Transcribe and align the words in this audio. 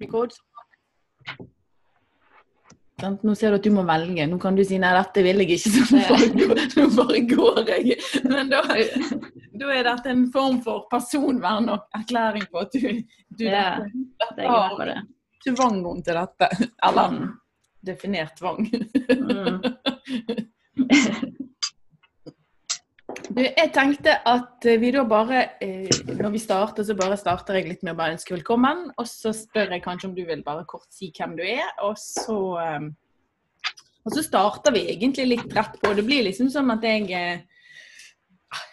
Record. 0.00 0.34
Nå 2.98 3.34
ser 3.38 3.52
du 3.52 3.58
at 3.58 3.66
du 3.66 3.70
må 3.70 3.84
velge. 3.86 4.26
Nå 4.26 4.38
kan 4.42 4.56
du 4.58 4.64
si 4.66 4.78
nei, 4.82 4.90
dette 4.96 5.22
vil 5.22 5.42
jeg 5.44 5.58
ikke, 5.58 5.70
så 5.70 6.18
nå 6.74 6.86
bare 6.96 7.20
går, 7.30 7.60
jeg. 7.70 7.98
Men 8.26 8.50
da, 8.50 8.62
da 9.60 9.70
er 9.74 9.86
dette 9.86 10.10
en 10.14 10.24
form 10.34 10.58
for 10.64 10.88
personvern 10.90 11.70
og 11.76 11.98
erklæring 11.98 12.48
på 12.50 12.64
at 12.64 12.74
du, 12.74 12.88
du 13.38 13.46
Ja, 13.46 13.78
har 14.38 14.94
tvangen 15.46 16.02
til 16.02 16.18
dette. 16.18 16.50
Eller 16.90 17.20
definert 17.86 18.34
tvang. 18.40 18.66
Mm. 19.14 19.62
Jeg 23.38 23.70
tenkte 23.70 24.16
at 24.26 24.66
eh, 24.66 24.80
vi 24.82 24.88
da 24.90 25.04
bare, 25.06 25.44
eh, 25.62 25.86
når 26.18 26.32
vi 26.34 26.40
starter, 26.42 26.82
så 26.82 26.96
bare 26.98 27.16
starter 27.18 27.58
jeg 27.58 27.68
litt 27.68 27.84
med 27.86 27.94
å 27.94 27.98
bare 28.00 28.16
ønske 28.16 28.34
velkommen. 28.34 28.88
Og 28.98 29.06
så 29.06 29.30
spør 29.36 29.76
jeg 29.76 29.84
kanskje 29.84 30.08
om 30.08 30.16
du 30.16 30.24
vil 30.26 30.42
bare 30.46 30.66
kort 30.66 30.88
si 30.94 31.12
hvem 31.14 31.36
du 31.38 31.44
er, 31.46 31.68
og 31.86 31.94
så 32.02 32.38
eh, 32.64 32.88
Og 34.08 34.14
så 34.14 34.22
starter 34.24 34.72
vi 34.72 34.86
egentlig 34.88 35.26
litt 35.28 35.54
rett 35.54 35.74
på. 35.82 35.92
Det 35.94 36.04
blir 36.06 36.22
liksom 36.24 36.48
som 36.50 36.70
at 36.72 36.84
jeg 36.86 37.42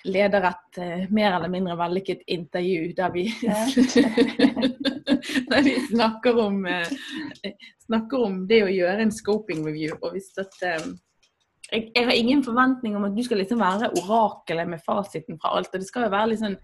leder 0.08 0.46
et 0.48 0.78
mer 1.12 1.36
eller 1.36 1.52
mindre 1.52 1.76
vellykket 1.76 2.22
intervju 2.32 2.94
der 2.96 3.12
vi 3.12 3.26
Der 5.52 5.66
vi 5.66 5.74
snakker 5.90 6.40
om 6.40 6.64
snakker 7.84 8.24
om 8.30 8.38
det 8.48 8.62
å 8.64 8.72
gjøre 8.72 9.04
en 9.04 9.12
scoping 9.12 9.66
review. 9.68 9.98
Og 10.00 10.16
hvis 10.16 10.32
at 10.40 10.56
jeg, 11.72 11.92
jeg 11.96 12.06
har 12.06 12.14
ingen 12.14 12.44
forventning 12.46 12.96
om 12.96 13.06
at 13.08 13.16
du 13.16 13.24
skal 13.26 13.40
liksom 13.42 13.60
være 13.60 13.90
orakelet 14.02 14.68
med 14.70 14.84
fasiten 14.86 15.40
fra 15.42 15.56
alt. 15.58 15.72
og 15.74 15.80
Det 15.82 15.88
skal 15.88 16.06
jo 16.06 16.12
være 16.14 16.30
litt 16.34 16.44
sånn 16.44 16.58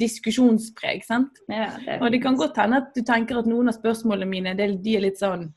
diskusjonspreg. 0.00 1.04
sant? 1.04 1.42
Ja, 1.50 1.68
det 1.76 1.96
er 1.96 2.00
Og 2.02 2.10
det 2.14 2.22
kan 2.24 2.38
godt 2.40 2.56
hende 2.62 2.80
at 2.82 2.94
du 2.96 3.02
tenker 3.06 3.38
at 3.42 3.46
noen 3.50 3.68
av 3.68 3.76
spørsmålene 3.76 4.30
mine 4.30 4.56
de 4.56 4.96
er 4.96 5.04
litt 5.04 5.20
sånn 5.20 5.50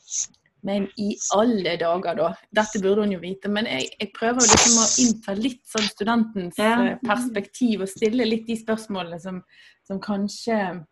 Men 0.62 0.90
i 1.00 1.14
alle 1.32 1.78
dager, 1.80 2.16
da. 2.20 2.34
Dette 2.52 2.82
burde 2.84 3.06
hun 3.06 3.14
jo 3.14 3.20
vite. 3.24 3.48
Men 3.48 3.66
jeg, 3.66 3.86
jeg 3.96 4.10
prøver 4.12 4.44
liksom 4.44 4.82
å 4.84 4.88
innta 5.06 5.36
litt 5.40 5.62
sånn 5.72 5.88
studentens 5.88 6.58
Ja. 6.60 6.74
eh, 6.84 6.98
perspektiv 7.06 7.86
og 7.86 7.88
stille 7.88 8.28
litt 8.28 8.46
de 8.48 8.58
spørsmålene 8.60 9.20
som, 9.24 9.40
som 9.88 10.02
kanskje 10.04 10.84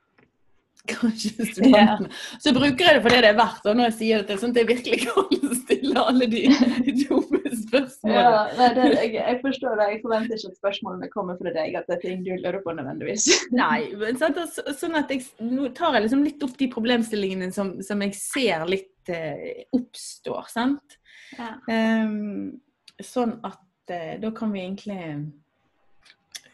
Kanskje 0.87 1.43
studentene 1.51 2.07
Så 2.39 2.53
bruker 2.55 2.85
jeg 2.85 2.95
det 2.95 3.01
for 3.03 3.11
det 3.11 3.19
det 3.25 3.31
er 3.33 3.39
verdt, 3.41 3.65
og 3.67 3.75
når 3.75 3.89
jeg 3.89 3.95
sier 3.97 4.23
det, 4.23 4.37
sånn 4.39 4.53
at 4.55 4.61
jeg 4.61 4.69
virkelig 4.69 4.99
kan 5.03 5.57
stille 5.65 6.03
alle 6.13 6.27
de 6.31 6.45
dumme 7.01 7.36
spørsmålene. 7.67 8.23
Ja, 8.23 8.43
nei, 8.57 8.67
det, 8.77 8.85
jeg, 8.97 9.11
jeg 9.17 9.39
forstår 9.43 9.79
det. 9.79 9.87
Jeg 9.93 10.01
forventer 10.03 10.37
ikke 10.39 10.51
at 10.51 10.59
spørsmålene 10.61 11.09
kommer 11.13 11.37
fra 11.39 11.53
deg, 11.55 11.75
at 11.79 11.87
det 11.89 11.95
er 11.97 12.01
ting 12.03 12.23
du 12.25 12.31
lurer 12.35 12.59
på 12.63 12.75
nødvendigvis. 12.77 13.27
Nei, 13.61 13.79
men 13.99 14.19
så- 14.21 14.75
sånn 14.77 14.97
at 14.99 15.11
jeg, 15.13 15.25
nå 15.43 15.69
tar 15.77 15.97
jeg 15.97 16.07
liksom 16.07 16.23
litt 16.25 16.43
opp 16.47 16.55
de 16.59 16.69
problemstillingene 16.73 17.51
som, 17.55 17.75
som 17.85 18.01
jeg 18.05 18.15
ser 18.19 18.65
litt 18.69 19.11
eh, 19.13 19.65
oppstår, 19.77 20.47
sant? 20.53 20.97
Ja. 21.37 21.53
Um, 21.67 22.57
sånn 23.03 23.35
at 23.45 23.91
eh, 23.93 24.15
da 24.21 24.31
kan 24.35 24.53
vi 24.53 24.61
egentlig 24.63 24.99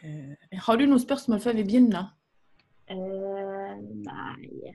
eh, 0.02 0.58
Har 0.66 0.80
du 0.80 0.86
noen 0.88 1.02
spørsmål 1.02 1.40
før 1.44 1.60
vi 1.60 1.66
begynner? 1.68 2.10
Uh, 2.90 3.78
nei 4.04 4.74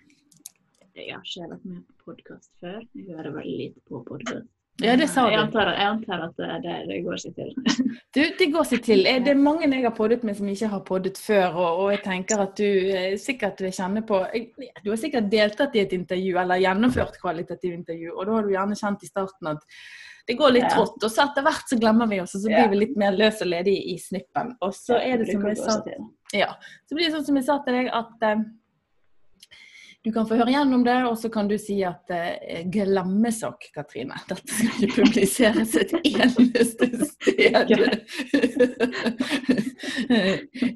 Jeg 0.95 1.11
har 1.13 1.19
ikke 1.21 1.49
vært 1.51 1.67
med 1.67 1.83
på 1.83 2.09
podkast 2.13 2.49
før. 2.63 2.79
Jeg 2.97 3.11
hører 3.11 3.35
veldig 3.35 3.57
lite 3.59 3.83
på 3.87 4.01
podkast. 4.07 4.47
Ja, 4.79 4.95
det 4.95 5.09
sa 5.11 5.25
Jeg 5.27 5.39
antar, 5.41 5.73
jeg 5.75 5.87
antar 5.91 6.21
at 6.29 6.37
det, 6.39 6.49
det, 6.63 6.75
det 6.87 6.99
går 7.03 7.19
seg 7.19 7.35
til. 7.35 7.49
Du, 8.15 8.21
det 8.39 8.47
går 8.53 8.65
seg 8.65 8.83
til. 8.85 9.03
Eh, 9.05 9.19
Det 9.23 9.33
er 9.33 9.39
mange 9.39 9.67
jeg 9.67 9.83
har 9.85 9.95
poddet 9.95 10.23
med 10.25 10.37
som 10.37 10.47
ikke 10.49 10.69
har 10.71 10.83
poddet 10.87 11.19
før, 11.21 11.47
og, 11.51 11.81
og 11.83 11.91
jeg 11.93 12.03
tenker 12.05 12.43
at 12.45 12.53
du 12.57 12.65
eh, 12.65 13.15
sikkert 13.21 13.59
vil 13.61 13.73
kjenne 13.75 14.05
på 14.07 14.21
Du 14.83 14.89
har 14.89 15.01
sikkert 15.01 15.27
deltatt 15.31 15.75
i 15.75 15.83
et 15.83 15.95
intervju 15.97 16.37
eller 16.41 16.63
gjennomført 16.63 17.19
kvalitativt 17.21 17.75
intervju, 17.81 18.13
og 18.15 18.25
da 18.25 18.37
har 18.37 18.47
du 18.47 18.55
gjerne 18.55 18.79
kjent 18.79 19.03
i 19.03 19.11
starten 19.11 19.51
at 19.53 19.67
det 20.29 20.35
går 20.37 20.51
litt 20.53 20.69
trått, 20.69 21.01
og 21.01 21.09
så 21.09 21.23
etter 21.25 21.41
hvert 21.41 21.71
så 21.71 21.77
glemmer 21.81 22.09
vi 22.09 22.19
oss, 22.21 22.35
og 22.37 22.43
så 22.43 22.51
blir 22.51 22.67
vi 22.69 22.83
litt 22.83 22.97
mer 23.01 23.15
løs 23.17 23.39
og 23.41 23.49
ledig 23.49 23.73
i 23.89 23.95
snippen. 23.97 24.51
Og 24.61 24.75
så 24.77 24.99
er 25.01 25.17
det 25.17 25.31
som 25.31 25.47
jeg 25.47 25.57
sa. 25.57 25.77
Ja. 26.37 26.51
Så 26.85 26.93
blir 26.93 27.07
det 27.07 27.15
sånn 27.15 27.25
som 27.31 27.39
jeg 27.39 27.47
sa 27.47 27.55
til 27.65 27.79
deg, 27.79 27.89
at 27.97 28.27
eh, 28.27 28.43
du 30.03 30.11
kan 30.15 30.27
få 30.27 30.35
høre 30.39 30.51
gjennom 30.53 30.83
det, 30.85 31.05
og 31.09 31.17
så 31.19 31.29
kan 31.31 31.47
du 31.49 31.57
si 31.59 31.83
at 31.83 32.11
eh, 32.15 32.67
glemmesak, 32.71 33.65
Katrine. 33.75 34.15
Dette 34.29 34.47
skal 34.47 34.67
ikke 34.85 35.03
publiseres 35.03 35.75
et 35.75 35.91
eneste 35.99 36.87
sted. 37.09 37.59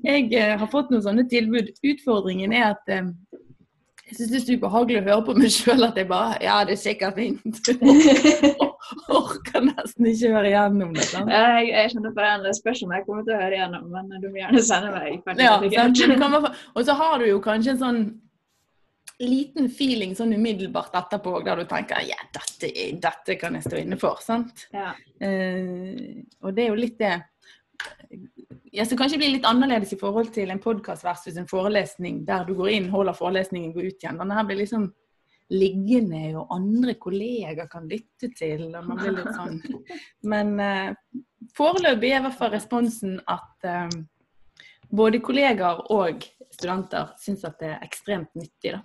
jeg 0.10 0.22
eh, 0.28 0.60
har 0.60 0.68
fått 0.72 0.90
noen 0.92 1.06
sånne 1.06 1.24
tilbud. 1.32 1.68
Utfordringen 1.94 2.52
er 2.56 2.66
at 2.74 2.86
eh, 2.92 3.06
jeg 4.10 4.16
syns 4.18 4.32
det 4.34 4.38
er 4.38 4.44
så 4.44 4.54
ubehagelig 4.60 5.00
å 5.00 5.08
høre 5.08 5.26
på 5.26 5.34
meg 5.40 5.52
sjøl 5.56 5.84
at 5.88 5.96
jeg 5.98 6.08
bare 6.10 6.32
Ja, 6.44 6.66
det 6.68 6.74
er 6.76 6.84
sikkert 6.84 7.16
fint. 7.16 7.56
Orker 9.22 9.62
nesten 9.70 10.06
ikke 10.12 10.34
høre 10.36 10.50
gjennom 10.52 10.92
det. 10.98 11.06
sant? 11.08 11.32
Jeg, 11.32 11.72
jeg 11.72 11.86
skjønner 11.94 12.12
på 12.12 12.22
den. 12.28 12.44
Det 12.44 12.54
spørs 12.60 12.84
om 12.84 12.92
jeg 12.94 13.06
kommer 13.08 13.24
til 13.24 13.36
å 13.38 13.40
høre 13.40 13.56
igjennom, 13.56 13.86
men 13.96 14.06
du 14.20 14.28
må 14.28 14.36
gjerne 14.44 14.62
sende 14.68 14.92
meg. 14.92 15.24
Ja, 15.40 15.56
Og 16.76 16.82
så 16.84 16.94
har 17.00 17.16
du 17.24 17.26
jo 17.32 17.40
kanskje 17.48 17.72
en 17.78 17.84
sånn 17.88 18.04
liten 19.26 19.70
feeling 19.72 20.16
sånn 20.18 20.34
umiddelbart 20.36 20.96
etterpå 21.00 21.40
der 21.46 21.62
du 21.62 21.68
tenker 21.70 22.04
ja, 22.08 22.18
dette, 22.36 22.72
dette 23.04 23.38
kan 23.42 23.58
jeg 23.58 23.68
stå 23.68 23.82
inne 23.82 24.00
for. 24.02 24.22
sant? 24.24 24.68
Ja. 24.74 24.92
Uh, 25.22 26.24
og 26.44 26.56
det 26.56 26.68
er 26.68 26.74
jo 26.74 26.82
litt 26.82 27.00
det 27.02 27.16
ja, 28.72 28.86
så 28.86 28.98
kanskje 28.98 29.20
blir 29.20 29.34
litt 29.36 29.46
annerledes 29.46 29.94
i 29.94 30.00
forhold 30.00 30.32
til 30.34 30.52
en 30.54 30.62
podkast 30.62 31.06
versus 31.06 31.38
en 31.38 31.50
forelesning 31.50 32.24
der 32.28 32.46
du 32.48 32.54
går 32.58 32.70
inn, 32.74 32.92
holder 32.94 33.18
forelesningen, 33.18 33.74
går 33.76 33.90
ut 33.90 34.06
igjen. 34.06 34.20
Denne 34.22 34.38
her 34.38 34.48
blir 34.48 34.62
liksom 34.62 34.88
liggende, 35.54 36.22
og 36.40 36.54
andre 36.56 36.96
kolleger 37.02 37.68
kan 37.70 37.90
lytte 37.90 38.32
til. 38.38 38.70
og 38.72 38.88
man 38.88 39.02
blir 39.02 39.18
litt 39.18 39.36
sånn. 39.36 39.60
Men 40.32 40.56
uh, 40.58 40.96
foreløpig 41.58 42.14
er 42.14 42.22
i 42.22 42.26
hvert 42.28 42.40
fall 42.40 42.54
responsen 42.56 43.20
at 43.30 43.68
uh, 43.68 44.64
både 44.90 45.22
kolleger 45.26 45.84
og 45.94 46.26
studenter 46.54 47.14
syns 47.22 47.46
at 47.50 47.60
det 47.62 47.76
er 47.76 47.86
ekstremt 47.86 48.34
nyttig. 48.38 48.74
da. 48.78 48.82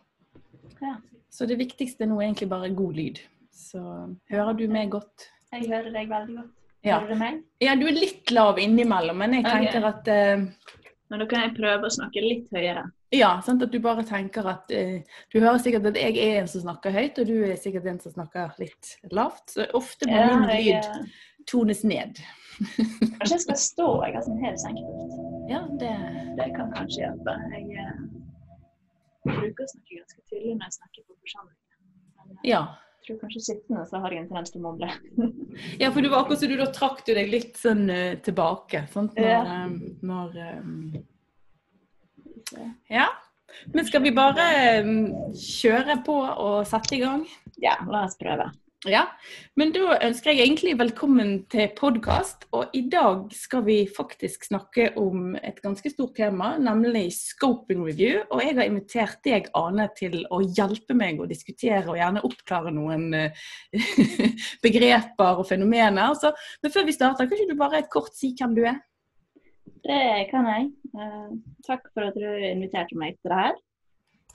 Ja. 0.83 0.95
Så 1.31 1.47
det 1.47 1.59
viktigste 1.61 2.07
nå 2.09 2.21
er 2.21 2.29
egentlig 2.29 2.49
bare 2.51 2.71
god 2.75 2.97
lyd. 2.97 3.21
Så 3.55 3.81
hører 4.31 4.55
du 4.57 4.65
meg 4.71 4.93
godt? 4.93 5.29
Jeg 5.53 5.69
hører 5.69 5.91
deg 5.93 6.09
veldig 6.11 6.37
godt. 6.39 6.55
Ja. 6.87 7.01
Hører 7.01 7.15
du 7.15 7.21
meg? 7.21 7.41
Ja, 7.63 7.75
du 7.77 7.89
er 7.91 7.97
litt 7.97 8.31
lav 8.31 8.61
innimellom, 8.63 9.19
men 9.19 9.35
jeg 9.39 9.47
tenker 9.49 9.75
tenker 9.75 9.89
at 9.89 10.11
uh, 10.13 10.77
Men 11.11 11.23
da 11.23 11.27
kan 11.29 11.45
jeg 11.47 11.57
prøve 11.57 11.89
å 11.89 11.93
snakke 11.93 12.23
litt 12.23 12.53
høyere. 12.55 12.87
Ja, 13.15 13.31
sant? 13.45 13.65
at 13.65 13.73
du 13.73 13.79
bare 13.83 14.05
tenker 14.07 14.47
at 14.51 14.71
uh, 14.71 15.23
Du 15.33 15.39
hører 15.41 15.59
sikkert 15.63 15.89
at 15.91 15.99
jeg 15.99 16.19
er 16.23 16.43
en 16.43 16.51
som 16.51 16.65
snakker 16.65 16.95
høyt, 16.95 17.19
og 17.19 17.31
du 17.31 17.37
er 17.49 17.57
sikkert 17.61 17.89
en 17.91 18.01
som 18.05 18.15
snakker 18.15 18.55
litt 18.63 18.95
lavt. 19.11 19.57
Så 19.57 19.67
ofte 19.79 20.09
må 20.11 20.21
Ja, 20.21 20.29
min 20.37 20.53
jeg, 20.55 20.69
lyd 20.69 20.93
eh, 20.93 21.25
tones 21.51 21.83
ned. 21.89 22.23
Kanskje 22.59 23.35
jeg 23.35 23.45
skal 23.47 23.61
stå. 23.63 23.91
Jeg 24.07 24.17
har 24.19 24.27
sånn 24.27 24.41
hevsenk. 24.45 24.81
Ja, 25.51 25.65
det 25.83 25.93
Det 26.39 26.51
kan 26.55 26.73
kanskje 26.77 27.07
hjelpe. 27.07 27.37
Jeg 27.57 28.18
eh, 29.31 29.41
bruker 29.41 29.65
å 29.65 29.71
snakke 29.73 29.99
ganske 30.03 30.23
tydelig 30.31 30.55
når 30.59 30.69
jeg 30.71 30.77
snakker 30.79 31.07
på 31.09 31.17
forsamling. 31.23 31.59
Men 32.19 32.37
eh, 32.37 32.49
Ja. 32.51 32.63
jeg 32.99 33.07
tror 33.09 33.21
kanskje 33.23 33.45
sittende 33.47 33.85
så 33.89 34.01
har 34.03 34.11
jeg 34.17 34.23
en 34.25 34.29
tendens 34.33 34.51
til 34.55 34.61
å 34.61 34.67
mumle. 34.67 34.91
ja, 35.83 35.91
for 35.93 36.01
du 36.05 36.09
var 36.13 36.25
akkurat 36.25 36.43
som 36.43 36.49
du 36.53 36.57
da 36.61 36.67
trakk 36.81 37.05
du 37.07 37.15
deg 37.17 37.31
litt 37.33 37.57
sånn 37.61 37.87
eh, 37.91 38.17
tilbake. 38.25 38.85
Sant? 38.93 39.15
Når, 39.17 39.29
Ja. 39.29 39.41
eh, 39.45 39.71
når 40.03 40.37
um... 40.59 41.05
Ja. 42.89 43.07
Men 43.73 43.85
skal 43.89 44.03
vi 44.05 44.11
bare 44.15 44.45
kjøre 45.37 45.99
på 46.05 46.15
og 46.21 46.67
sette 46.69 46.95
i 46.97 47.01
gang? 47.03 47.23
Ja, 47.61 47.77
la 47.89 48.05
oss 48.07 48.17
prøve. 48.21 48.51
Ja, 48.87 49.01
men 49.59 49.73
da 49.75 49.97
ønsker 50.07 50.31
jeg 50.31 50.45
egentlig 50.45 50.77
velkommen 50.79 51.33
til 51.51 51.65
podkast. 51.75 52.45
Og 52.55 52.71
i 52.79 52.85
dag 52.87 53.25
skal 53.35 53.65
vi 53.67 53.79
faktisk 53.91 54.47
snakke 54.47 54.93
om 55.03 55.33
et 55.35 55.59
ganske 55.65 55.91
stort 55.91 56.15
tema, 56.15 56.53
nemlig 56.63 57.09
scoping 57.17 57.83
review. 57.83 58.21
Og 58.31 58.45
jeg 58.45 58.55
har 58.55 58.71
invitert 58.71 59.19
deg, 59.27 59.51
Ane, 59.59 59.89
til 59.99 60.21
å 60.31 60.39
hjelpe 60.47 60.95
meg 60.95 61.19
å 61.19 61.27
diskutere 61.27 61.83
og 61.89 61.99
gjerne 61.99 62.23
oppklare 62.31 62.71
noen 62.77 63.11
eh, 63.19 63.51
begreper 64.67 65.43
og 65.43 65.49
fenomener. 65.51 66.15
Så, 66.15 66.31
men 66.63 66.77
før 66.79 66.87
vi 66.87 66.95
starter, 66.95 67.27
kan 67.27 67.35
ikke 67.35 67.51
du 67.51 67.59
bare 67.59 67.83
et 67.83 67.91
kort 67.91 68.15
si 68.15 68.31
hvem 68.39 68.55
du 68.55 68.63
er? 68.63 68.79
Det 69.91 70.03
kan 70.31 70.47
jeg. 70.55 70.71
Eh, 70.95 71.31
takk 71.67 71.91
for 71.91 72.13
at 72.13 72.15
du 72.15 72.31
inviterte 72.31 72.95
meg 72.95 73.19
til 73.19 73.35
det 73.35 73.43
her. 73.43 73.63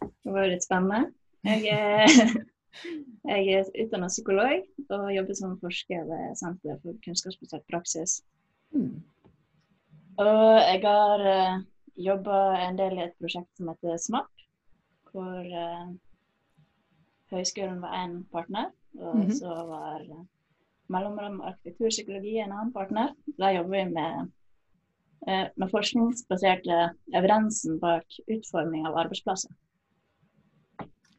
Det 0.03 0.35
var 0.35 0.49
jo 0.49 0.57
litt 0.57 0.67
spennende. 0.67 1.13
Jeg 1.47 1.79
er, 1.79 2.41
jeg 3.25 3.47
er 3.53 3.69
utdannet 3.83 4.13
psykolog 4.13 4.63
og 4.89 5.09
jobber 5.15 5.37
som 5.37 5.57
forsker 5.61 6.05
ved 6.09 6.35
Senter 6.39 6.79
for 6.81 6.97
kunnskapsbasert 7.05 7.65
praksis. 7.71 8.21
Hmm. 8.73 9.03
Og 10.17 10.59
jeg 10.61 10.81
har 10.83 11.23
uh, 11.25 11.63
jobba 11.97 12.39
en 12.67 12.77
del 12.77 12.97
i 12.97 13.05
et 13.07 13.15
prosjekt 13.21 13.49
som 13.57 13.69
heter 13.71 13.97
SMAP, 13.97 14.45
hvor 15.11 15.41
uh, 15.45 15.89
høyskolen 17.33 17.81
var 17.81 17.97
en 18.03 18.23
partner, 18.31 18.71
og 18.99 19.15
Mhm. 19.17 19.31
så 19.31 19.49
var 19.69 20.05
uh, 20.09 20.25
mellomrom 20.89 21.41
arkitekturpsykologi 21.41 22.37
en 22.37 22.51
annen 22.51 22.73
partner. 22.73 23.13
Der 23.39 23.57
jobber 23.57 23.77
vi 23.77 23.93
med 23.93 24.31
uh, 25.27 25.47
med 25.57 25.69
forskningsbaserte 25.71 26.79
evidensen 27.15 27.79
bak 27.79 28.05
utforming 28.27 28.87
av 28.87 28.97
arbeidsplasser. 29.05 29.53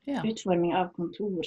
Ja. 0.06 0.22
utforming 0.24 0.74
av 0.76 0.90
kontor. 0.94 1.40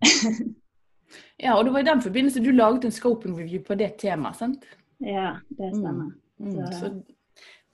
ja, 1.38 1.54
og 1.58 1.64
det 1.66 1.72
var 1.74 1.80
i 1.80 1.88
den 1.88 2.02
forbindelse 2.04 2.40
du 2.44 2.50
laget 2.52 2.84
en 2.88 2.94
scoping 2.94 3.36
review 3.38 3.62
på 3.64 3.76
det 3.78 3.94
temaet, 4.00 4.36
sant? 4.40 4.64
Ja, 5.04 5.36
det 5.50 5.72
stemmer. 5.76 6.12
Mm, 6.40 6.56
Så- 6.72 6.78
så, 6.80 7.02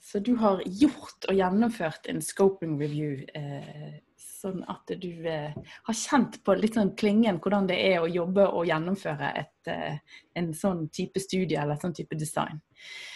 så 0.01 0.21
du 0.21 0.35
har 0.37 0.61
gjort 0.67 1.25
og 1.29 1.35
gjennomført 1.39 2.09
en 2.09 2.21
scoping 2.21 2.79
review, 2.81 3.25
eh, 3.35 4.01
sånn 4.21 4.63
at 4.69 4.87
du 5.01 5.25
eh, 5.27 5.55
har 5.87 5.95
kjent 5.97 6.43
på 6.45 6.55
litt 6.61 6.75
sånn 6.77 6.95
klingen 6.97 7.39
hvordan 7.41 7.67
det 7.67 7.79
er 7.81 8.01
å 8.05 8.11
jobbe 8.13 8.45
og 8.53 8.67
gjennomføre 8.69 9.31
et, 9.41 9.69
eh, 9.73 9.97
en 10.37 10.53
sånn 10.53 10.89
type 10.93 11.21
studie 11.21 11.57
eller 11.57 11.77
sånn 11.81 11.95
type 11.97 12.17
design. 12.19 12.61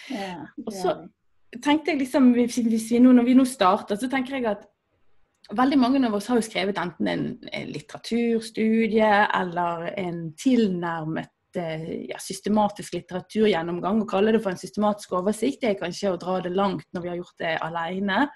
Ja, 0.09 0.47
Og 0.65 0.73
så- 0.73 1.09
tenkte 1.61 1.91
jeg 1.91 1.99
liksom, 1.99 2.33
hvis 2.33 2.89
vi 2.91 2.99
nå, 2.99 3.11
Når 3.13 3.25
vi 3.25 3.33
nå 3.35 3.45
starter, 3.45 3.95
så 3.95 4.09
tenker 4.09 4.35
jeg 4.35 4.45
at 4.45 4.65
veldig 5.57 5.79
mange 5.79 6.01
av 6.07 6.15
oss 6.17 6.29
har 6.29 6.39
jo 6.39 6.45
skrevet 6.45 6.77
enten 6.81 7.09
en, 7.09 7.25
litteraturstudie 7.69 9.09
eller 9.39 9.89
en 9.99 10.21
tilnærmet 10.37 11.59
eh, 11.59 11.89
ja, 12.11 12.19
systematisk 12.21 12.95
litteraturgjennomgang. 12.97 14.03
Å 14.03 14.09
kalle 14.09 14.35
det 14.35 14.43
for 14.43 14.53
en 14.53 14.61
systematisk 14.61 15.15
oversikt 15.19 15.63
det 15.63 15.73
er 15.73 15.81
kanskje 15.81 16.13
å 16.13 16.21
dra 16.21 16.39
det 16.45 16.53
langt 16.53 16.87
når 16.93 17.05
vi 17.05 17.11
har 17.11 17.19
gjort 17.21 17.43
det 17.43 17.55
alene. 17.65 18.27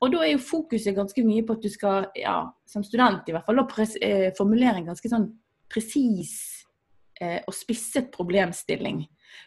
Og 0.00 0.14
da 0.14 0.22
er 0.24 0.32
jo 0.32 0.44
fokuset 0.44 0.96
ganske 0.96 1.24
mye 1.26 1.44
på 1.44 1.58
at 1.58 1.64
du 1.64 1.70
skal, 1.72 2.08
ja, 2.16 2.38
som 2.68 2.84
student 2.86 3.28
i 3.28 3.36
hvert 3.36 3.48
fall, 3.48 3.60
eh, 4.00 4.30
formulere 4.36 4.80
en 4.80 4.88
ganske 4.92 5.12
sånn 5.12 5.28
presis 5.70 6.64
eh, 7.20 7.40
og 7.44 7.54
spisset 7.54 8.08
problemstilling. 8.14 9.04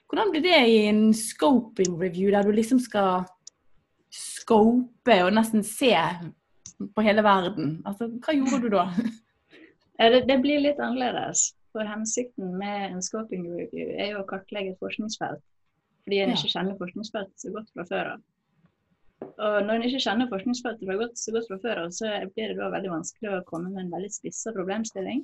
Hvordan 0.07 0.29
blir 0.31 0.45
det 0.45 0.59
i 0.69 0.77
en 0.91 1.07
scoping 1.17 1.97
review, 1.99 2.29
der 2.31 2.45
du 2.45 2.53
liksom 2.53 2.79
skal 2.79 3.25
scope 4.13 5.17
og 5.25 5.33
nesten 5.33 5.65
se 5.65 5.95
på 6.95 7.05
hele 7.05 7.23
verden? 7.25 7.75
Altså, 7.89 8.09
hva 8.23 8.35
gjorde 8.37 8.61
du 8.65 8.73
da? 8.77 8.87
Det, 10.03 10.23
det 10.27 10.35
blir 10.41 10.59
litt 10.59 10.79
annerledes. 10.81 11.53
For 11.71 11.85
hensikten 11.87 12.55
med 12.59 12.95
en 12.95 13.01
scoping 13.05 13.45
review 13.47 13.91
er 13.93 14.09
jo 14.11 14.23
å 14.23 14.27
kartlegge 14.27 14.73
et 14.73 14.81
forskningsfelt. 14.81 15.39
Fordi 16.03 16.19
en 16.19 16.33
Ja. 16.33 16.35
ikke 16.35 16.51
kjenner 16.51 16.79
forskningsfeltet 16.79 17.39
så 17.39 17.51
godt 17.53 17.69
fra 17.73 17.85
før 17.91 18.09
av. 18.15 18.23
Og 19.23 19.55
når 19.63 19.77
en 19.77 19.85
ikke 19.87 20.01
kjenner 20.03 20.29
forskningsfeltet 20.33 20.89
fra 20.89 20.97
godt, 20.99 21.15
så 21.21 21.31
godt 21.31 21.47
fra 21.47 21.59
før 21.63 21.81
av, 21.85 21.93
så 21.95 22.09
blir 22.33 22.51
det 22.51 22.57
da 22.57 22.69
veldig 22.73 22.91
vanskelig 22.91 23.31
å 23.31 23.43
komme 23.47 23.71
med 23.71 23.85
en 23.85 23.93
veldig 23.95 24.11
spissa 24.11 24.51
problemstilling. 24.57 25.23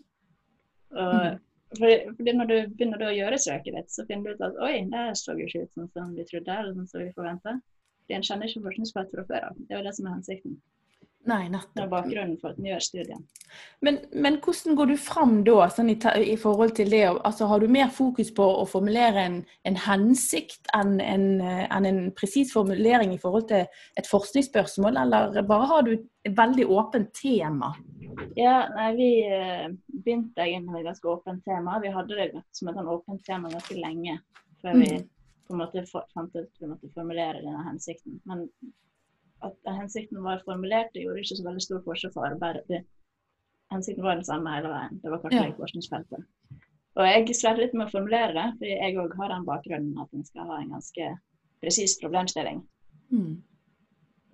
Og, 0.95 1.41
fordi, 1.75 1.97
fordi 2.17 2.38
når 2.38 2.50
du 2.50 2.56
begynner 2.77 3.06
å 3.06 3.11
gjøre 3.13 3.41
søket 3.41 3.75
ditt, 3.75 3.91
så 3.94 4.06
finner 4.09 4.31
du 4.31 4.39
ut 4.39 4.47
at 4.47 4.61
oi, 4.69 4.73
det 4.94 5.06
så 5.19 5.35
jo 5.38 5.50
ikke 5.50 5.65
ut 5.65 5.75
sånn 5.75 5.91
som 5.94 6.15
vi 6.15 6.25
trodde, 6.31 6.56
eller 6.61 6.77
sånn 6.77 6.89
som 6.94 7.03
vi 7.03 7.11
forventa. 7.17 7.57
Fordi 8.06 8.17
en 8.17 8.27
kjenner 8.29 8.50
ikke 8.50 8.65
forskningsfeltet 8.69 9.17
fra 9.17 9.27
før 9.33 9.50
av. 9.51 9.59
Det 9.65 9.75
er 9.75 9.81
jo 9.81 9.88
det 9.89 9.95
som 9.97 10.07
er 10.07 10.15
hensikten. 10.17 10.61
Nei, 11.27 11.50
Det 11.51 11.83
er 11.83 11.89
bakgrunnen 11.92 12.38
for 12.39 12.54
at 12.54 12.60
en 12.62 12.66
gjør 12.69 12.80
studien. 12.81 13.25
Men, 13.81 13.98
men 14.13 14.38
hvordan 14.39 14.75
går 14.77 14.88
du 14.92 14.95
fram 14.98 15.33
da, 15.44 15.68
sånn 15.74 15.92
i, 15.92 15.98
i 16.31 16.38
forhold 16.39 16.71
til 16.77 16.89
det? 16.94 17.04
Altså, 17.27 17.45
har 17.50 17.60
du 17.60 17.68
mer 17.68 17.89
fokus 17.94 18.31
på 18.33 18.45
å 18.62 18.63
formulere 18.69 19.25
en, 19.27 19.38
en 19.68 19.77
hensikt 19.83 20.71
enn 20.77 20.95
en, 21.04 21.27
en, 21.44 21.86
en 21.92 22.00
presis 22.16 22.54
formulering 22.56 23.13
i 23.13 23.19
forhold 23.21 23.50
til 23.51 23.68
et 24.00 24.10
forskningsspørsmål, 24.10 24.98
eller 25.04 25.42
bare 25.50 25.69
har 25.74 25.86
du 25.89 25.94
et 25.98 26.33
veldig 26.39 26.69
åpent 26.71 27.12
tema? 27.19 27.74
Ja, 28.39 28.66
nei, 28.75 28.89
Vi 28.95 29.12
eh, 29.27 29.68
begynte 29.92 30.44
egentlig 30.48 30.71
med 30.71 30.81
et 30.81 30.89
ganske 30.94 31.13
åpent 31.18 31.45
tema. 31.45 31.80
Vi 31.83 31.92
hadde 31.94 32.16
det 32.18 32.31
som 32.57 32.71
et 32.71 32.80
sånn 32.80 32.94
åpent 32.95 33.24
tema 33.27 33.51
ganske 33.54 33.75
lenge 33.77 34.21
før 34.63 34.75
vi 34.81 34.92
Mm. 35.00 35.07
på 35.48 35.54
en 35.56 35.60
måte 35.63 35.81
fant 35.89 36.36
ut 36.36 36.44
at 36.45 36.60
vi 36.62 36.68
måtte 36.68 36.89
formulere 36.94 37.39
denne 37.42 37.63
hensikten. 37.66 38.19
Men 38.25 38.48
at 39.45 39.74
hensikten 39.80 40.24
var 40.24 40.41
formulert, 40.45 40.91
det 40.94 41.06
gjorde 41.06 41.24
ikke 41.24 41.38
så 41.39 41.45
veldig 41.45 41.65
stor 41.65 41.83
forskjell 41.86 42.13
for 42.15 42.27
arbeidet. 42.27 42.65
Det, 42.69 42.81
hensikten 43.74 44.06
var 44.06 44.19
den 44.19 44.27
samme 44.27 44.56
hele 44.56 44.71
veien. 44.74 45.01
Det 45.03 45.12
var 45.13 45.21
kartlegge 45.24 45.57
forskningsfeltet. 45.59 46.25
Og 47.00 47.06
jeg 47.07 47.36
strevde 47.38 47.63
litt 47.63 47.75
med 47.77 47.88
å 47.88 47.94
formulere 47.94 48.33
det, 48.36 48.47
fordi 48.57 48.71
jeg 48.74 48.97
òg 49.00 49.13
har 49.19 49.31
den 49.31 49.45
bakgrunnen 49.47 50.01
at 50.03 50.15
en 50.15 50.25
skal 50.27 50.50
ha 50.50 50.57
en 50.59 50.74
ganske 50.74 51.12
presis 51.62 51.95
problemstilling. 52.01 52.63
Mm. 53.13 53.38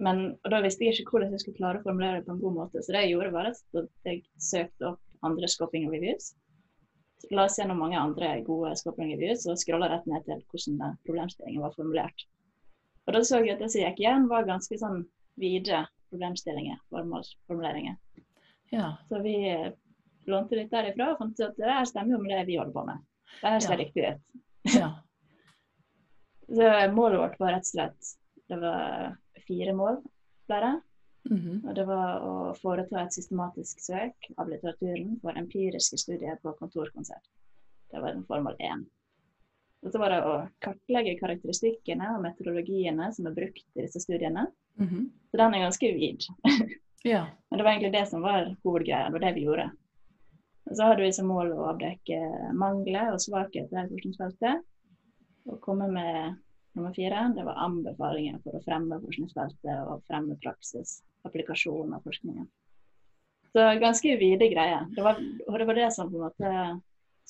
Men, 0.05 0.23
og 0.43 0.51
da 0.51 0.61
visste 0.63 0.87
jeg 0.87 0.97
ikke 0.99 1.15
hvordan 1.15 1.35
jeg 1.35 1.43
skulle 1.43 1.59
klare 1.59 1.79
å 1.79 1.85
formulere 1.85 2.19
det 2.19 2.27
på 2.27 2.33
en 2.35 2.41
god 2.41 2.55
måte. 2.57 2.81
Så 2.83 2.95
det 2.95 3.05
jeg 3.05 3.13
gjorde, 3.15 3.35
var 3.35 3.51
at 3.51 4.09
jeg 4.09 4.23
søkte 4.41 4.89
opp 4.91 5.27
andre 5.27 5.49
scoping 5.51 5.87
reviews. 5.91 6.33
La 7.33 7.45
oss 7.47 7.57
gjennom 7.59 7.79
mange 7.81 7.97
andre 7.97 8.33
gode 8.45 8.73
scoping 8.79 9.13
reviews 9.13 9.45
og 9.49 9.59
scrolla 9.61 9.89
rett 9.91 10.05
ned 10.09 10.25
til 10.27 10.41
hvordan 10.51 10.97
problemstillingen 11.07 11.63
var 11.63 11.73
formulert. 11.77 12.25
Og 13.05 13.13
da 13.13 13.21
så 13.23 13.41
jeg 13.41 13.55
at 13.55 13.63
det 13.63 13.71
som 13.71 13.83
gikk 13.83 14.01
igjen, 14.01 14.27
var 14.31 14.47
ganske 14.47 14.77
sånn 14.81 15.03
vide 15.41 15.83
problemstillinger, 16.09 16.79
formålsformuleringer. 16.93 17.97
Ja. 18.73 18.95
Så 19.09 19.19
vi 19.21 19.35
eh, 19.49 19.71
lånte 20.29 20.57
litt 20.57 20.71
derifra 20.73 21.11
og 21.13 21.19
fant 21.21 21.37
ut 21.39 21.47
at 21.49 21.59
det 21.59 21.69
her 21.69 21.89
stemmer 21.89 22.15
jo 22.15 22.21
med 22.23 22.33
det 22.33 22.45
vi 22.49 22.57
holder 22.59 22.73
på 22.75 22.85
med. 22.87 23.03
Det 23.41 23.53
her 23.55 23.59
ser 23.59 23.75
Ja. 23.75 23.81
riktig 23.83 24.07
ut. 24.09 24.41
ja. 24.75 24.91
Så 26.45 26.65
målet 26.93 27.19
vårt 27.19 27.39
var 27.39 27.55
rett 27.55 27.65
og 27.65 27.73
slett 27.73 28.15
det 28.49 28.57
var 28.61 29.15
fire 29.47 29.73
mål, 29.73 29.95
ble 30.47 30.59
det. 30.61 30.73
-hmm. 31.29 31.69
Og 31.69 31.75
det 31.75 31.85
var 31.85 32.19
å 32.21 32.33
foreta 32.61 33.01
et 33.01 33.13
systematisk 33.13 33.79
søk 33.81 34.29
av 34.37 34.49
litteraturen 34.49 35.19
for 35.21 35.37
empiriske 35.37 35.97
studier 35.97 36.37
på 36.41 36.53
kontorkonsert. 36.59 37.29
Det 37.91 38.01
var 38.01 38.21
formål 38.27 38.55
én. 38.59 38.85
Og 39.85 39.93
så 39.93 40.01
var 40.01 40.09
det 40.11 40.21
å 40.25 40.33
kartlegge 40.65 41.17
karakteristikkene 41.19 42.15
og 42.15 42.23
metodologiene 42.23 43.11
som 43.13 43.27
er 43.29 43.35
brukt 43.37 43.65
i 43.77 43.83
disse 43.83 44.01
studiene. 44.01 44.47
Mhm. 44.81 45.09
Så 45.29 45.37
den 45.37 45.53
er 45.53 45.65
ganske 45.67 45.91
vid. 45.93 46.25
ja. 47.13 47.27
Men 47.49 47.59
det 47.59 47.65
var 47.65 47.71
egentlig 47.71 47.93
det 47.93 48.05
som 48.09 48.25
var 48.25 48.49
hovedgreia. 48.65 49.05
Det 49.07 49.17
var 49.17 49.25
det 49.27 49.33
vi 49.35 49.45
gjorde. 49.45 49.67
Og 50.65 50.73
så 50.73 50.89
hadde 50.89 51.05
vi 51.05 51.11
som 51.13 51.29
mål 51.29 51.53
å 51.53 51.67
avdekke 51.69 52.17
mangler 52.57 53.13
og 53.13 53.21
svakheter 53.21 53.85
i 53.85 53.91
forskningsfeltet. 53.91 54.65
Og 55.45 55.61
komme 55.61 55.91
med 55.93 56.41
nummer 56.73 56.93
fire. 56.97 57.27
Det 57.37 57.45
var 57.45 57.61
anbefalinger 57.67 58.41
for 58.41 58.57
å 58.57 58.63
fremme 58.65 58.97
forskningsfeltet 59.03 59.85
og 59.85 60.01
fremme 60.09 60.39
praksis, 60.41 60.97
applikasjon 61.29 61.93
av 61.93 62.01
forskningen. 62.09 62.49
Så 63.53 63.69
ganske 63.79 64.17
vide 64.19 64.49
greier. 64.51 64.89
Det 64.97 65.05
var, 65.05 65.21
og 65.45 65.61
det 65.61 65.69
var 65.69 65.77
det 65.77 65.91
som 65.93 66.09
måte 66.11 66.49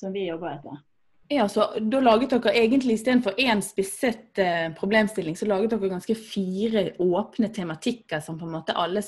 som 0.00 0.16
vi 0.16 0.24
jobba 0.26 0.56
etter. 0.56 0.80
Ja, 1.28 1.48
så 1.48 1.66
Da 1.80 2.00
laget 2.00 2.30
dere 2.30 2.52
egentlig 2.54 2.94
istedenfor 3.00 3.34
én 3.38 3.62
spisset 3.64 4.38
eh, 4.38 4.68
problemstilling, 4.78 5.36
så 5.36 5.46
laget 5.46 5.70
dere 5.74 5.88
ganske 5.90 6.14
fire 6.14 6.92
åpne 7.02 7.48
tematikker 7.54 8.20
som 8.20 8.38
på 8.38 8.46
en 8.46 8.54
måte 8.58 8.76
alle 8.76 9.02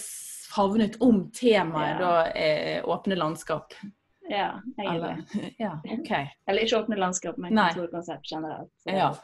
favnet 0.48 0.96
om 1.04 1.30
temaet 1.30 2.00
Ja. 2.00 2.00
da, 2.00 2.26
eh, 2.32 2.82
åpne 2.88 3.16
landskap. 3.16 3.74
Ja, 4.30 4.62
egentlig. 4.78 4.96
Eller, 4.96 5.24
ja, 5.58 5.80
okay. 6.00 6.26
Eller 6.46 6.62
ikke 6.64 6.78
åpne 6.82 6.96
landskap, 6.96 7.36
men 7.40 7.54
Nei. 7.54 7.70
kontorkonsept 7.72 8.32
generelt. 8.32 8.72
Ja. 8.84 9.14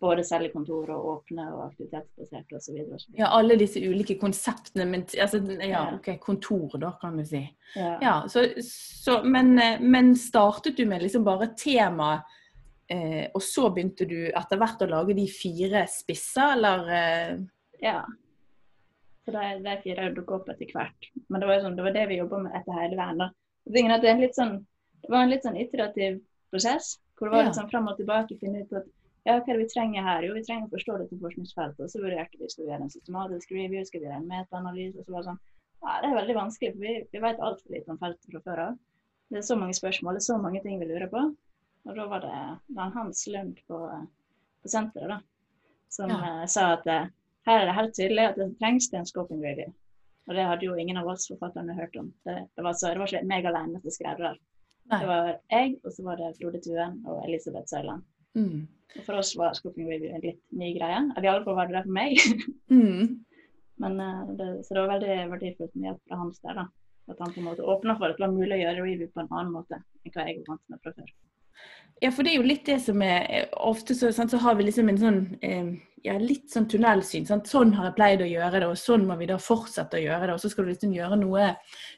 Både 0.00 0.24
cellekontor 0.24 0.90
og 0.90 1.06
åpne 1.14 1.46
og 1.54 1.62
aktivitetsbaserte 1.70 2.58
osv. 2.58 2.82
ja, 3.16 3.30
alle 3.30 3.56
disse 3.56 3.80
ulike 3.80 4.18
konseptene. 4.20 4.84
Men, 4.84 5.06
altså, 5.22 5.40
ja. 5.64 5.86
OK, 5.94 6.12
kontor, 6.20 6.76
da, 6.78 6.92
kan 7.00 7.16
du 7.16 7.24
si. 7.24 7.40
Ja. 7.76 7.94
Ja, 8.02 8.14
så, 8.28 8.44
så, 8.66 9.22
men, 9.24 9.58
eh, 9.58 9.80
men 9.80 10.12
startet 10.16 10.76
du 10.76 10.84
med 10.86 11.02
liksom 11.06 11.24
bare 11.24 11.54
tema, 11.56 12.18
eh, 12.90 13.28
og 13.34 13.42
så 13.44 13.68
begynte 13.74 14.06
du 14.08 14.18
etter 14.28 14.58
hvert 14.60 14.82
å 14.84 14.90
lage 14.90 15.14
de 15.16 15.26
fire 15.30 15.84
spisser, 15.90 16.56
eller? 16.56 16.88
Eh, 16.90 17.38
Ja. 17.80 18.02
Så 19.24 19.32
de, 19.32 19.68
er 19.68 19.82
fire 19.84 20.08
dukket 20.16 20.34
opp 20.36 20.48
etter 20.52 20.72
hvert. 20.74 21.10
Men 21.28 21.40
det 21.40 21.48
var, 21.48 21.60
sånn, 21.64 21.76
det 21.76 21.84
var 21.86 21.94
det 21.94 22.06
vi 22.10 22.18
jobba 22.18 22.38
med 22.44 22.56
etter 22.56 22.76
hele 22.76 22.96
veien. 22.98 23.30
Det 23.70 24.30
sånn, 24.36 24.56
det 25.02 25.10
var 25.12 25.22
en 25.22 25.30
litt 25.30 25.44
sånn 25.44 25.58
iterativ 25.60 26.20
prosess. 26.50 26.98
Hvor 27.16 27.28
det 27.28 27.36
var 27.36 27.42
Ja. 27.42 27.48
litt 27.48 27.58
sånn 27.60 27.70
fram 27.70 27.88
og 27.88 27.96
tilbake. 27.98 28.38
finne 28.40 28.62
ut 28.64 28.72
at 28.72 28.86
ja, 29.26 29.34
hva 29.38 29.52
er 29.52 29.58
det 29.58 29.66
vi 29.66 29.68
trenger 29.74 30.02
her? 30.02 30.22
Jo, 30.24 30.34
vi 30.34 30.42
trenger 30.42 30.66
å 30.66 30.72
forstå 30.72 30.98
dette 30.98 31.20
forskningsfeltet. 31.20 31.80
Og 31.84 31.90
så 31.92 32.00
vurderte 32.00 32.38
vi 32.40 32.48
skal 32.48 32.64
vi 32.64 32.70
gjøre 32.70 32.82
en 32.86 32.90
systematisk 32.90 33.50
review, 33.52 33.84
skal 33.84 34.00
vi 34.00 34.06
gjøre 34.06 34.16
en 34.16 34.28
metaanalyse. 34.28 34.98
Og 34.98 35.04
så 35.04 35.12
var 35.12 35.20
det 35.20 35.28
sånn 35.28 35.40
ja, 35.82 36.00
Det 36.00 36.08
er 36.10 36.16
veldig 36.20 36.36
vanskelig, 36.36 36.72
for 36.72 36.80
vi, 36.80 36.94
vi 37.12 37.20
vet 37.20 37.38
altfor 37.40 37.70
lite 37.76 37.92
om 37.92 37.98
feltet 37.98 38.32
fra 38.32 38.40
før 38.40 38.58
av. 38.64 38.78
Det 39.30 39.38
er 39.38 39.46
så 39.46 39.56
mange 39.56 39.76
spørsmål, 39.76 40.16
det 40.16 40.22
er 40.24 40.28
så 40.32 40.38
mange 40.40 40.62
ting 40.62 40.80
vi 40.80 40.86
lurer 40.88 41.08
på. 41.12 41.22
Og 41.88 41.96
da 41.96 42.06
var 42.10 42.20
det 42.24 42.32
var 42.76 42.90
Hans 42.94 43.24
Lund 43.32 43.56
på, 43.68 43.78
på 44.62 44.68
senteret 44.68 45.08
da, 45.14 45.20
som 45.88 46.10
Ja. 46.12 46.18
eh, 46.42 46.46
sa 46.46 46.72
at 46.74 46.86
eh, 46.86 47.06
her 47.48 47.60
er 47.62 47.66
det 47.70 47.76
helt 47.78 47.94
tydelig 47.96 48.26
at 48.28 48.36
det 48.36 48.50
trengs 48.60 48.90
en 48.92 49.06
scoping 49.08 49.40
review. 49.42 49.72
Og 50.28 50.34
det 50.36 50.44
hadde 50.46 50.66
jo 50.66 50.74
ingen 50.78 50.96
av 51.00 51.08
oss 51.08 51.26
forfatterne 51.30 51.74
hørt 51.74 51.96
om. 51.96 52.12
Det, 52.28 52.36
det, 52.54 52.62
var, 52.62 52.74
så, 52.76 52.92
det 52.92 53.00
var 53.00 53.08
ikke 53.10 53.26
meg 53.26 53.46
alene 53.48 53.80
som 53.82 53.90
skrev 53.90 54.20
det. 54.20 54.34
Det 54.90 55.06
var 55.08 55.30
jeg, 55.50 55.72
og 55.84 55.92
så 55.94 56.02
var 56.04 56.16
det 56.20 56.28
Frode 56.38 56.60
Tuen 56.62 57.00
og 57.08 57.24
Elisabeth 57.26 57.66
Søyland. 57.70 58.04
Mm. 58.34 58.66
Og 58.98 59.02
for 59.06 59.18
oss 59.22 59.32
var 59.38 59.54
scoping 59.54 59.88
review 59.88 60.12
en 60.14 60.22
litt 60.22 60.40
ny 60.50 60.72
greie. 60.76 61.00
I 61.16 61.26
alle 61.30 61.44
fall 61.46 61.56
var 61.58 61.66
det 61.70 61.78
det 61.78 61.84
for 61.88 61.96
meg. 61.96 62.20
Mm. 62.70 63.24
Men, 63.82 63.96
eh, 63.98 64.28
det, 64.38 64.46
så 64.66 64.74
det 64.76 64.82
var 64.84 64.92
veldig 65.00 65.14
verdifullt 65.32 65.72
med 65.74 65.88
hjelp 65.88 66.02
fra 66.06 66.16
hans 66.20 66.36
der. 66.44 66.54
da. 66.60 66.64
At 67.10 67.18
han 67.24 67.32
på 67.34 67.40
en 67.40 67.46
måte 67.48 67.64
åpna 67.66 67.96
for 67.98 68.12
at 68.12 68.18
det 68.20 68.22
var 68.22 68.34
mulig 68.36 68.54
å 68.54 68.60
gjøre 68.60 68.84
review 68.84 69.08
på 69.10 69.22
en 69.24 69.30
annen 69.32 69.50
måte 69.56 69.78
enn 69.80 70.12
hva 70.14 70.26
jeg 70.28 70.36
var 70.44 70.52
vant 70.52 70.62
med 70.70 70.82
fra 70.84 70.92
før. 71.00 71.08
Ja, 72.00 72.08
for 72.10 72.24
det 72.24 72.32
er 72.32 72.40
jo 72.40 72.48
litt 72.48 72.64
det 72.64 72.78
som 72.80 73.02
er 73.04 73.50
Ofte 73.60 73.92
så, 73.92 74.08
sant, 74.16 74.32
så 74.32 74.40
har 74.40 74.54
vi 74.56 74.64
liksom 74.64 74.88
en 74.88 75.00
sånn 75.00 75.18
eh, 75.44 75.72
ja, 76.04 76.14
litt 76.20 76.48
sånn 76.52 76.66
tunnelsyn. 76.70 77.26
Sant? 77.28 77.48
Sånn 77.50 77.74
har 77.76 77.90
jeg 77.90 77.96
pleid 77.98 78.22
å 78.24 78.28
gjøre 78.28 78.62
det, 78.62 78.68
og 78.70 78.78
sånn 78.80 79.04
må 79.08 79.16
vi 79.20 79.28
da 79.28 79.36
fortsette 79.42 79.98
å 79.98 80.02
gjøre 80.02 80.28
det. 80.28 80.36
Og 80.36 80.42
så 80.42 80.50
skal 80.52 80.66
du 80.66 80.72
liksom 80.72 80.94
gjøre 80.96 81.18
noe 81.20 81.50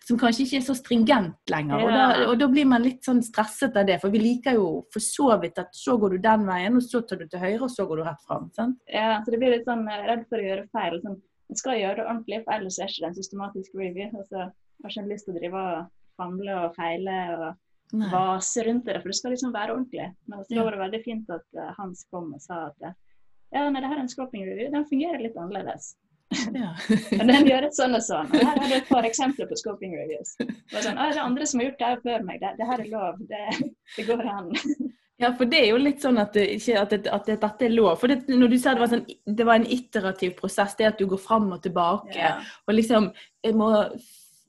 som 0.03 0.19
kanskje 0.21 0.47
ikke 0.47 0.59
er 0.59 0.67
så 0.67 0.77
stringent 0.79 1.53
lenger. 1.53 1.85
Og, 1.85 1.93
da, 1.95 2.07
og 2.27 2.35
da 2.41 2.49
blir 2.51 2.69
man 2.69 2.85
litt 2.85 3.07
sånn 3.07 3.23
stresset 3.25 3.79
av 3.79 3.87
det, 3.89 4.01
for 4.03 4.15
vi 4.15 4.23
liker 4.23 4.59
jo 4.59 4.69
for 4.93 5.05
så 5.05 5.31
vidt 5.43 5.61
at 5.63 5.71
så 5.77 5.97
går 6.03 6.17
du 6.17 6.25
den 6.27 6.47
veien, 6.49 6.79
og 6.79 6.87
så 6.87 7.05
tar 7.07 7.23
du 7.23 7.29
til 7.29 7.43
høyre, 7.43 7.63
og 7.69 7.75
så 7.75 7.87
går 7.89 8.03
du 8.03 8.07
rett 8.09 8.27
fram. 8.27 8.51
Sant? 8.59 8.81
Ja, 8.91 9.21
så 9.23 9.35
det 9.35 9.43
blir 9.43 9.55
litt 9.55 9.69
sånn 9.69 9.87
eh, 9.87 10.07
redd 10.11 10.27
for 10.29 10.43
å 10.43 10.49
gjøre 10.49 10.69
feil. 10.75 11.01
Sånn, 11.05 11.19
man 11.53 11.63
skal 11.63 11.79
gjøre 11.79 12.01
det 12.01 12.09
ordentlig, 12.09 12.45
for 12.45 12.59
ellers 12.59 12.81
er 12.81 12.89
det 12.89 12.97
ikke 12.97 13.13
en 13.13 13.19
systematisk 13.21 13.79
review. 13.79 14.15
Og 14.19 14.31
så 14.31 14.47
har 14.49 14.97
ikke 14.97 15.11
lyst 15.13 15.29
til 15.29 15.37
å 15.37 15.41
drive 15.43 15.67
og 15.77 15.93
famle 16.19 16.63
og 16.65 16.79
feile. 16.79 17.21
og 17.37 17.51
Nei. 17.93 18.09
vase 18.13 18.65
rundt 18.65 18.87
det, 18.89 19.01
for 19.03 19.13
det 19.13 19.19
skal 19.19 19.35
liksom 19.35 19.53
være 19.53 19.75
ordentlig. 19.75 20.07
Men 20.31 20.45
så 20.49 20.63
var 20.65 20.75
det 20.75 20.81
veldig 20.81 21.01
fint 21.05 21.33
at 21.35 21.59
eh, 21.61 21.75
Hans 21.77 22.07
kom 22.11 22.31
og 22.33 22.41
sa 22.41 22.67
at 22.71 22.87
eh, 22.89 22.95
ja, 23.53 23.67
nei, 23.69 23.83
det 23.83 23.91
her 23.91 23.99
er 23.99 24.07
en 24.07 24.09
scoping 24.09 24.47
review, 24.49 24.71
den 24.73 24.89
fungerer 24.89 25.21
litt 25.21 25.37
annerledes. 25.37 25.93
Ja. 26.57 26.71
Men 27.19 27.29
den 27.29 27.51
gjøres 27.51 27.77
sånn 27.77 27.93
og 27.99 28.05
sånn. 28.07 28.31
Og 28.33 28.41
her 28.41 28.57
har 28.57 28.71
du 28.71 28.77
et 28.79 28.89
par 28.89 29.05
eksempler 29.05 29.51
på 29.51 29.59
scoping 29.61 29.93
reviews. 29.99 30.33
Og 30.41 30.79
sånn, 30.79 30.97
«Å, 30.97 31.11
det 31.11 31.19
er 31.19 31.27
andre 31.27 31.49
som 31.49 31.61
har 31.61 31.69
gjort 31.69 31.83
det 31.83 31.91
her 31.91 32.01
før 32.07 32.25
meg, 32.25 32.41
det, 32.41 32.55
det 32.57 32.69
her 32.71 32.81
er 32.81 32.89
lov, 32.95 33.21
det, 33.29 33.45
det 33.99 34.09
går 34.09 34.27
an. 34.33 34.51
Ja, 35.21 35.29
for 35.39 35.47
det 35.47 35.59
er 35.61 35.69
jo 35.69 35.77
litt 35.79 36.01
sånn 36.03 36.17
at, 36.19 36.35
ikke, 36.35 36.81
at, 36.81 36.91
det, 36.91 37.11
at 37.15 37.29
det, 37.29 37.37
dette 37.39 37.67
er 37.69 37.71
lov. 37.71 37.93
For 38.01 38.11
det, 38.11 38.25
når 38.33 38.49
du 38.51 38.57
sa 38.59 38.73
det 38.75 38.83
var, 38.83 38.89
sånn, 38.91 39.05
det 39.39 39.45
var 39.47 39.61
en 39.61 39.69
iterativ 39.71 40.33
prosess, 40.41 40.73
det 40.81 40.89
at 40.89 40.99
du 40.99 41.05
går 41.13 41.21
fram 41.23 41.47
og 41.55 41.61
tilbake. 41.63 42.17
Ja. 42.17 42.33
Og 42.67 42.75
liksom 42.75 43.13
jeg 43.45 43.55
må 43.55 43.69
er 43.77 43.93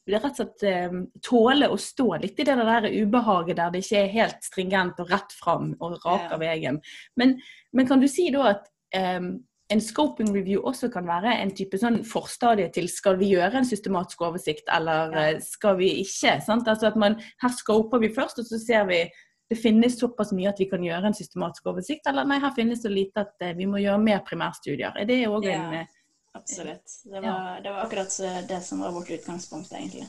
rett 0.09 0.25
og 0.27 0.35
slett 0.35 0.63
eh, 0.67 0.91
tåle 1.23 1.69
å 1.71 1.77
stå 1.79 2.09
litt 2.21 2.39
i 2.39 2.43
det 2.47 2.55
der 2.59 2.89
ubehaget 2.91 3.55
der 3.57 3.71
det 3.71 3.83
ikke 3.85 4.01
er 4.03 4.13
helt 4.17 4.43
stringent 4.43 4.99
og 4.99 5.09
rett 5.13 5.31
fram 5.39 5.73
og 5.79 5.97
rak 6.03 6.31
av 6.35 6.39
veien. 6.43 6.81
Men, 7.15 7.37
men 7.71 7.87
kan 7.87 8.01
du 8.03 8.07
si 8.11 8.29
da 8.35 8.49
at 8.55 8.67
um, 8.97 9.37
en 9.71 9.81
scoping 9.81 10.29
review 10.35 10.61
også 10.67 10.89
kan 10.91 11.07
være 11.07 11.37
en 11.39 11.53
type 11.55 11.79
sånn 11.79 12.01
forstadie 12.05 12.67
til 12.75 12.89
skal 12.91 13.15
vi 13.17 13.31
gjøre 13.31 13.61
en 13.61 13.65
systematisk 13.65 14.21
oversikt, 14.27 14.67
eller 14.69 15.13
Ja. 15.15 15.21
eh, 15.31 15.39
skal 15.41 15.77
vi 15.79 15.87
ikke? 16.03 16.35
Sant? 16.45 16.67
Altså 16.67 16.87
at 16.91 16.97
man, 16.99 17.15
her 17.41 17.49
scoper 17.55 17.99
vi 18.03 18.11
først, 18.13 18.39
og 18.43 18.45
så 18.45 18.59
ser 18.59 18.85
vi 18.91 19.05
det 19.49 19.57
finnes 19.59 19.95
såpass 19.99 20.31
mye 20.33 20.49
at 20.49 20.59
vi 20.59 20.65
kan 20.69 20.81
gjøre 20.83 21.05
en 21.09 21.13
systematisk 21.17 21.65
oversikt, 21.71 22.05
eller 22.09 22.25
nei, 22.25 22.39
her 22.43 22.53
finnes 22.55 22.81
så 22.83 22.89
lite 22.91 23.21
at 23.23 23.33
eh, 23.41 23.55
vi 23.57 23.65
må 23.69 23.79
gjøre 23.81 23.99
mer 24.03 24.21
primærstudier. 24.27 24.93
Er 24.99 25.05
det 25.09 25.23
òg 25.27 25.45
Ja. 25.47 25.57
en 25.63 25.73
eh, 25.81 25.85
Absolutt. 26.33 26.89
Det 27.05 27.21
var, 27.21 27.61
det 27.61 27.69
var 27.69 27.85
akkurat 27.85 28.47
det 28.49 28.61
som 28.65 28.79
var 28.81 28.91
vårt 28.91 29.09
utgangspunkt, 29.13 29.71
egentlig. 29.71 30.07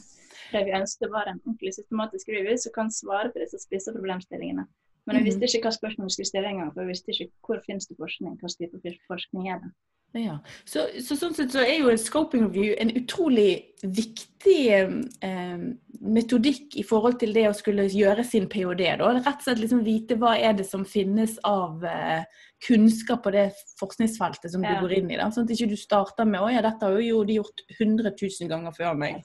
Det 0.52 0.64
vi 0.64 0.73
ønsket 0.76 1.11
var 1.12 1.26
en 1.28 1.40
ordentlig 1.45 1.75
systematisk 1.75 2.28
review 2.28 2.57
som 2.61 2.73
kan 2.73 2.90
svare 2.90 3.31
på 3.33 3.43
disse 3.43 3.59
spisse 3.62 3.93
problemstillingene. 3.93 4.66
Men 5.07 5.16
vi 5.16 5.21
Mhm. 5.21 5.25
visste 5.40 5.59
ikke 5.59 5.69
hva 5.69 5.76
spørsmål 5.76 6.07
vi 6.09 6.14
skulle 6.16 6.33
stille 6.33 6.49
engang, 6.49 6.73
for 6.73 6.81
vi 6.83 6.93
visste 6.95 7.12
ikke 7.12 7.31
hvor 7.47 7.61
finnes 7.66 7.87
det 7.87 7.97
forskning, 8.00 8.38
hva 8.40 8.49
type 8.49 8.99
forskning 9.09 9.49
er 9.52 9.59
det. 9.61 9.71
Ja. 10.14 10.37
Så, 10.64 10.85
så 11.02 11.16
sånn 11.18 11.35
sett 11.35 11.50
så 11.54 11.64
er 11.64 11.80
jo 11.80 11.90
en 11.90 11.99
scoping 11.99 12.44
review 12.47 12.75
en 12.78 12.92
utrolig 12.94 13.75
viktig 13.83 14.61
eh, 14.71 15.64
metodikk 16.04 16.76
i 16.78 16.85
forhold 16.87 17.18
til 17.21 17.35
det 17.35 17.49
å 17.49 17.56
skulle 17.56 17.88
gjøre 17.90 18.23
sin 18.26 18.47
ph.d. 18.50 18.87
da. 19.00 19.11
Rett 19.16 19.28
og 19.33 19.47
slett 19.47 19.62
liksom 19.62 19.83
vite 19.87 20.18
hva 20.21 20.37
er 20.38 20.54
det 20.59 20.66
som 20.68 20.85
finnes 20.87 21.35
av 21.49 21.83
eh, 21.88 22.23
kunnskap 22.64 23.25
på 23.25 23.33
det 23.35 23.49
forskningsfeltet 23.80 24.52
som 24.52 24.62
Ja. 24.64 24.76
du 24.76 24.87
går 24.87 24.99
inn 25.00 25.11
i. 25.11 25.18
Da. 25.18 25.30
Sånn 25.35 25.49
at 25.49 25.54
ikke 25.56 25.73
du 25.73 25.76
starter 25.80 26.28
med 26.28 26.40
å 26.44 26.50
ja, 26.52 26.62
dette 26.64 26.87
har 26.87 27.00
jo 27.02 27.25
de 27.26 27.40
gjort 27.40 27.64
100 27.80 28.14
000 28.14 28.52
ganger 28.52 28.76
før 28.76 28.94
meg. 29.00 29.18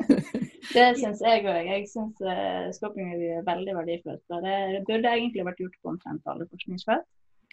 det 0.76 0.88
syns 1.00 1.24
jeg 1.24 1.46
òg. 1.46 1.64
Jeg 1.72 1.88
syns 1.90 2.20
eh, 2.20 2.68
scoping 2.76 3.14
review 3.14 3.38
er 3.40 3.48
veldig 3.48 3.78
verdifullt. 3.80 4.22
Det 4.44 4.84
burde 4.84 5.16
egentlig 5.16 5.48
vært 5.48 5.64
gjort 5.64 5.80
på 5.80 5.94
omtrent 5.96 6.30
alle 6.30 6.46
forskningsfelt. 6.52 7.08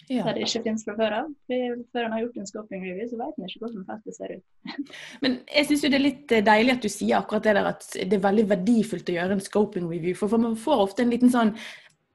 Ja. 0.08 0.24
Der 0.24 0.38
det 0.38 0.46
ikke 0.46 0.64
finnes 0.64 0.86
fra 0.88 0.94
før 0.96 1.16
av. 1.18 1.32
Før 1.52 2.06
en 2.06 2.14
har 2.16 2.22
gjort 2.24 2.38
en 2.40 2.48
scoping 2.48 2.84
review, 2.86 3.08
så 3.10 3.18
vet 3.20 3.40
en 3.40 3.50
ikke 3.50 3.64
hvordan 3.64 3.88
feltet 3.90 4.16
ser 4.16 4.36
ut. 4.38 4.78
Men 5.24 5.42
jeg 5.52 5.68
syns 5.68 5.84
jo 5.84 5.90
det 5.92 5.98
er 6.00 6.06
litt 6.06 6.36
eh, 6.36 6.46
deilig 6.48 6.78
at 6.78 6.86
du 6.86 6.92
sier 6.92 7.18
akkurat 7.18 7.48
det 7.48 7.58
der 7.58 7.68
at 7.74 7.90
det 7.98 8.16
er 8.16 8.24
veldig 8.24 8.46
verdifullt 8.54 9.12
å 9.12 9.18
gjøre 9.18 9.36
en 9.36 9.44
scoping 9.44 9.90
review. 9.92 10.16
For, 10.16 10.40
man 10.40 10.56
får 10.60 10.86
ofte 10.86 11.06
en 11.06 11.14
liten 11.16 11.34
sånn 11.34 11.58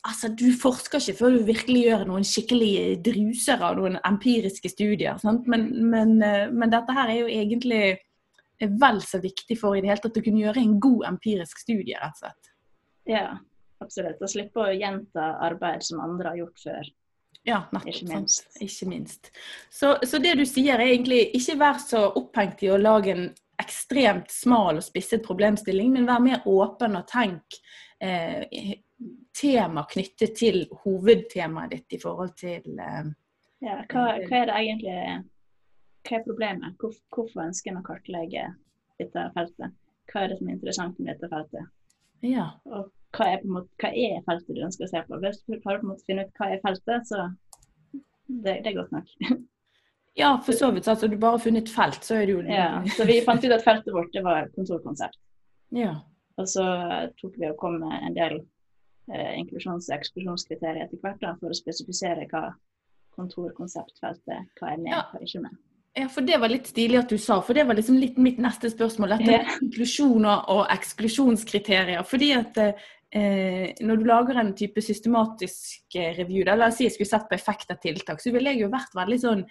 Altså, 0.03 0.33
du 0.35 0.49
forsker 0.59 0.99
ikke 0.99 1.15
før 1.15 1.37
du 1.37 1.45
virkelig 1.47 1.83
gjør 1.85 2.01
noen 2.09 2.25
skikkelige 2.27 2.97
druser 3.07 3.61
av 3.63 3.77
noen 3.79 4.01
empiriske 4.03 4.73
studier. 4.73 5.21
Sant? 5.23 5.45
Men, 5.47 5.69
men, 5.93 6.17
eh, 6.27 6.49
men 6.51 6.73
dette 6.73 6.97
her 6.97 7.13
er 7.13 7.21
jo 7.21 7.29
egentlig 7.31 7.85
vel 8.83 8.99
så 9.07 9.21
viktig 9.23 9.55
for 9.61 9.77
i 9.77 9.85
det 9.85 9.93
hele 9.93 10.03
tatt 10.03 10.19
å 10.19 10.25
kunne 10.25 10.43
gjøre 10.43 10.59
en 10.59 10.75
god 10.83 11.07
empirisk 11.13 11.63
studie, 11.63 11.95
rett 12.03 12.19
og 12.19 12.25
slett. 12.25 12.51
Ja, 13.13 13.29
absolutt. 13.83 14.19
Å 14.19 14.33
slippe 14.33 14.65
å 14.65 14.75
gjenta 14.75 15.37
arbeid 15.47 15.87
som 15.87 16.03
andre 16.03 16.33
har 16.33 16.43
gjort 16.43 16.67
før. 16.67 16.91
Ja, 17.43 17.65
nettopp. 17.73 17.89
Ikke 17.91 18.07
sant? 18.07 18.15
minst. 18.15 18.59
Ikke 18.63 18.89
minst. 18.89 19.31
Så, 19.71 19.97
så 20.07 20.19
det 20.23 20.37
du 20.39 20.45
sier 20.47 20.79
er 20.79 20.93
egentlig 20.93 21.25
ikke 21.35 21.59
vær 21.59 21.81
så 21.83 22.05
opphengt 22.19 22.63
i 22.63 22.71
å 22.71 22.79
lage 22.79 23.15
en 23.17 23.25
ekstremt 23.63 24.31
smal 24.33 24.79
og 24.79 24.85
spisset 24.87 25.25
problemstilling, 25.25 25.93
men 25.95 26.07
vær 26.09 26.23
mer 26.23 26.47
åpen 26.49 26.97
og 26.99 27.07
tenk 27.11 27.59
eh, 28.03 28.79
tema 29.35 29.85
knyttet 29.91 30.37
til 30.39 30.65
hovedtemaet 30.85 31.75
ditt 31.75 31.99
i 31.99 32.01
forhold 32.03 32.35
til 32.39 32.79
eh, 32.79 33.13
Ja, 33.63 33.83
hva, 33.91 34.07
hva 34.27 34.41
er 34.41 34.49
det 34.51 34.57
egentlig 34.63 34.97
Hva 36.03 36.19
er 36.19 36.27
problemet? 36.27 36.75
Hvor, 36.79 36.97
hvorfor 37.15 37.47
ønsker 37.47 37.73
en 37.73 37.83
å 37.83 37.87
kartlegge 37.87 38.49
dette 39.03 39.29
feltet? 39.37 39.79
Hva 40.11 40.25
er 40.25 40.33
det 40.33 40.41
som 40.41 40.49
er 40.49 40.57
interessant 40.59 40.99
med 40.99 41.15
dette 41.15 41.31
feltet? 41.31 41.71
Ja. 42.27 42.49
Og 42.71 42.91
hva 43.17 43.29
er, 43.35 43.43
måte, 43.45 43.69
hva 43.83 43.91
er 43.93 44.23
feltet 44.27 44.57
du 44.57 44.63
ønsker 44.65 44.87
å 44.87 44.91
se 44.91 45.03
på? 45.09 45.19
Hvis 45.23 45.41
du 45.47 45.57
klarer 45.61 45.83
å 45.85 45.97
finne 46.07 46.27
ut 46.27 46.39
hva 46.41 46.51
er 46.55 46.63
feltet, 46.65 47.09
så 47.11 47.27
det, 48.27 48.61
det 48.65 48.71
er 48.73 48.79
godt 48.79 48.95
nok. 48.95 49.11
ja, 50.23 50.31
for 50.47 50.57
så 50.57 50.71
vidt. 50.73 50.89
Altså, 50.89 51.11
du 51.13 51.19
bare 51.21 51.37
har 51.37 51.45
funnet 51.45 51.73
felt, 51.73 52.01
så 52.07 52.21
er 52.21 52.27
det 52.27 52.37
jo 52.37 52.45
Ja, 52.49 52.71
så 52.97 53.07
vi 53.09 53.21
fant 53.27 53.45
ut 53.45 53.53
at 53.53 53.67
feltet 53.67 53.93
vårt 53.95 54.13
det 54.17 54.25
var 54.25 54.49
kontorkonsept. 54.57 55.21
Ja. 55.77 55.99
Og 56.41 56.49
så 56.49 56.65
tok 57.21 57.37
vi 57.39 57.51
og 57.51 57.59
kom 57.61 57.79
med 57.83 57.99
en 58.09 58.17
del 58.17 58.39
eh, 59.13 59.35
inklusjons- 59.37 59.91
og 59.91 59.99
eksklusjonskriterier 59.99 60.87
etter 60.87 61.01
hvert 61.03 61.21
da, 61.21 61.35
for 61.41 61.53
å 61.53 61.57
spesifisere 61.57 62.25
hva 62.31 62.47
kontorkonseptfeltet 63.17 64.57
hva 64.61 64.73
er 64.73 64.81
med, 64.81 64.93
Ja. 64.95 65.03
hva 65.11 65.21
er 65.21 65.29
ikke 65.29 65.43
med. 65.45 65.61
Ja, 65.93 66.07
for 66.09 66.25
det 66.25 66.39
var 66.41 66.49
litt 66.49 66.71
stilig 66.71 66.97
at 67.03 67.11
du 67.13 67.19
sa, 67.21 67.37
for 67.45 67.53
det 67.53 67.67
var 67.69 67.77
liksom 67.77 67.99
litt 68.01 68.17
mitt 68.17 68.39
neste 68.41 68.71
spørsmål. 68.73 69.13
Dette 69.13 69.29
med 69.29 69.51
inklusjoner 69.67 70.47
og 70.55 70.63
eksklusjonskriterier. 70.73 72.01
Fordi 72.09 72.31
at 72.33 72.57
eh, 73.15 73.71
når 73.85 74.01
du 74.01 74.09
lager 74.09 74.41
en 74.41 74.55
type 74.57 74.83
systematisk 74.85 75.97
eh, 75.99 76.13
review, 76.19 76.45
da, 76.49 76.57
la 76.59 76.71
oss 76.73 76.81
si 76.81 76.89
jeg 76.89 76.97
skulle 76.97 77.13
sett 77.13 77.29
på 77.31 77.39
effekt 77.39 77.73
av 77.75 77.81
tiltak, 77.83 78.23
så 78.23 78.33
ville 78.35 78.55
jeg 78.55 78.65
jo 78.65 78.73
vært 78.73 78.99
veldig 78.99 79.23
sånn 79.27 79.47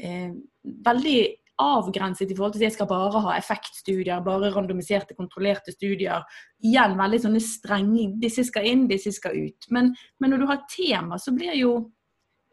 eh, 0.00 0.32
Veldig 0.60 1.20
avgrenset 1.60 2.28
i 2.28 2.34
forhold 2.36 2.54
til 2.54 2.62
at 2.62 2.66
jeg 2.66 2.74
skal 2.74 2.88
bare 2.88 3.20
ha 3.24 3.36
effektstudier, 3.36 4.20
bare 4.24 4.50
randomiserte, 4.52 5.16
kontrollerte 5.16 5.72
studier. 5.72 6.24
Igjen 6.64 6.96
veldig 6.98 7.20
sånne 7.24 7.40
strenge 7.44 8.06
Disse 8.20 8.44
skal 8.48 8.68
inn, 8.68 8.86
disse 8.88 9.12
skal 9.16 9.36
ut. 9.36 9.68
Men, 9.72 9.90
men 10.20 10.32
når 10.32 10.42
du 10.42 10.46
har 10.50 10.62
tema, 10.72 11.18
så 11.20 11.34
blir 11.36 11.56
jo 11.58 11.74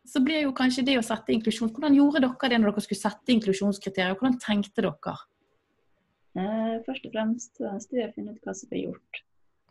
så 0.07 0.21
blir 0.23 0.45
jo 0.45 0.53
kanskje 0.55 0.85
det 0.87 0.93
å 0.99 1.03
sette 1.03 1.33
inklusjon 1.35 1.73
Hvordan 1.75 1.95
gjorde 1.97 2.21
dere 2.23 2.51
det 2.53 2.59
når 2.61 2.71
dere 2.71 2.83
skulle 2.85 3.01
sette 3.01 3.33
inklusjonskriterier? 3.33 4.15
Hvordan 4.15 4.37
tenkte 4.39 4.85
dere? 4.85 5.15
Eh, 6.37 6.75
først 6.85 7.07
og 7.09 7.15
fremst 7.15 7.59
vi 7.91 8.05
å 8.05 8.11
finne 8.15 8.35
ut 8.35 8.45
hva 8.47 8.55
som 8.55 8.71
ble 8.71 8.85
gjort. 8.85 9.21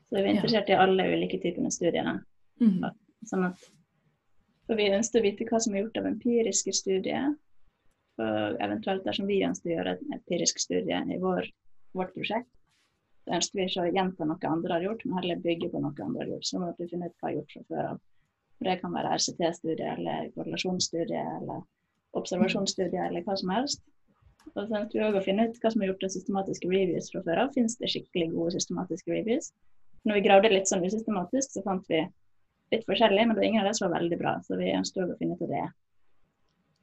Så 0.07 0.21
vi 0.21 0.23
er 0.23 0.35
interessert 0.37 0.71
i 0.71 0.79
alle 0.79 1.09
ulike 1.13 1.41
typene 1.43 1.71
studiene. 1.75 2.21
Mm. 2.63 2.85
Sånn 3.27 3.49
at, 3.49 3.63
for 4.67 4.79
vi 4.79 4.91
ønsker 4.95 5.21
å 5.21 5.27
vite 5.27 5.47
hva 5.49 5.61
som 5.63 5.75
er 5.75 5.85
gjort 5.85 5.99
av 6.01 6.11
empiriske 6.13 6.75
studier. 6.77 7.33
Og 8.23 8.61
eventuelt 8.65 9.05
dersom 9.05 9.27
vi 9.29 9.43
ønsker 9.45 9.73
å 9.73 9.75
gjøre 9.75 9.97
en 9.97 10.15
empirisk 10.17 10.61
studie 10.63 11.01
i 11.13 11.19
vår, 11.21 11.51
vårt 11.99 12.15
prosjekt, 12.15 12.49
så 13.27 13.35
ønsker 13.37 13.59
vi 13.59 13.67
ikke 13.67 13.83
å 13.83 13.93
gjenta 13.93 14.29
noe 14.29 14.51
andre 14.53 14.77
har 14.77 14.87
gjort, 14.87 15.03
men 15.05 15.19
heller 15.19 15.43
bygge 15.43 15.73
på 15.73 15.83
noe 15.83 16.07
andre 16.07 16.23
har 16.23 16.31
gjort. 16.37 16.47
Så 16.47 16.63
må 16.63 16.71
vi 16.79 16.87
finne 16.93 17.11
ut 17.11 17.17
hva 17.19 17.29
har 17.29 17.37
gjort 17.41 17.57
fra 17.57 17.65
før 17.73 17.89
av. 17.91 18.01
For 18.57 18.71
Det 18.71 18.77
kan 18.81 18.95
være 18.97 19.17
RCT-studie 19.19 19.89
eller 19.99 20.31
korrelasjonsstudie 20.37 21.25
eller 21.41 21.65
observasjonsstudie 22.17 23.03
eller 23.11 23.27
hva 23.27 23.37
som 23.37 23.53
helst. 23.53 23.83
Og 24.55 24.63
så 24.63 24.79
ønsker 24.79 25.01
vi 25.01 25.05
òg 25.05 25.19
å 25.19 25.25
finne 25.27 25.49
ut 25.51 25.59
hva 25.61 25.73
som 25.75 25.83
er 25.83 25.91
gjort 25.91 26.07
av 26.07 26.13
systematiske 26.15 26.71
reviews 26.71 27.11
fra 27.13 27.25
før 27.27 27.43
av. 27.43 27.51
Finnes 27.59 27.77
det 27.83 27.91
skikkelig 27.93 28.31
gode 28.33 28.55
systematiske 28.55 29.13
reviews? 29.13 29.51
Når 30.07 30.19
vi 30.19 30.23
gravde 30.23 30.53
litt 30.53 30.71
sånn 30.71 30.85
usystematisk, 30.87 31.57
så 31.57 31.65
fant 31.67 31.87
vi 31.91 32.05
litt 32.73 32.87
forskjellig, 32.87 33.27
men 33.27 33.35
det 33.35 33.43
var 33.43 33.49
ingen 33.49 33.65
av 33.65 33.69
det 33.71 33.75
som 33.79 33.89
var 33.89 33.99
veldig 33.99 34.19
bra. 34.21 34.37
Så 34.47 34.59
vi 34.61 34.73
ønsket 34.75 35.03
å 35.03 35.19
finne 35.19 35.35
ut 35.35 35.45
av 35.47 35.53
det. 35.53 35.67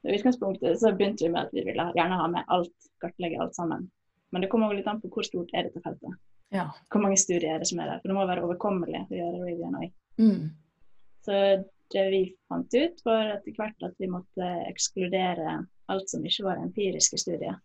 I 0.04 0.16
utgangspunktet 0.18 0.80
så 0.80 0.92
begynte 0.92 1.24
vi 1.24 1.32
med 1.32 1.46
at 1.46 1.54
vi 1.56 1.64
ville 1.64 1.86
gjerne 1.96 2.20
ha 2.20 2.26
med 2.28 2.50
alt, 2.52 2.88
kartlegge 3.00 3.40
alt 3.40 3.56
sammen. 3.56 3.86
Men 4.34 4.44
det 4.44 4.50
kommer 4.52 4.74
litt 4.76 4.88
an 4.90 5.00
på 5.00 5.08
hvor 5.12 5.24
stort 5.24 5.52
er 5.54 5.68
dette 5.68 5.80
feltet. 5.84 6.18
Ja. 6.52 6.66
Hvor 6.92 7.00
mange 7.02 7.16
studier 7.20 7.54
er 7.54 7.62
det 7.62 7.68
som 7.70 7.80
er 7.80 7.88
der. 7.88 8.02
For 8.02 8.12
det 8.12 8.18
må 8.18 8.26
være 8.28 8.44
overkommelig 8.44 9.06
å 9.06 9.16
gjøre 9.16 9.40
revyen 9.46 9.78
òg. 9.80 9.94
Mm. 10.20 10.42
Så 11.24 11.40
det 11.94 12.04
vi 12.12 12.22
fant 12.50 12.76
ut, 12.76 13.00
var 13.06 13.32
etter 13.38 13.56
hvert 13.56 13.88
at 13.88 13.96
vi 14.02 14.10
måtte 14.10 14.50
ekskludere 14.68 15.62
alt 15.92 16.12
som 16.12 16.24
ikke 16.24 16.46
var 16.46 16.60
empiriske 16.60 17.18
studier. 17.20 17.56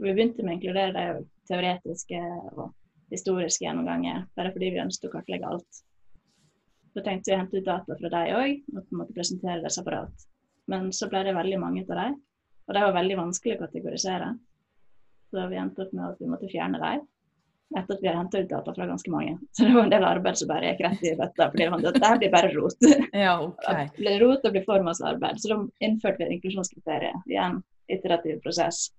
Vi 0.00 0.12
begynte 0.12 0.44
med 0.44 0.54
å 0.54 0.56
inkludere 0.58 0.92
de 0.96 1.24
teoretiske 1.48 2.20
og 2.54 2.70
historiske 3.12 3.64
gjennomganger, 3.64 4.24
bare 4.36 4.52
fordi 4.54 4.72
vi 4.74 4.82
ønsket 4.82 5.08
å 5.10 5.12
kartlegge 5.14 5.50
alt. 5.50 5.82
Så 6.96 7.02
tenkte 7.04 7.30
vi 7.30 7.36
å 7.36 7.40
hente 7.42 7.60
ut 7.60 7.66
data 7.66 7.98
fra 7.98 8.12
dem 8.12 8.38
òg, 8.38 8.62
og 8.72 8.78
på 8.80 8.94
en 8.94 9.02
måte 9.02 9.16
presentere 9.16 9.62
det 9.62 9.72
separat. 9.74 10.26
Men 10.70 10.88
så 10.96 11.10
ble 11.10 11.22
det 11.26 11.36
veldig 11.36 11.58
mange 11.62 11.84
av 11.86 11.98
dem, 12.00 12.16
og 12.66 12.74
de 12.74 12.86
var 12.86 12.96
veldig 12.96 13.18
vanskelig 13.20 13.56
å 13.56 13.64
kategorisere. 13.66 14.32
Så 15.30 15.44
vi 15.50 15.60
endte 15.60 15.84
opp 15.84 15.92
med 15.92 16.08
at 16.08 16.22
vi 16.22 16.30
måtte 16.30 16.50
fjerne 16.50 16.80
dem 16.82 17.04
etter 17.74 17.96
at 17.96 18.02
vi 18.02 18.06
hadde 18.06 18.18
henta 18.20 18.40
ut 18.40 18.50
data 18.50 18.72
fra 18.76 18.86
ganske 18.86 19.10
mange. 19.10 19.38
Så 19.50 19.64
det 19.66 19.72
var 19.74 19.86
en 19.86 19.90
del 19.90 20.04
arbeid 20.06 20.38
som 20.38 20.50
bare 20.50 20.68
gikk 20.70 20.84
rett 20.84 21.00
i 21.02 21.14
bøtta, 21.18 21.48
fordi 21.50 21.66
det 21.66 21.92
dette 21.96 22.10
blir 22.20 22.34
bare 22.34 22.50
rot. 22.54 22.86
Ja, 23.26 23.32
ok. 23.42 23.64
Det 23.96 24.02
blir 24.04 24.20
rot 24.22 24.46
og 24.46 24.54
blir 24.54 24.66
for 24.68 24.84
masse 24.86 25.06
arbeid. 25.06 25.40
Så 25.42 25.50
da 25.50 25.58
innførte 25.82 26.28
vi 26.28 26.36
inklusjonskriteriet 26.38 27.26
igjen 27.26 27.58
en 27.58 27.64
iterativ 27.88 28.40
prosess. 28.44 28.90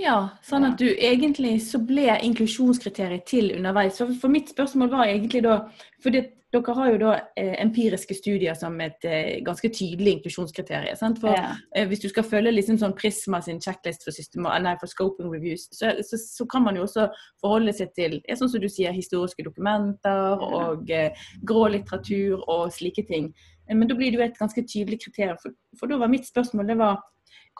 Ja, 0.00 0.30
sånn 0.46 0.64
at 0.64 0.78
du 0.80 0.86
egentlig 0.88 1.58
så 1.66 1.78
ble 1.84 2.14
inklusjonskriteriet 2.24 3.26
til 3.28 3.50
underveis. 3.58 3.98
For, 4.00 4.12
for 4.16 4.32
mitt 4.32 4.48
spørsmål 4.54 4.88
var 4.94 5.10
egentlig 5.10 5.42
da 5.44 5.58
for 6.00 6.14
dere 6.14 6.74
har 6.74 6.88
jo 6.90 6.96
da 6.98 7.10
eh, 7.38 7.52
empiriske 7.62 8.14
studier 8.16 8.56
som 8.58 8.74
et 8.82 9.04
eh, 9.06 9.36
ganske 9.46 9.68
tydelig 9.70 10.16
inklusjonskriterium. 10.16 11.18
For 11.20 11.36
Ja. 11.36 11.52
eh, 11.76 11.86
Hvis 11.86 12.00
du 12.02 12.08
skal 12.08 12.24
følge 12.26 12.50
liksom 12.56 12.78
sånn 12.80 12.96
Prisma 12.98 13.42
sin 13.44 13.60
checklist 13.60 14.02
for, 14.02 14.10
systema, 14.16 14.56
nei, 14.58 14.72
for 14.80 14.90
scoping 14.90 15.30
reviews, 15.30 15.68
så, 15.70 15.92
så, 16.02 16.18
så 16.18 16.46
kan 16.50 16.64
man 16.64 16.76
jo 16.80 16.82
også 16.88 17.06
forholde 17.40 17.72
seg 17.76 17.92
til 17.94 18.18
ja, 18.26 18.34
sånn 18.34 18.50
som 18.50 18.60
du 18.64 18.68
sier, 18.68 18.90
historiske 18.96 19.44
dokumenter 19.46 20.42
og 20.42 20.90
eh, 20.90 21.12
grå 21.44 21.68
litteratur 21.76 22.40
og 22.48 22.72
slike 22.72 23.06
ting. 23.06 23.30
Eh, 23.68 23.76
Men 23.76 23.86
da 23.86 23.94
blir 23.94 24.10
det 24.10 24.18
jo 24.18 24.26
et 24.26 24.40
ganske 24.40 24.64
tydelig 24.66 25.04
kriterium. 25.04 25.38
For, 25.38 25.52
for 25.78 25.86
da 25.86 26.00
var 26.00 26.08
mitt 26.10 26.26
spørsmål 26.26 26.66
det 26.66 26.80
var 26.80 26.98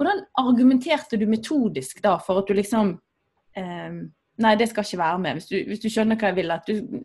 hvordan 0.00 0.24
argumenterte 0.40 1.18
du 1.20 1.26
metodisk 1.28 2.00
da 2.04 2.16
for 2.24 2.40
at 2.40 2.48
du 2.48 2.56
liksom 2.56 2.96
eh, 3.56 4.00
Nei, 4.40 4.54
det 4.56 4.70
skal 4.70 4.86
ikke 4.86 4.96
være 5.02 5.18
med. 5.20 5.36
Hvis 5.36 5.48
du, 5.50 5.56
hvis 5.68 5.82
du 5.82 5.90
skjønner 5.92 6.16
hva 6.16 6.30
jeg 6.30 6.36
vil. 6.38 6.52
At 6.54 6.64
du, 6.64 7.02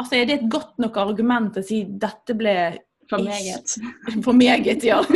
altså, 0.00 0.14
er 0.16 0.22
det 0.24 0.36
et 0.38 0.46
godt 0.48 0.78
nok 0.80 0.96
argument 0.96 1.58
å 1.60 1.64
si 1.66 1.82
dette 1.84 2.32
ble 2.38 2.54
For 3.10 3.20
meget. 3.20 3.74
for 4.24 4.32
meget, 4.32 4.86
ja. 4.88 5.02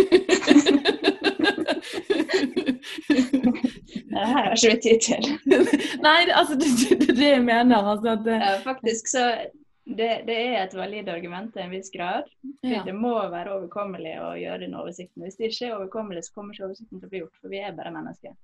Det 4.12 4.20
her 4.28 4.44
har 4.44 4.52
ikke 4.52 4.75
vi 4.75 4.80
tid 4.84 5.00
til. 5.06 5.25
Nei, 6.06 6.18
altså, 6.37 6.54
det, 6.61 6.68
det 7.00 7.08
er 7.08 7.16
det 7.16 7.30
jeg 7.30 7.44
mener. 7.46 7.88
Altså, 7.94 8.12
at, 8.12 8.28
Ja, 8.28 8.52
faktisk 8.64 9.08
så 9.08 9.30
det, 9.96 10.11
det 10.26 10.37
er 10.37 10.58
et 10.62 10.75
valid 10.76 11.08
argument 11.08 11.52
til 11.54 11.64
en 11.64 11.75
viss 11.75 11.90
grad. 11.94 12.28
Ja. 12.61 12.82
Det 12.87 12.94
må 12.96 13.14
være 13.32 13.56
overkommelig 13.56 14.14
å 14.22 14.32
gjøre 14.38 14.64
den 14.64 14.76
oversikten. 14.78 15.25
Hvis 15.25 15.38
det 15.38 15.50
ikke 15.50 15.68
er 15.68 15.76
overkommelig, 15.76 16.25
så 16.26 16.34
kommer 16.37 16.56
ikke 16.56 16.68
oversikten 16.68 17.00
til 17.00 17.08
å 17.08 17.12
bli 17.12 17.22
gjort, 17.22 17.38
for 17.40 17.52
vi 17.52 17.62
er 17.62 17.76
bare 17.76 17.94
mennesker. 17.94 18.37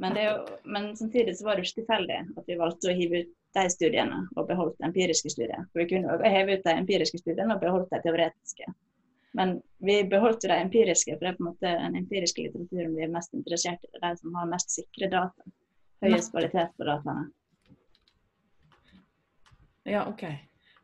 Men, 0.00 0.14
det 0.16 0.26
men 0.64 0.96
samtidig 0.96 1.36
så 1.36 1.44
var 1.44 1.56
det 1.56 1.66
ikke 1.66 1.82
tilfeldig 1.82 2.18
at 2.40 2.46
vi 2.48 2.58
valgte 2.60 2.90
å 2.90 2.96
hive 2.96 3.22
ut 3.24 3.34
de 3.56 3.64
studiene 3.72 4.20
og 4.36 4.46
beholdt 4.48 4.86
empiriske 4.86 5.32
studier. 5.32 5.66
For 5.72 5.82
vi 5.82 5.88
kunne 5.90 6.14
jo 6.14 6.30
heve 6.36 6.56
ut 6.56 6.64
de 6.64 6.76
empiriske 6.76 7.20
studiene 7.20 7.56
og 7.56 7.64
beholdt 7.64 7.90
de 7.92 8.00
teoretiske. 8.04 8.68
Men 9.36 9.56
vi 9.78 10.00
beholdt 10.10 10.44
jo 10.44 10.50
de 10.50 10.58
empiriske, 10.58 11.14
for 11.16 11.26
det 11.26 11.32
er 11.32 11.38
på 11.38 11.44
en 11.44 11.50
måte 11.50 11.74
den 11.82 11.98
empiriske 12.00 12.46
litteraturen 12.46 12.94
vi 12.96 13.06
er 13.06 13.12
mest 13.12 13.34
interessert 13.36 13.84
i. 13.86 13.92
De 13.98 14.12
som 14.22 14.38
har 14.40 14.48
mest 14.50 14.74
sikre 14.74 15.10
data. 15.12 15.52
Høyest 16.00 16.32
kvalitet 16.32 16.72
på 16.78 16.86
dataene. 16.88 17.28
ja, 19.84 20.06
OK. 20.08 20.24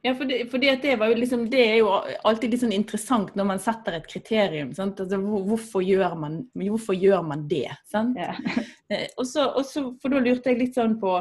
Ja, 0.07 0.13
for 0.15 0.29
det, 0.29 0.69
at 0.71 0.83
det, 0.83 0.97
var 1.01 1.11
jo 1.11 1.17
liksom, 1.19 1.49
det 1.51 1.63
er 1.65 1.77
jo 1.81 1.89
alltid 2.29 2.53
litt 2.53 2.61
sånn 2.63 2.75
interessant 2.77 3.33
når 3.35 3.47
man 3.49 3.63
setter 3.63 3.97
et 3.97 4.05
kriterium. 4.07 4.71
Sant? 4.77 5.01
Altså, 5.03 5.19
hvorfor, 5.19 5.83
gjør 5.83 6.15
man, 6.21 6.37
hvorfor 6.55 6.95
gjør 6.95 7.25
man 7.27 7.43
det? 7.51 7.69
Sant? 7.91 8.19
Ja. 8.21 8.35
Eh, 8.87 9.09
og 9.19 9.27
så, 9.27 9.49
for 9.99 10.13
da 10.15 10.21
lurte 10.23 10.53
jeg 10.53 10.61
litt 10.61 10.77
sånn 10.79 10.93
på 11.03 11.17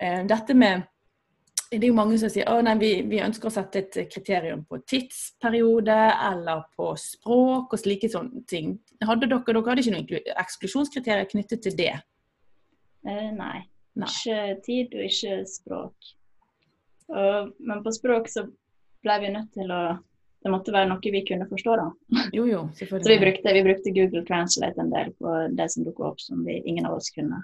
eh, 0.00 0.22
dette 0.24 0.54
med 0.56 0.86
Det 1.68 1.82
er 1.82 1.90
jo 1.90 1.98
mange 1.98 2.16
som 2.16 2.30
sier 2.32 2.48
at 2.48 2.80
vi, 2.80 3.02
vi 3.10 3.18
ønsker 3.20 3.50
å 3.50 3.52
sette 3.52 3.82
et 3.82 3.98
kriterium 4.08 4.62
på 4.64 4.78
tidsperiode 4.88 5.98
eller 6.30 6.62
på 6.72 6.94
språk 6.96 7.76
og 7.76 7.82
slike 7.82 8.08
sånne 8.08 8.46
ting. 8.48 8.78
Hadde 9.04 9.28
dere, 9.28 9.44
dere 9.44 9.64
hadde 9.68 9.84
ikke 9.84 9.96
noen 9.98 10.32
eksklusjonskriterier 10.46 11.28
knyttet 11.28 11.66
til 11.66 11.76
det? 11.76 11.92
Eh, 13.04 13.28
nei. 13.36 13.66
Nei. 14.00 14.08
Ikke 14.08 14.60
tid 14.64 14.96
og 14.96 15.08
ikke 15.10 15.36
språk. 15.50 16.14
Og, 17.12 17.54
men 17.58 17.82
på 17.84 17.92
språk 17.92 18.30
så 18.32 18.46
ble 19.04 19.16
vi 19.20 19.32
nødt 19.34 19.52
til 19.56 19.72
å 19.72 19.84
Det 20.44 20.50
måtte 20.52 20.72
være 20.74 20.90
noe 20.90 21.00
vi 21.00 21.22
kunne 21.24 21.46
forstå, 21.48 21.74
da. 21.80 21.84
Jo, 22.36 22.42
jo, 22.44 22.58
Så 22.76 22.84
vi 23.08 23.16
brukte, 23.16 23.52
vi 23.56 23.62
brukte 23.64 23.92
Google 23.96 24.20
Translate 24.28 24.76
en 24.76 24.90
del 24.92 25.14
på 25.16 25.32
det 25.56 25.70
som 25.72 25.86
dukket 25.86 26.04
opp 26.04 26.20
som 26.20 26.42
vi, 26.44 26.58
ingen 26.68 26.84
av 26.84 26.98
oss 26.98 27.08
kunne. 27.14 27.38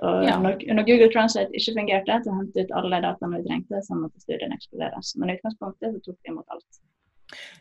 Og 0.00 0.24
Ja. 0.24 0.38
når, 0.40 0.64
når 0.72 0.86
Google 0.88 1.10
Translate 1.12 1.52
ikke 1.52 1.74
fungerte, 1.76 2.16
så 2.24 2.32
hentet 2.38 2.70
ut 2.70 2.72
alle 2.72 3.02
dataene 3.04 3.42
vi 3.42 3.48
trengte, 3.50 3.82
så 3.84 4.00
måtte 4.00 4.24
studien 4.24 4.56
ekskluderes. 4.56 5.12
Men 5.20 5.28
i 5.28 5.36
utgangspunktet 5.36 5.92
så 5.92 6.00
tok 6.06 6.16
vi 6.16 6.32
imot 6.32 6.56
alt. 6.56 6.80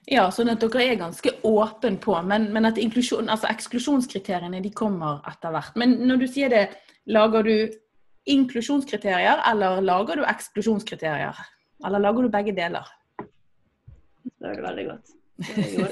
Ja, 0.07 0.27
sånn 0.31 0.51
at 0.53 0.61
dere 0.61 0.83
er 0.85 0.99
ganske 0.99 1.31
åpen 1.43 1.97
på, 1.97 2.15
men, 2.23 2.51
men 2.53 2.67
at 2.69 2.77
altså 2.77 3.49
eksklusjonskriteriene 3.49 4.61
de 4.61 4.71
kommer 4.71 5.19
etter 5.27 5.51
hvert. 5.55 5.75
Men 5.75 5.97
når 6.05 6.21
du 6.21 6.27
sier 6.29 6.49
det, 6.53 6.67
lager 7.07 7.43
du 7.43 7.55
inklusjonskriterier, 8.25 9.41
eller 9.51 9.81
lager 9.85 10.21
du 10.21 10.25
eksklusjonskriterier? 10.25 11.37
Eller 11.85 11.99
lager 12.01 12.25
du 12.25 12.29
begge 12.33 12.55
deler? 12.57 12.87
Det 14.25 14.55
det 14.55 14.63
veldig 14.63 14.85
godt. 14.89 15.13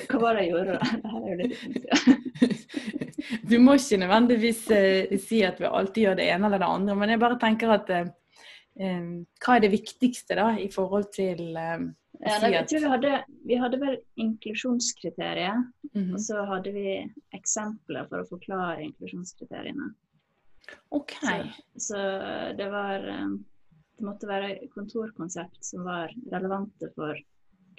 Hva 0.10 0.19
var 0.22 0.38
det 0.38 0.46
jeg 0.46 0.52
gjorde- 0.54 0.65
det 0.65 0.80
da? 0.80 0.86
Det 1.04 1.12
her 1.12 1.22
er 1.24 1.32
jo 1.32 1.38
litt. 1.41 2.60
Du 3.50 3.56
må 3.60 3.76
ikke 3.78 3.98
nødvendigvis 4.02 4.62
eh, 4.72 5.13
si 5.19 5.41
at 5.48 5.60
vi 5.62 5.67
alltid 5.69 6.04
gjør 6.04 6.15
det 6.19 6.26
ene 6.32 6.48
eller 6.48 6.60
det 6.60 6.67
andre, 6.67 6.96
men 7.00 7.10
jeg 7.13 7.22
bare 7.22 7.38
tenker 7.39 7.72
at 7.72 7.89
eh, 7.93 8.10
eh, 8.80 9.06
hva 9.43 9.56
er 9.56 9.63
det 9.63 9.72
viktigste 9.72 10.36
da 10.39 10.50
i 10.60 10.67
forhold 10.72 11.08
til 11.15 11.56
eh, 11.56 11.86
å 12.19 12.24
Ja, 12.24 12.36
si 12.38 12.41
nei, 12.43 12.52
jeg 12.56 12.67
tror 12.69 12.84
vi 12.84 12.91
hadde, 12.93 13.13
vi 13.48 13.60
hadde 13.60 13.80
vel 13.82 13.96
inklusjonskriteriet, 14.26 15.65
-hmm. 15.93 16.13
og 16.13 16.19
så 16.19 16.46
hadde 16.48 16.72
vi 16.76 16.88
eksempler 17.36 18.08
for 18.10 18.24
å 18.24 18.30
forklare 18.30 18.84
inklusjonskriteriene. 18.89 19.93
OK. 20.89 21.13
Så, 21.21 21.34
så 21.88 22.02
det 22.58 22.69
var 22.71 23.08
eh, 23.10 23.34
Det 23.97 24.06
måtte 24.08 24.28
være 24.28 24.67
kontorkonsept 24.73 25.60
som 25.63 25.84
var 25.86 26.12
relevante 26.32 26.89
for 26.95 27.19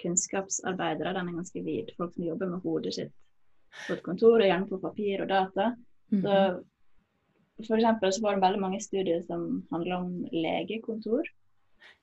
kunnskapsarbeidere. 0.01 1.13
Den 1.13 1.29
er 1.29 1.39
ganske 1.41 1.63
vid. 1.63 1.91
Folk 1.97 2.13
som 2.15 2.23
jobber 2.23 2.53
med 2.53 2.63
hodet 2.63 2.93
sitt 2.95 3.13
på 3.85 3.97
et 3.97 4.03
kontor, 4.05 4.39
og 4.39 4.47
gjerne 4.47 4.69
på 4.69 4.79
papir 4.79 5.21
og 5.25 5.29
data. 5.29 5.73
Mhm. 6.13 6.21
Så 6.23 7.65
for 7.67 7.79
eksempel 7.79 8.13
så 8.13 8.21
var 8.23 8.35
det 8.35 8.43
veldig 8.43 8.61
mange 8.61 8.81
studier 8.83 9.21
som 9.27 9.65
handler 9.71 9.95
om 9.95 10.09
legekontor. 10.31 11.27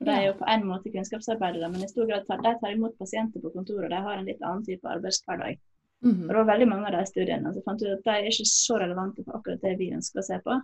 De 0.02 0.10
er 0.10 0.26
jo 0.26 0.38
på 0.38 0.46
en 0.48 0.64
måte 0.66 0.90
kunnskapsarbeidere, 0.94 1.68
men 1.70 1.84
i 1.84 1.90
stor 1.90 2.08
grad 2.08 2.24
tar, 2.26 2.40
de 2.42 2.54
tar 2.60 2.72
imot 2.74 2.96
pasienter 2.98 3.42
på 3.42 3.52
kontoret. 3.54 3.90
de 3.90 4.00
har 4.06 4.18
en 4.18 4.24
litt 4.26 4.42
annen 4.42 4.64
type 4.66 4.88
arbeidshverdag. 4.88 5.60
Mhm. 6.02 6.22
Og 6.26 6.28
det 6.28 6.38
var 6.40 6.50
veldig 6.50 6.68
mange 6.68 6.86
av 6.90 6.94
de 6.98 7.06
studiene 7.06 7.52
som 7.54 7.62
fant 7.62 7.82
ut 7.82 7.90
at 7.92 8.04
de 8.04 8.10
er 8.10 8.28
ikke 8.30 8.46
så 8.50 8.78
relevante 8.82 9.24
for 9.24 9.38
akkurat 9.38 9.62
det 9.62 9.76
vi 9.78 9.92
ønsker 9.94 10.18
å 10.18 10.26
se 10.26 10.38
på. 10.42 10.60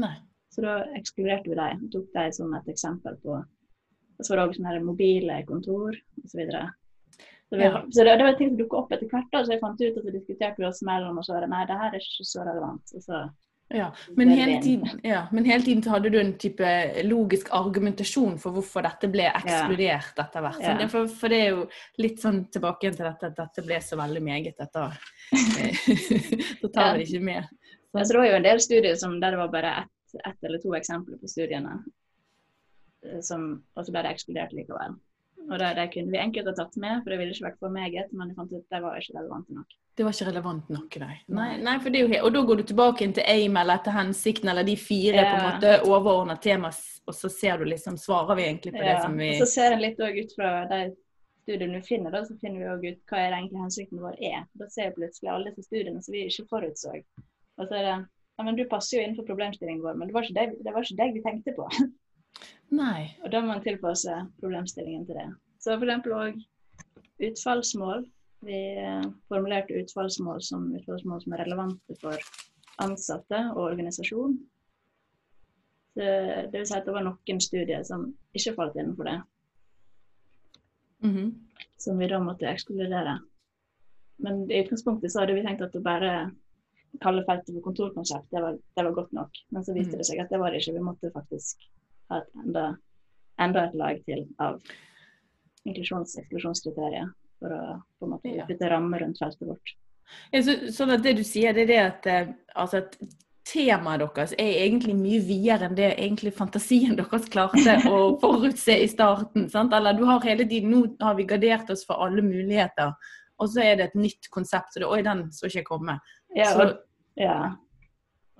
Nei. 0.00 0.14
Så 0.50 0.64
da 0.64 0.80
ekskluderte 0.98 1.50
vi 1.50 1.58
dem 1.58 1.84
og 1.84 1.90
tok 1.92 2.06
dem 2.14 2.32
som 2.32 2.54
et 2.54 2.70
eksempel 2.72 3.16
på 3.22 3.36
Og 3.38 4.24
så 4.26 4.32
var 4.32 4.40
det 4.40 4.46
òg 4.48 4.56
sånne 4.56 4.80
mobile 4.84 5.36
kontor 5.48 5.94
osv. 6.24 6.40
Så, 6.50 6.64
så, 7.48 7.56
vi, 7.56 7.62
Ja. 7.64 7.84
så 7.90 8.04
det, 8.04 8.16
det 8.18 8.24
var 8.26 8.34
ting 8.36 8.50
som 8.50 8.58
dukket 8.58 8.78
opp 8.80 8.92
etter 8.92 9.08
hvert, 9.08 9.30
da, 9.32 9.44
så 9.44 9.52
jeg 9.54 9.60
fant 9.60 9.80
ut 9.80 9.96
at 9.96 10.04
vi 10.04 10.16
diskuterte 10.16 10.66
oss 10.68 10.82
mellom 10.82 11.18
og 11.18 11.24
så 11.24 11.34
var 11.34 11.46
det 11.46 11.50
nei, 11.50 11.62
det 11.66 11.78
her 11.80 11.94
er 11.94 12.04
ikke 12.04 12.26
så 12.28 12.44
relevant. 12.44 12.92
Og 12.94 13.02
så 13.02 13.22
Ja, 13.70 13.92
men 14.18 14.32
tiden, 14.62 15.00
ja, 15.06 15.20
men 15.30 15.44
hele 15.46 15.62
tiden 15.62 15.82
så 15.82 15.92
hadde 15.94 16.10
du 16.10 16.16
en 16.18 16.32
type 16.42 16.70
logisk 17.06 17.52
argumentasjon 17.54 18.34
for 18.42 18.56
hvorfor 18.56 18.82
dette 18.82 19.06
ble 19.12 19.28
ekskludert 19.30 20.18
etter 20.18 20.42
hvert. 20.42 20.64
Ja. 20.64 20.72
Det, 20.80 20.88
for, 20.90 21.06
for 21.20 21.30
det 21.30 21.38
er 21.44 21.52
jo 21.54 21.62
litt 22.02 22.18
sånn 22.18 22.42
tilbake 22.50 22.86
igjen 22.88 22.98
til 22.98 23.06
dette 23.06 23.30
at 23.30 23.38
dette 23.38 23.64
ble 23.68 23.78
så 23.86 24.00
veldig 24.00 24.24
meget 24.26 24.58
etter 24.66 24.98
Da 26.60 26.72
tar 26.74 26.98
vi 26.98 27.04
det 27.04 27.06
ikke 27.06 27.22
med. 27.30 27.46
Altså, 27.94 28.12
det 28.12 28.20
var 28.20 28.28
jo 28.28 28.36
en 28.40 28.48
del 28.48 28.60
studier 28.62 28.98
som, 28.98 29.16
der 29.22 29.36
det 29.36 29.42
var 29.44 29.54
bare 29.54 29.72
ett 29.84 29.96
et 30.18 30.44
eller 30.46 30.58
to 30.58 30.74
eksempler 30.74 31.18
på 31.20 31.28
studiene. 31.28 31.76
eh, 33.06 33.20
Som, 33.22 33.62
og 33.76 33.86
så 33.86 33.94
ble 33.94 34.02
det 34.02 34.14
ekskludert 34.16 34.54
likevel. 34.56 34.98
Og 35.50 35.58
det, 35.58 35.70
det 35.80 35.86
kunne 35.90 36.14
vi 36.14 36.18
enkelt 36.22 36.46
ha 36.46 36.54
tatt 36.54 36.76
med, 36.78 37.00
for 37.02 37.10
det 37.10 37.16
ville 37.18 37.34
ikke 37.34 37.48
vært 37.48 37.62
for 37.64 37.74
meget. 37.74 38.10
Men 38.14 38.30
jeg 38.30 38.36
fant 38.38 38.52
ut 38.52 38.60
at 38.60 38.76
det 38.76 38.82
var 38.84 38.98
ikke 39.00 39.16
relevant 39.18 39.48
nok. 39.56 39.76
Det 39.98 40.06
var 40.06 40.14
ikke 40.14 40.28
relevant 40.30 40.68
nok, 40.72 40.96
nei. 41.02 41.16
nei, 41.36 41.48
nei 41.60 41.74
for 41.82 41.92
det 41.92 41.98
er 41.98 42.04
jo, 42.06 42.10
helt, 42.12 42.22
og 42.24 42.34
da 42.36 42.42
går 42.48 42.60
du 42.60 42.62
tilbake 42.70 43.04
inn 43.04 43.14
til 43.16 43.26
aim 43.28 43.58
eller 43.60 43.80
etter 43.80 43.96
hensikten 43.96 44.52
eller 44.52 44.64
de 44.64 44.76
fire 44.80 45.24
på 45.26 45.34
en 45.34 45.46
måte 45.48 45.72
overordna 45.90 46.36
tema, 46.40 46.70
og 46.70 47.16
så 47.18 47.28
ser 47.34 47.60
du 47.60 47.66
liksom 47.68 47.98
Svarer 48.00 48.38
vi 48.38 48.46
egentlig 48.46 48.72
på 48.78 48.84
det 48.86 48.94
som 49.02 49.18
vi 49.18 49.32
og 49.34 49.42
Så 49.42 49.50
ser 49.50 49.74
en 49.74 49.82
litt 49.82 50.00
òg 50.00 50.22
ut 50.22 50.32
fra 50.38 50.52
de 50.70 50.80
studiene 51.42 51.80
vi 51.80 51.88
finner, 51.90 52.14
da, 52.14 52.22
så 52.24 52.38
finner 52.40 52.62
vi 52.62 52.70
òg 52.70 52.86
ut 52.86 53.12
hva 53.12 53.20
er 53.20 53.34
det 53.34 53.40
egentlig 53.40 53.64
hensikten 53.66 54.00
vår 54.06 54.16
er. 54.30 54.46
Da 54.62 54.70
ser 54.70 54.88
vi 54.88 55.02
plutselig 55.02 55.32
alle 55.34 55.50
disse 55.50 55.66
studiene 55.66 56.04
som 56.06 56.16
vi 56.16 56.24
ikke 56.30 56.46
forutså. 56.54 56.94
Og 57.60 57.66
så 57.66 57.80
er 57.80 57.86
det 57.88 57.96
ja, 58.40 58.44
men 58.46 58.56
du 58.56 58.62
passer 58.70 58.96
jo 58.96 59.02
innenfor 59.04 59.26
problemstillingen 59.28 59.82
vår, 59.84 59.98
men 60.00 60.08
det 60.08 60.16
var 60.16 60.24
ikke 60.24 60.38
deg, 60.38 60.54
det 60.64 60.72
var 60.72 60.86
ikke 60.86 61.00
deg 61.02 61.18
vi 61.18 61.24
tenkte 61.26 61.56
på. 61.58 61.66
Nei. 62.70 63.16
Og 63.24 63.32
da 63.32 63.40
må 63.40 63.52
man 63.54 63.62
tilpasse 63.64 64.14
problemstillingen 64.40 65.06
til 65.08 65.18
det. 65.18 65.28
Så 65.60 65.74
eksempel 65.76 66.14
òg 66.16 66.38
utfallsmål. 67.30 68.06
Vi 68.46 68.60
eh, 68.80 69.02
formulerte 69.28 69.76
utfallsmål 69.82 70.40
som 70.42 70.70
utfallsmål 70.78 71.20
som 71.24 71.34
er 71.36 71.42
relevante 71.44 71.96
for 72.00 72.16
ansatte 72.80 73.42
og 73.56 73.66
organisasjon. 73.72 74.38
Det 76.00 76.52
vil 76.54 76.64
si 76.64 76.76
at 76.78 76.86
det 76.86 76.94
var 76.94 77.02
noen 77.04 77.40
studier 77.42 77.82
som 77.84 78.06
ikke 78.32 78.54
falt 78.56 78.78
innenfor 78.78 79.10
det. 79.10 79.18
Mhm. 81.02 81.34
som 81.80 81.98
vi 81.98 82.06
da 82.08 82.18
måtte 82.20 82.44
ekskludere. 82.48 83.18
Men 84.20 84.42
i 84.50 84.58
utgangspunktet 84.62 85.12
så 85.12 85.22
hadde 85.22 85.34
vi 85.34 85.42
tenkt 85.46 85.62
at 85.64 85.76
å 85.76 85.80
bare 85.80 86.30
kalle 87.00 87.24
feltet 87.24 87.54
for 87.54 87.64
kontorkonsept, 87.64 88.26
det 88.30 88.42
var, 88.44 88.58
det 88.76 88.84
var 88.84 88.92
godt 88.92 89.12
nok. 89.16 89.30
Men 89.50 89.64
så 89.64 89.72
viste 89.74 89.94
Mm. 89.96 89.98
det 89.98 90.06
seg 90.06 90.20
at 90.20 90.28
det 90.28 90.38
var 90.38 90.50
det 90.50 90.60
ikke. 90.60 90.74
Vi 90.76 90.84
måtte 90.84 91.10
faktisk 91.14 91.56
ha 92.10 92.20
et 92.22 92.44
enda, 92.44 92.64
enda 93.40 93.64
et 93.68 93.74
lag 93.78 94.00
til 94.06 94.26
av 94.38 94.60
inklusjons-eksklusjonskriterier 95.68 97.08
for 97.40 97.54
å 97.54 97.62
på 97.98 98.06
en 98.06 98.12
måte 98.14 98.34
Ja. 98.36 98.46
rammer 98.70 99.00
rundt 99.00 99.18
feltet 99.18 99.48
vårt. 99.48 99.74
Ja, 100.32 100.42
så, 100.42 100.56
sånn 100.74 100.90
at 100.90 101.02
det 101.02 101.16
du 101.16 101.24
sier, 101.24 101.52
det 101.54 101.62
er 101.62 101.66
det 101.70 101.78
at, 101.80 102.06
eh, 102.06 102.32
altså 102.56 102.78
at 102.82 102.96
temaet 103.46 104.00
deres 104.00 104.32
er 104.32 104.66
egentlig 104.66 104.94
mye 104.96 105.20
videre 105.24 105.66
enn 105.68 105.76
det 105.76 105.94
egentlig 105.98 106.32
fantasien 106.34 106.96
deres 107.00 107.28
klarte 107.30 107.76
å 107.88 108.18
forutse 108.20 108.74
i 108.82 108.88
starten. 108.90 109.48
sant? 109.50 109.72
Eller 109.72 109.94
du 109.94 110.04
har 110.04 110.20
hele 110.26 110.44
tiden 110.44 110.70
Nå 110.70 110.96
har 111.00 111.14
vi 111.14 111.24
gardert 111.24 111.70
oss 111.70 111.84
for 111.86 111.94
alle 112.02 112.22
muligheter, 112.22 112.92
og 113.40 113.48
så 113.48 113.62
er 113.64 113.76
det 113.76 113.84
et 113.90 113.94
nytt 113.94 114.28
konsept. 114.30 114.72
Så 114.74 114.80
det, 114.80 114.88
Oi, 114.90 115.02
den 115.02 115.30
så 115.32 115.46
ikke 115.48 115.64
komme. 115.64 115.98
Ja, 116.36 116.52
Så, 116.52 116.68
ja. 117.16 117.56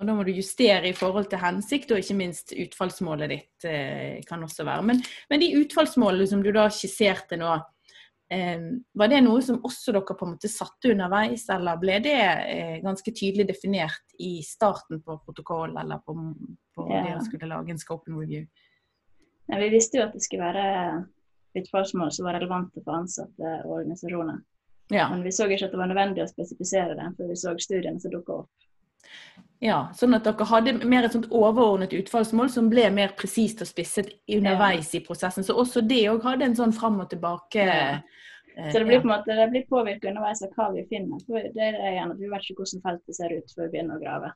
Og 0.01 0.07
da 0.09 0.15
må 0.17 0.23
du 0.25 0.31
justere 0.33 0.89
i 0.89 0.95
forhold 0.97 1.27
til 1.29 1.41
hensikt, 1.43 1.91
og 1.93 2.01
ikke 2.01 2.17
minst 2.17 2.55
utfallsmålet 2.57 3.29
ditt 3.29 3.67
eh, 3.69 4.17
kan 4.25 4.41
også 4.41 4.65
være. 4.65 4.85
Men, 4.89 5.01
men 5.29 5.43
de 5.43 5.51
utfallsmålene 5.59 6.25
som 6.31 6.41
du 6.41 6.49
da 6.55 6.63
skisserte 6.73 7.37
nå, 7.37 7.51
eh, 8.33 8.63
var 8.97 9.11
det 9.11 9.19
noe 9.21 9.43
som 9.45 9.59
også 9.61 9.93
dere 9.93 10.17
på 10.17 10.25
en 10.25 10.33
måte 10.33 10.49
satte 10.49 10.89
underveis, 10.95 11.45
eller 11.53 11.77
ble 11.83 11.99
det 12.01 12.17
eh, 12.17 12.79
ganske 12.81 13.13
tydelig 13.13 13.45
definert 13.51 14.17
i 14.17 14.39
starten 14.45 15.03
på 15.05 15.19
protokoll, 15.21 15.77
eller 15.77 16.01
på, 16.01 16.17
på 16.73 16.87
Ja. 16.89 17.03
dere 17.05 17.21
skulle 17.27 17.51
lage 17.53 17.75
en 17.75 17.81
scoping 17.81 18.17
review? 18.17 18.49
Ja, 19.51 19.59
vi 19.61 19.69
visste 19.69 20.01
jo 20.01 20.07
at 20.07 20.17
det 20.17 20.23
skulle 20.25 20.49
være 20.49 21.05
utfallsmål 21.61 22.09
som 22.15 22.25
var 22.25 22.39
relevante 22.39 22.81
for 22.81 22.97
ansatte 23.03 23.53
og 23.67 23.77
organisasjoner. 23.83 24.41
Ja. 24.89 25.11
Men 25.13 25.21
vi 25.23 25.31
så 25.35 25.45
ikke 25.45 25.69
at 25.69 25.77
det 25.77 25.79
var 25.79 25.93
nødvendig 25.93 26.25
å 26.25 26.29
spesifisere 26.29 26.97
det 26.97 27.11
før 27.19 27.29
vi 27.29 27.37
så 27.37 27.53
studiene 27.61 28.01
som 28.01 28.17
dukka 28.17 28.41
opp. 28.41 28.70
Ja. 29.61 29.89
Sånn 29.93 30.15
at 30.15 30.23
dere 30.23 30.45
hadde 30.49 30.73
mer 30.89 31.03
et 31.05 31.11
sånt 31.13 31.27
overordnet 31.29 31.93
utfallsmål 31.93 32.49
som 32.49 32.69
ble 32.69 32.89
mer 32.89 33.09
presist 33.17 33.61
og 33.61 33.67
spisset 33.67 34.09
underveis 34.29 34.93
i 34.97 34.99
prosessen. 35.05 35.43
Så 35.45 35.53
også 35.55 35.83
det 35.87 36.03
òg 36.09 36.23
hadde 36.23 36.45
en 36.45 36.55
sånn 36.55 36.73
fram 36.73 36.99
og 36.99 37.09
tilbake 37.09 37.55
Ja. 37.65 37.99
eh, 38.57 38.71
Så 38.71 38.79
det 38.79 38.87
blir 38.87 38.99
på 39.01 39.07
en 39.09 39.13
måte, 39.19 39.35
det 39.35 39.49
blir 39.51 39.67
påvirket 39.69 40.09
underveis 40.09 40.41
av 40.43 40.49
hva 40.57 40.73
vi 40.73 40.83
finner. 40.89 41.19
For 41.27 41.39
det 41.39 41.55
er 41.57 41.71
det 41.77 42.11
at 42.11 42.17
Vi 42.17 42.27
vet 42.27 42.41
ikke 42.49 42.63
hvordan 42.63 42.81
feltet 42.81 43.15
ser 43.15 43.29
ut 43.37 43.53
før 43.55 43.63
vi 43.69 43.77
begynner 43.77 43.97
å 43.97 44.01
grave. 44.01 44.33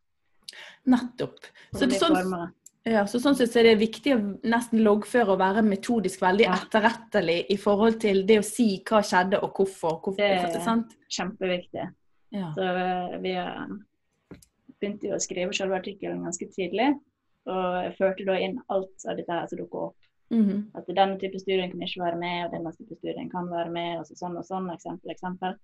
Nettopp. 0.88 1.40
Så, 1.74 1.86
det, 1.90 1.98
sånn, 2.00 2.52
ja, 2.86 3.04
så 3.10 3.20
sånn 3.20 3.36
sett 3.36 3.56
er 3.58 3.64
det 3.64 3.80
viktig 3.82 4.14
å 4.14 4.20
nesten 4.46 4.84
loggføre 4.86 5.34
og 5.34 5.40
være 5.40 5.64
metodisk 5.66 6.22
veldig 6.22 6.46
Ja. 6.46 6.54
etterrettelig 6.54 7.46
i 7.50 7.58
forhold 7.58 8.00
til 8.00 8.24
det 8.26 8.38
å 8.40 8.44
si 8.46 8.82
hva 8.86 9.02
skjedde 9.02 9.42
og 9.44 9.54
hvorfor. 9.56 10.00
hvorfor 10.02 10.18
Det- 10.54 10.62
sant? 10.64 10.96
Kjempeviktig. 11.10 11.90
Ja. 12.32 12.54
Så 12.56 12.62
eh, 12.62 13.18
vi 13.20 13.32
eh, 13.32 13.66
begynte 14.86 15.10
jo 15.10 15.18
å 15.18 15.22
skrive 15.24 15.58
selve 15.58 15.80
artikkelen 15.82 16.24
ganske 16.26 16.48
tidlig. 16.54 16.94
Og 17.50 17.78
jeg 17.86 17.94
førte 18.00 18.26
da 18.26 18.40
inn 18.42 18.58
alt 18.74 19.06
av 19.10 19.20
dette 19.20 19.38
her 19.38 19.50
som 19.50 19.60
dukket 19.60 19.88
opp. 19.90 19.98
Mhm. 20.34 20.72
At 20.78 20.88
denne 20.90 21.20
type 21.22 21.40
studien 21.42 21.72
kan 21.72 21.82
ikke 21.86 22.02
være 22.02 22.18
med, 22.18 22.46
og 22.46 22.52
denne 22.56 22.74
type 22.74 22.98
studien 22.98 23.30
kan 23.30 23.50
være 23.50 23.72
med. 23.72 24.00
og 24.00 24.06
så 24.08 24.18
sånn 24.22 24.38
og 24.38 24.46
sånn, 24.46 24.70
eksempel, 24.74 25.12
eksempel. 25.12 25.58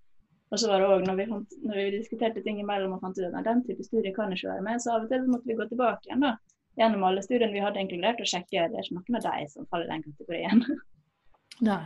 Og 0.51 0.59
så 0.59 0.67
var 0.67 0.79
det 0.79 0.87
også, 0.87 1.05
når 1.07 1.15
vi, 1.15 1.25
når 1.63 1.75
vi 1.79 1.97
diskuterte 1.97 2.43
ting 2.43 2.59
imellom 2.59 2.93
og 2.93 3.01
fant 3.01 3.17
ut 3.17 3.33
at 3.33 3.45
den 3.47 3.63
type 3.63 3.83
studie 3.87 4.13
kan 4.13 4.33
ikke 4.35 4.49
være 4.49 4.65
med, 4.65 4.81
så 4.83 4.97
av 4.97 5.05
og 5.05 5.09
til 5.09 5.27
måtte 5.31 5.47
vi 5.47 5.55
gå 5.55 5.67
tilbake 5.69 6.09
igjen 6.09 6.25
da, 6.25 6.35
gjennom 6.79 7.05
alle 7.07 7.23
studiene 7.23 7.55
vi 7.55 7.63
hadde 7.63 7.79
inkludert, 7.79 8.19
og 8.19 8.27
sjekke 8.27 8.67
det 8.67 8.79
er 8.79 8.83
ikke 8.83 8.97
noen 8.97 9.19
av 9.19 9.27
de 9.27 9.47
som 9.53 9.69
faller 9.71 9.87
i 9.87 9.93
den 9.93 10.03
kategorien. 10.09 10.65
Nei. 11.71 11.85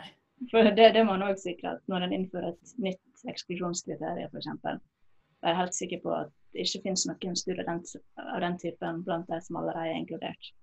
For 0.51 0.65
det, 0.65 0.87
det 0.97 1.03
må 1.05 1.13
man 1.13 1.29
òg 1.29 1.37
sikre 1.39 1.75
at 1.77 1.91
når 1.91 2.07
en 2.07 2.15
innfører 2.17 2.49
et 2.51 2.73
nytt 2.81 3.29
eksklusjonskriterium, 3.29 4.33
f.eks. 4.33 4.81
Være 5.45 5.59
helt 5.61 5.77
sikker 5.77 6.01
på 6.01 6.11
at 6.17 6.33
det 6.55 6.65
ikke 6.65 6.85
finnes 6.87 7.05
noen 7.09 7.35
studier 7.37 7.67
av 7.67 8.39
den, 8.41 8.57
typen 8.61 9.03
blant 9.05 9.27
de 9.29 9.41
som 9.43 9.59
allerede 9.59 9.91
er 9.91 9.99
inkludert. 9.99 10.53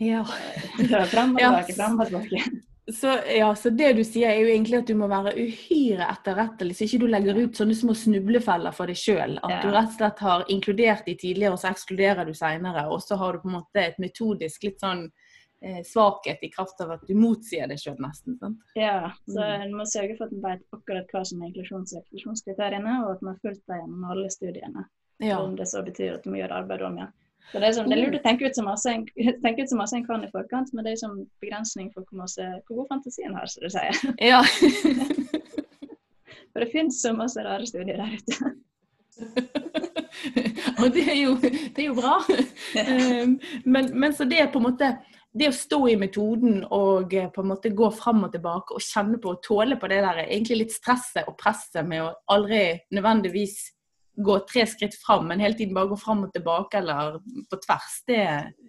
Ja. 0.00 0.24
Så 0.24 0.82
og 0.82 1.08
tilbake, 1.12 1.76
frem 1.76 2.00
og 2.00 2.10
tilbake. 2.10 2.42
Så, 2.90 3.12
ja, 3.36 3.54
så 3.54 3.70
det 3.70 3.92
du 3.98 4.00
sier 4.02 4.32
er 4.32 4.40
jo 4.40 4.48
egentlig 4.50 4.80
at 4.80 4.88
du 4.88 4.96
må 4.98 5.06
være 5.10 5.34
uhyre 5.38 6.08
etterrettelig, 6.10 6.74
så 6.74 6.86
ikke 6.86 6.98
du 7.02 7.06
legger 7.12 7.38
ut 7.38 7.58
sånne 7.58 7.76
små 7.78 7.94
snublefeller 7.94 8.74
for 8.74 8.90
deg 8.90 8.98
sjøl. 8.98 9.36
At 9.44 9.52
Ja. 9.52 9.60
du 9.62 9.68
rett 9.70 9.92
og 9.92 9.98
slett 9.98 10.22
har 10.26 10.44
inkludert 10.50 11.06
de 11.06 11.14
tidligere, 11.14 11.52
og 11.54 11.60
så 11.62 11.70
ekskluderer 11.70 12.26
du 12.26 12.34
seinere. 12.34 12.88
Og 12.90 13.02
så 13.04 13.18
har 13.20 13.32
du 13.32 13.44
på 13.44 13.50
en 13.50 13.58
måte 13.60 13.84
et 13.84 14.00
metodisk 14.02 14.64
litt 14.66 14.80
sånn 14.82 15.06
svakhet 15.84 16.38
i 16.42 16.48
kraft 16.48 16.80
av 16.80 16.90
at 16.94 17.02
du 17.06 17.14
motsier 17.14 17.68
deg 17.68 17.78
sjøl, 17.78 17.98
nesten. 18.00 18.38
sant? 18.40 18.58
Ja, 18.74 19.12
så 19.28 19.40
Mm. 19.40 19.62
en 19.62 19.74
må 19.76 19.84
sørge 19.84 20.16
for 20.16 20.24
at 20.26 20.32
en 20.32 20.42
vet 20.42 20.62
akkurat 20.72 21.06
hva 21.12 21.24
som 21.26 21.42
er 21.42 21.50
inklusjons- 21.50 21.92
og 21.96 22.02
eksklusjonskriteriene, 22.02 22.94
og 23.04 23.10
at 23.16 23.22
man 23.22 23.34
har 23.34 23.40
fulgt 23.44 23.66
dem 23.66 23.76
gjennom 23.82 24.10
alle 24.10 24.30
studiene. 24.30 24.86
Ja. 25.20 25.38
Om 25.42 25.56
det 25.56 25.68
så 25.68 25.82
betyr 25.84 26.14
at 26.14 26.24
du 26.24 26.30
må 26.30 26.36
gjøre 26.40 26.62
arbeid 26.62 26.80
om 26.82 26.96
igjen. 26.96 27.12
Så 27.52 27.58
det 27.58 27.66
er, 27.68 27.72
sånn, 27.72 27.88
det 27.90 27.98
er 27.98 28.02
lurt 28.06 28.20
å 28.20 28.22
tenke 28.22 28.46
ut 28.46 28.54
så 28.56 28.62
masse 28.64 28.86
en, 28.86 29.04
tenke 29.42 29.62
ut 29.62 29.68
så 29.68 29.76
masse 29.76 29.96
en 29.96 30.04
kan 30.06 30.24
i 30.24 30.30
forkant, 30.30 30.72
men 30.72 30.84
det 30.84 30.92
er 30.92 31.00
sånn 31.02 31.26
begrensning 31.42 31.92
for 31.92 32.04
hvor, 32.04 32.18
masse, 32.22 32.44
hvor 32.68 32.76
god 32.80 32.88
fantasien 32.92 33.34
har, 33.34 33.46
som 33.50 33.64
du 33.64 33.68
sier. 33.68 33.94
ja. 34.30 34.42
For 36.52 36.64
det 36.64 36.70
finnes 36.72 37.02
så 37.02 37.12
masse 37.16 37.42
rare 37.44 37.66
studier 37.66 37.98
der 38.00 38.16
ute. 38.16 38.54
og 40.80 40.92
det 40.94 41.04
er, 41.08 41.18
jo, 41.20 41.34
det 41.40 41.78
er 41.78 41.88
jo 41.88 41.96
bra. 41.98 42.16
Um, 42.76 43.38
men, 43.74 43.90
men 43.98 44.14
så 44.16 44.24
det 44.24 44.40
er 44.40 44.52
på 44.52 44.62
en 44.62 44.68
måte 44.70 44.92
det 45.32 45.50
å 45.50 45.54
stå 45.54 45.80
i 45.90 45.96
metoden 45.98 46.64
og 46.74 47.14
eh, 47.14 47.28
på 47.30 47.42
en 47.42 47.50
måte 47.52 47.72
gå 47.76 47.90
fram 47.94 48.24
og 48.26 48.32
tilbake 48.34 48.74
og 48.74 48.82
kjenne 48.82 49.20
på 49.22 49.34
og 49.34 49.42
tåle 49.46 49.78
på 49.78 49.90
det 49.90 50.00
der 50.02 50.24
egentlig 50.24 50.64
litt 50.64 50.74
stresset 50.74 51.28
og 51.30 51.36
presset 51.38 51.86
med 51.86 52.02
å 52.02 52.14
aldri 52.34 52.64
nødvendigvis 52.94 53.60
gå 54.16 54.38
tre 54.52 54.66
skritt 54.66 54.94
fram, 54.94 55.28
men 55.28 55.40
hele 55.40 55.54
tiden 55.54 55.74
bare 55.74 55.88
gå 55.88 55.96
fram 55.96 56.24
og 56.24 56.32
tilbake 56.32 56.78
eller 56.78 57.18
på 57.50 57.58
tvers, 57.64 57.94
det, 58.06 58.18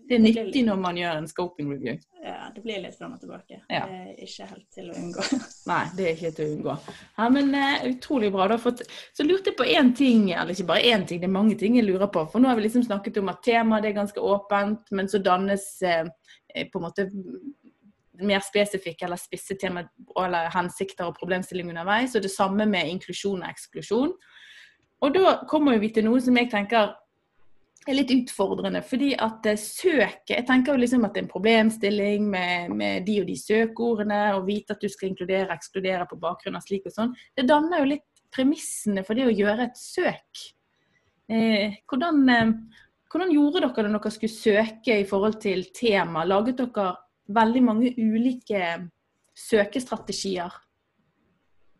det 0.10 0.15
er 0.15 0.21
nyttig 0.23 0.63
når 0.67 0.80
man 0.80 0.97
gjør 0.99 1.17
en 1.17 1.27
scoping 1.27 1.71
review. 1.73 1.97
Ja, 2.23 2.51
det 2.56 2.62
blir 2.62 2.82
litt 2.84 2.97
fram 2.99 3.15
og 3.15 3.21
tilbake. 3.23 3.62
Ja. 3.71 3.82
Det 3.89 3.99
er 4.13 4.25
ikke 4.27 4.47
helt 4.51 4.67
til 4.75 4.91
å 4.91 4.97
unngå. 5.01 5.25
Nei, 5.71 5.82
det 5.97 6.06
er 6.06 6.12
ikke 6.17 6.34
til 6.38 6.45
å 6.45 6.56
unngå. 6.58 6.75
Ja, 7.17 7.30
men 7.34 7.56
uh, 7.56 7.88
Utrolig 7.89 8.30
bra. 8.36 8.47
Da, 8.51 8.60
at- 8.71 8.84
så 9.17 9.25
lurte 9.25 9.51
jeg 9.51 9.58
på 9.60 9.67
én 9.67 9.93
ting, 9.97 10.30
eller 10.32 10.54
ikke 10.54 10.69
bare 10.69 10.93
én 10.93 11.08
ting, 11.10 11.23
det 11.23 11.30
er 11.30 11.34
mange 11.39 11.58
ting 11.60 11.80
jeg 11.80 11.88
lurer 11.89 12.12
på. 12.13 12.27
For 12.32 12.43
nå 12.43 12.51
har 12.51 12.60
vi 12.60 12.67
liksom 12.67 12.86
snakket 12.86 13.17
om 13.23 13.34
at 13.34 13.41
temaet 13.45 13.89
er 13.89 13.97
ganske 13.97 14.21
åpent, 14.21 14.93
men 14.93 15.10
så 15.10 15.23
dannes 15.23 15.65
eh, 15.82 16.06
på 16.69 16.80
en 16.80 16.86
måte 16.86 17.08
mer 18.21 18.43
spesifikke 18.45 19.08
eller 19.08 19.17
spisse 19.17 19.56
tema 19.58 19.82
eller 20.19 20.51
hensikter 20.54 21.10
og 21.10 21.17
problemstillinger 21.17 21.73
underveis. 21.73 22.15
Og 22.15 22.21
det 22.21 22.32
samme 22.34 22.67
med 22.69 22.91
inklusjon 22.93 23.41
og 23.41 23.49
eksklusjon. 23.49 24.13
Og 25.02 25.14
da 25.16 25.38
kommer 25.50 25.80
vi 25.82 25.90
til 25.94 26.06
noe 26.06 26.22
som 26.22 26.38
jeg 26.38 26.50
tenker 26.52 26.92
er 27.90 27.98
litt 27.98 28.12
utfordrende. 28.14 28.84
Fordi 28.86 29.12
at 29.18 29.48
eh, 29.50 29.60
søket 29.60 30.36
Jeg 30.36 30.46
tenker 30.50 30.76
jo 30.76 30.84
liksom 30.84 31.06
at 31.08 31.16
det 31.16 31.24
er 31.24 31.26
en 31.26 31.34
problemstilling 31.34 32.30
med, 32.30 32.76
med 32.78 33.06
de 33.08 33.20
og 33.24 33.28
de 33.30 33.38
søkeordene, 33.40 34.22
og 34.38 34.46
vite 34.50 34.76
at 34.76 34.84
du 34.84 34.90
skal 34.92 35.12
inkludere 35.12 35.50
og 35.50 35.58
ekskludere 35.58 36.08
på 36.10 36.20
bakgrunn 36.22 36.60
av 36.60 36.66
slik 36.66 36.88
og 36.90 36.96
sånn. 36.96 37.14
Det 37.38 37.48
danner 37.50 37.82
jo 37.82 37.92
litt 37.96 38.08
premissene 38.32 39.04
for 39.08 39.18
det 39.18 39.28
å 39.28 39.36
gjøre 39.36 39.70
et 39.70 39.80
søk. 39.80 40.46
Eh, 41.32 41.82
hvordan, 41.90 42.24
eh, 42.30 42.56
hvordan 43.12 43.34
gjorde 43.34 43.66
dere 43.66 43.88
det 43.88 43.94
når 43.94 44.06
dere 44.06 44.18
skulle 44.18 44.40
søke 44.40 45.00
i 45.02 45.08
forhold 45.08 45.40
til 45.42 45.66
tema? 45.76 46.26
Laget 46.28 46.62
dere 46.62 46.92
veldig 47.32 47.64
mange 47.66 47.94
ulike 47.98 48.76
søkestrategier? 49.38 50.54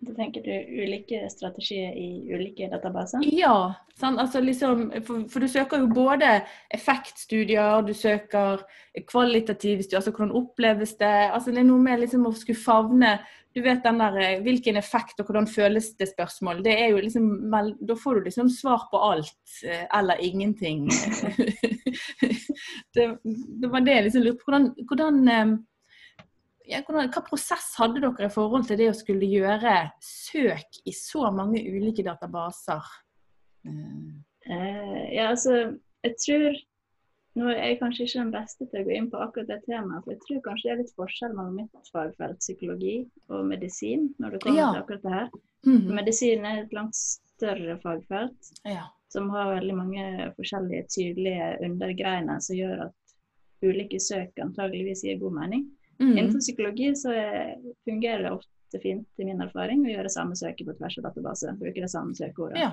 Da 0.02 0.14
tenker 0.18 0.42
du 0.42 0.82
ulike 0.82 1.28
strategier 1.30 1.94
i 1.94 2.34
ulike 2.34 2.66
databaser? 2.72 3.22
Ja? 3.38 3.74
Altså 4.02 4.42
liksom, 4.42 4.88
for, 5.06 5.28
for 5.30 5.44
du 5.44 5.48
søker 5.52 5.84
jo 5.84 5.92
både 5.94 6.40
effektstudier, 6.74 7.84
du 7.86 7.94
søker 7.94 8.64
kvalitative 9.06 9.84
studier, 9.84 10.00
altså 10.00 10.14
hvordan 10.16 10.34
oppleves 10.40 10.96
det. 10.98 11.14
Altså 11.30 11.54
det 11.54 11.62
er 11.62 11.70
noe 11.70 11.86
med 11.86 12.02
liksom 12.02 12.26
å 12.26 12.34
skulle 12.34 12.58
favne 12.58 13.20
Du 13.52 13.60
vet 13.62 13.84
den 13.84 13.98
der 14.00 14.16
eh, 14.24 14.42
hvilken 14.42 14.78
effekt 14.80 15.20
og 15.20 15.28
hvordan 15.28 15.48
føles 15.52 15.90
det 16.00 16.08
spørsmål. 16.14 16.64
Det 16.64 16.72
er 16.72 16.94
jo 16.94 17.02
liksom, 17.04 17.26
Da 17.84 17.98
får 18.00 18.16
du 18.16 18.30
liksom 18.30 18.50
svar 18.50 18.86
på 18.90 18.98
alt 18.98 19.58
eh, 19.68 19.84
eller 20.00 20.24
ingenting. 20.24 20.88
det, 22.96 23.10
det 23.26 23.70
var 23.70 23.84
det 23.84 23.98
jeg 23.98 24.06
liksom 24.08 24.24
lurte 24.24 24.40
på. 24.40 24.48
Hvordan, 24.48 24.70
hvordan 24.88 25.28
eh, 25.28 25.52
ja, 26.72 26.82
hva 26.88 27.24
prosess 27.28 27.74
hadde 27.80 28.02
dere 28.04 28.28
i 28.30 28.34
forhold 28.34 28.68
til 28.70 28.80
det 28.80 28.90
å 28.92 28.98
skulle 28.98 29.28
gjøre 29.30 29.76
søk 30.04 30.82
i 30.88 30.94
så 30.96 31.30
mange 31.36 31.62
ulike 31.68 32.04
databaser? 32.08 32.86
Eh, 33.66 35.16
ja, 35.16 35.30
altså, 35.30 35.78
jeg 36.06 36.18
tror 36.26 36.60
Nå 37.40 37.46
er 37.48 37.62
jeg 37.70 37.78
kanskje 37.80 38.04
ikke 38.04 38.20
den 38.26 38.32
beste 38.34 38.66
til 38.68 38.82
å 38.82 38.84
gå 38.84 38.92
inn 38.92 39.06
på 39.08 39.20
akkurat 39.24 39.48
det 39.48 39.62
temaet, 39.64 40.02
for 40.04 40.12
jeg 40.12 40.20
tror 40.26 40.40
kanskje 40.50 40.66
det 40.68 40.72
er 40.74 40.80
litt 40.82 40.98
forskjell 40.98 41.36
mellom 41.38 41.54
mitt 41.62 41.92
fagfelt, 41.94 42.42
psykologi, 42.44 42.96
og 43.32 43.46
medisin, 43.48 44.10
når 44.20 44.34
det 44.34 44.42
kommer 44.44 44.60
Ja. 44.60 44.66
til 44.74 44.82
akkurat 44.82 45.06
det 45.06 45.14
her. 45.14 45.30
mhm, 45.64 45.94
Medisin 45.96 46.44
er 46.50 46.58
et 46.66 46.74
langt 46.76 46.98
større 47.00 47.78
fagfelt, 47.80 48.50
ja. 48.68 48.84
som 49.08 49.30
har 49.30 49.54
veldig 49.56 49.76
mange 49.78 50.34
forskjellige 50.36 50.84
tydelige 50.92 51.48
undergreiner 51.70 52.44
som 52.44 52.56
gjør 52.60 52.84
at 52.90 53.16
ulike 53.64 54.00
søk 54.04 54.36
antageligvis 54.44 55.06
gir 55.08 55.18
god 55.24 55.32
mening. 55.40 55.70
Mm. 56.02 56.14
Innenfor 56.18 56.42
psykologi 56.42 56.92
så 56.98 57.14
er, 57.14 57.52
fungerer 57.88 58.26
det 58.26 58.34
ofte 58.34 58.82
fint 58.82 59.22
i 59.22 59.28
min 59.28 59.44
erfaring 59.44 59.84
å 59.86 59.92
gjøre 59.92 60.14
samme 60.14 60.38
søket 60.40 60.68
på 60.68 60.78
tvers 60.80 60.98
av 61.00 61.10
database. 61.10 61.54
Bruke 61.60 61.84
det 61.84 61.92
samme 61.94 62.18
søkeordet. 62.18 62.58
Ja. 62.62 62.72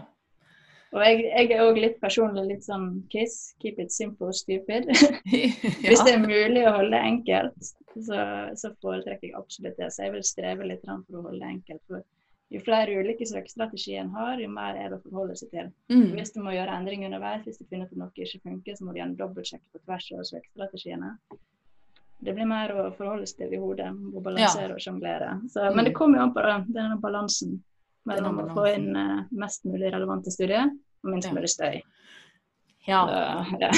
Og 0.97 1.03
jeg, 1.05 1.25
jeg 1.27 1.51
er 1.53 1.67
òg 1.67 1.79
litt 1.83 1.99
personlig 2.01 2.47
litt 2.49 2.65
sånn 2.65 3.03
kiss. 3.13 3.53
Keep 3.61 3.83
it 3.85 3.93
simple, 3.93 4.33
stupid. 4.33 4.89
Hvis 5.85 6.05
det 6.07 6.15
er 6.15 6.23
mulig 6.23 6.65
å 6.65 6.77
holde 6.79 6.95
det 6.95 7.03
enkelt, 7.11 7.73
så, 7.93 8.23
så 8.57 8.73
foretrekker 8.81 9.29
jeg 9.29 9.37
absolutt 9.37 9.77
det. 9.77 9.91
Så 9.93 10.07
jeg 10.07 10.15
vil 10.17 10.25
streve 10.25 10.71
litt 10.71 10.87
for 10.87 11.21
å 11.21 11.27
holde 11.27 11.43
det 11.43 11.53
enkelt. 11.59 11.83
For 11.91 12.07
jo 12.49 12.63
flere 12.65 12.97
ulike 12.97 13.27
søkestrategier 13.29 14.01
en 14.01 14.15
har, 14.17 14.41
jo 14.41 14.49
mer 14.49 14.79
er 14.81 14.89
det 14.89 14.97
å 14.97 15.05
forholde 15.05 15.37
seg 15.37 15.53
til. 15.53 15.69
Mm. 15.93 16.15
Hvis 16.17 16.33
du 16.33 16.41
må 16.41 16.57
gjøre 16.57 16.79
endringer 16.81 17.11
underveis, 17.11 17.45
hvis 17.45 17.61
du 17.61 17.67
finner 17.69 17.85
ut 17.85 17.93
at 17.93 18.01
noe 18.01 18.25
ikke 18.25 18.41
funker, 18.47 18.79
så 18.79 18.87
må 18.87 18.95
du 18.95 19.03
gjerne 19.03 19.21
dobbeltsjekke 19.21 19.75
på 19.75 19.83
tvers 19.85 20.07
av 20.17 20.25
søkestrategiene. 20.31 21.11
Det 22.19 22.35
blir 22.35 22.49
mer 22.51 22.73
å 22.75 22.89
forholde 22.97 23.29
seg 23.31 23.45
til 23.45 23.55
i 23.55 23.63
hodet, 23.63 23.93
å 23.95 24.23
balansere 24.23 24.75
og 24.75 24.83
sjonglere. 24.83 25.37
Men 25.75 25.87
det 25.87 25.95
kommer 25.95 26.19
jo 26.19 26.27
an 26.27 26.35
på 26.35 26.43
denne 26.75 26.99
balansen 27.03 27.61
mellom 28.09 28.41
å 28.43 28.49
få 28.57 28.67
inn 28.73 28.91
uh, 28.97 29.21
mest 29.39 29.69
mulig 29.69 29.93
relevante 29.93 30.33
studier 30.35 30.67
og 30.69 31.13
minst 31.13 31.29
Ja. 31.29 31.35
mulig 31.37 31.51
støy. 31.53 31.81
ja. 32.89 33.45
Ja. 33.61 33.71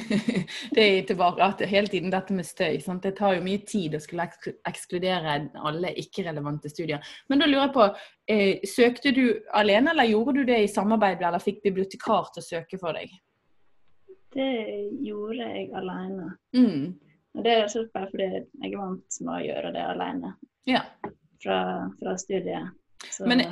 det 0.76 0.82
er 0.84 1.06
tilbake 1.08 1.42
at 1.42 1.62
hele 1.66 1.88
tiden 1.88 2.12
dette 2.12 2.34
med 2.36 2.46
støy. 2.46 2.78
Sant? 2.84 3.02
Det 3.02 3.16
tar 3.16 3.34
jo 3.38 3.44
mye 3.44 3.64
tid 3.66 3.96
å 3.96 4.00
skulle 4.02 4.28
ekskludere 4.68 5.38
alle 5.56 5.94
ikke-relevante 6.04 6.70
studier. 6.70 7.02
Men 7.28 7.42
da 7.42 7.48
lurer 7.48 7.64
jeg 7.66 7.74
på, 7.78 7.86
eh, 8.28 8.66
søkte 8.68 9.14
du 9.16 9.24
alene, 9.56 9.90
eller 9.90 10.10
gjorde 10.10 10.36
du 10.38 10.44
det 10.52 10.62
i 10.62 10.70
samarbeid, 10.70 11.22
eller 11.22 11.42
fikk 11.42 11.62
bibliotekar 11.64 12.28
til 12.34 12.44
å 12.44 12.48
søke 12.50 12.78
for 12.78 12.92
deg? 12.92 13.10
Det 14.32 14.52
gjorde 15.04 15.48
jeg 15.48 15.72
alene. 15.76 16.36
Mm. 16.56 16.92
Og 17.34 17.44
det 17.44 17.50
er 17.52 17.56
rett 17.62 17.70
og 17.70 17.74
slett 17.78 17.92
bare 17.96 18.10
fordi 18.12 18.26
jeg 18.28 18.44
er 18.72 18.78
vant 18.78 19.10
med 19.24 19.34
å 19.34 19.44
gjøre 19.46 19.70
det 19.72 19.84
alene 19.94 20.28
Ja. 20.68 20.82
fra, 21.42 21.58
fra 21.98 22.12
studiet. 22.20 22.66
Så, 23.10 23.26
Men, 23.26 23.40
ja. 23.40 23.48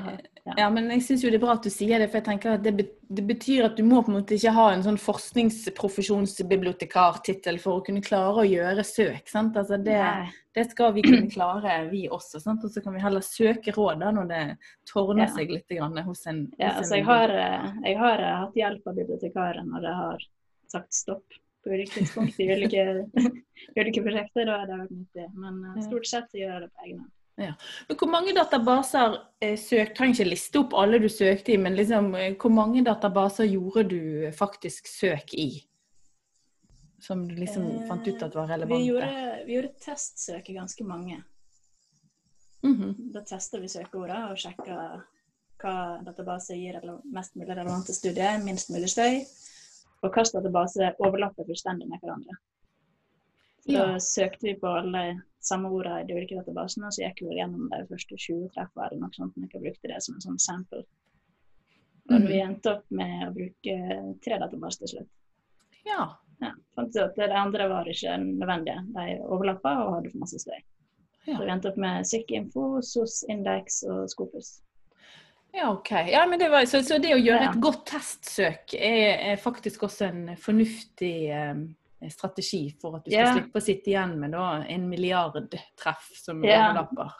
ja, 0.56 0.68
men 0.70 0.86
jeg 0.92 1.02
syns 1.02 1.24
jo 1.24 1.30
det 1.32 1.40
er 1.40 1.42
bra 1.42 1.52
at 1.56 1.62
du 1.66 1.70
sier 1.74 1.98
det, 1.98 2.06
for 2.12 2.18
jeg 2.20 2.24
tenker 2.28 2.52
at 2.54 2.62
det, 2.62 2.84
det 3.10 3.24
betyr 3.26 3.64
at 3.66 3.74
du 3.76 3.82
må 3.82 3.98
på 4.06 4.10
en 4.12 4.18
måte 4.20 4.34
ikke 4.36 4.52
ha 4.54 4.68
en 4.76 4.82
sånn 4.84 4.98
forskningsprofesjonsbibliotekartittel 5.00 7.58
for 7.58 7.72
å 7.80 7.84
kunne 7.86 8.00
klare 8.04 8.44
å 8.44 8.46
gjøre 8.46 8.84
søk. 8.86 9.26
sant? 9.28 9.56
Altså 9.58 9.76
det, 9.82 9.98
det 10.54 10.68
skal 10.70 10.92
vi 10.94 11.02
kunne 11.02 11.26
klare, 11.34 11.80
vi 11.90 12.04
også. 12.08 12.38
sant? 12.42 12.62
Og 12.64 12.70
så 12.70 12.80
kan 12.84 12.94
vi 12.94 13.00
heller 13.02 13.20
søke 13.26 13.72
råd 13.74 13.98
da, 14.04 14.10
når 14.14 14.26
det 14.30 14.42
tårner 14.92 15.24
Ja. 15.26 15.32
seg 15.34 15.50
litt 15.50 15.66
grann 15.68 15.98
hos 16.06 16.22
en, 16.30 16.44
Ja, 16.58 16.68
hos 16.68 16.76
en 16.76 16.80
altså 16.84 16.94
jeg 17.00 17.04
har, 17.10 17.28
eh, 17.30 17.72
jeg 17.90 17.98
har 17.98 18.18
eh, 18.22 18.36
hatt 18.44 18.54
hjelp 18.62 18.86
av 18.86 18.94
bibliotekaren 19.02 19.66
når 19.74 19.80
det 19.88 19.94
har 19.98 20.18
sagt 20.70 20.92
stopp 20.94 21.26
på 21.64 21.70
ulike 21.74 21.92
tidspunkt 21.98 22.40
i 22.40 22.48
ulike, 22.52 22.84
ulike 23.80 24.02
prosjekter. 24.04 24.46
Da 24.48 24.58
har 24.62 24.68
det 24.70 24.78
vært 24.82 24.92
nyttig. 24.96 25.26
Men 25.36 25.64
eh, 25.70 25.80
stort 25.86 26.06
sett 26.10 26.30
så 26.32 26.40
gjør 26.40 26.52
jeg 26.56 26.62
det 26.66 26.70
på 26.74 26.86
egen 26.86 27.00
hånd. 27.04 27.16
Men 27.40 27.96
hvor 27.96 28.10
mange 28.12 28.34
databaser 28.36 29.14
eh, 29.40 29.56
søk, 29.56 29.94
trenger 29.96 30.18
ikke 30.18 30.28
liste 30.28 30.60
opp 30.60 30.74
alle 30.76 30.98
du 31.00 31.08
søkte 31.08 31.54
i, 31.54 31.58
men 31.60 31.76
liksom, 31.78 32.10
eh, 32.18 32.34
hvor 32.40 32.52
mange 32.52 32.82
databaser 32.84 33.48
gjorde 33.48 33.86
du 33.88 34.00
faktisk 34.36 34.90
søk 34.90 35.32
i? 35.40 35.50
Som 37.00 37.22
du 37.28 37.32
liksom 37.38 37.64
Eh, 37.64 37.86
fant 37.88 38.04
ut 38.08 38.22
at 38.22 38.34
var 38.36 38.46
Vi 38.46 38.52
relevante? 38.52 38.84
gjorde, 38.90 39.44
vi 39.46 39.54
gjorde 39.56 39.72
testsøk 39.80 40.50
i 40.50 40.58
ganske 40.58 40.84
mange. 40.84 41.22
Mhm. 42.62 43.12
Da 43.14 43.22
tester 43.24 43.60
vi 43.60 43.68
søkeordene 43.72 44.32
og 44.34 44.36
sjekker 44.36 45.00
hva 45.60 45.74
databaser 46.04 46.56
gir 46.56 46.76
mest 47.12 47.36
mulig 47.36 47.56
relevante 47.56 47.94
studier, 47.96 48.36
minst 48.44 48.68
mulig 48.72 48.88
støy, 48.92 49.22
og 50.02 50.12
hvilken 50.14 50.42
database 50.42 50.94
overlapper 50.98 51.44
fullstendig 51.48 51.88
med 51.88 52.00
hverandre. 52.00 52.36
Så 53.60 53.72
Ja. 53.72 53.86
Da 53.86 53.98
søkte 53.98 54.42
vi 54.48 54.54
på 54.56 54.66
alle 54.66 55.22
samme 55.40 55.68
ordene 55.68 56.00
i 56.00 56.06
de 56.06 56.14
ulike 56.14 56.36
databasene, 56.38 56.86
og 56.86 56.92
så 56.92 57.02
gikk 57.04 57.20
vi 57.28 57.36
gjennom 57.36 57.68
de 57.68 57.86
første 57.90 58.16
20 58.16 58.48
treffene 58.54 58.86
eller 58.86 59.00
noe 59.00 59.10
sånt, 59.12 59.36
og 59.36 59.62
brukte 59.62 59.88
det 59.88 60.02
som 60.02 60.14
en 60.14 60.20
sånn 60.20 60.38
sample. 60.40 60.84
Og 62.10 62.20
Mhm. 62.20 62.26
vi 62.26 62.40
endte 62.40 62.66
opp 62.76 62.84
med 62.90 63.28
å 63.28 63.34
bruke 63.34 64.20
tre 64.24 64.38
databaser 64.38 64.78
til 64.78 64.88
slutt. 64.88 65.08
Ja. 65.86 66.16
Ja, 66.42 66.52
fant 66.74 66.88
ut 66.88 66.96
at 66.96 67.14
De 67.16 67.22
andre 67.34 67.68
var 67.68 67.84
ikke 67.84 68.16
nødvendige. 68.16 68.80
De 68.94 69.20
overlappa 69.28 69.86
og 69.86 69.94
hadde 69.96 70.10
for 70.10 70.18
masse 70.18 70.38
støy. 70.40 70.58
Ja. 71.26 71.36
Så 71.36 71.44
vi 71.44 71.50
endte 71.50 71.68
opp 71.68 71.76
med 71.76 72.06
SIK-info, 72.06 72.80
SOS 72.80 73.24
Index 73.28 73.82
og 73.84 74.08
Scopus. 74.08 74.62
Ja, 75.52 75.70
ok. 75.72 75.90
Ja, 76.12 76.26
men 76.26 76.38
det 76.38 76.48
var, 76.52 76.64
så, 76.70 76.82
så 76.86 76.98
det 77.02 77.14
å 77.14 77.18
gjøre 77.18 77.48
et 77.50 77.60
godt 77.62 77.84
testsøk 77.90 78.74
er, 78.78 79.32
er 79.32 79.40
faktisk 79.42 79.82
også 79.88 80.06
en 80.06 80.20
fornuftig 80.38 81.14
um, 81.34 81.64
strategi 82.10 82.62
for 82.80 82.96
at 83.00 83.04
du 83.04 83.10
skal 83.10 83.26
Ja. 83.26 83.32
slippe 83.34 83.58
å 83.58 83.64
sitte 83.64 83.90
igjen 83.92 84.14
med 84.22 84.32
da, 84.36 84.44
en 84.70 84.86
milliard 84.88 85.50
treff 85.80 86.06
som 86.22 86.44
Ja. 86.46 86.68
overlapper. 86.70 87.10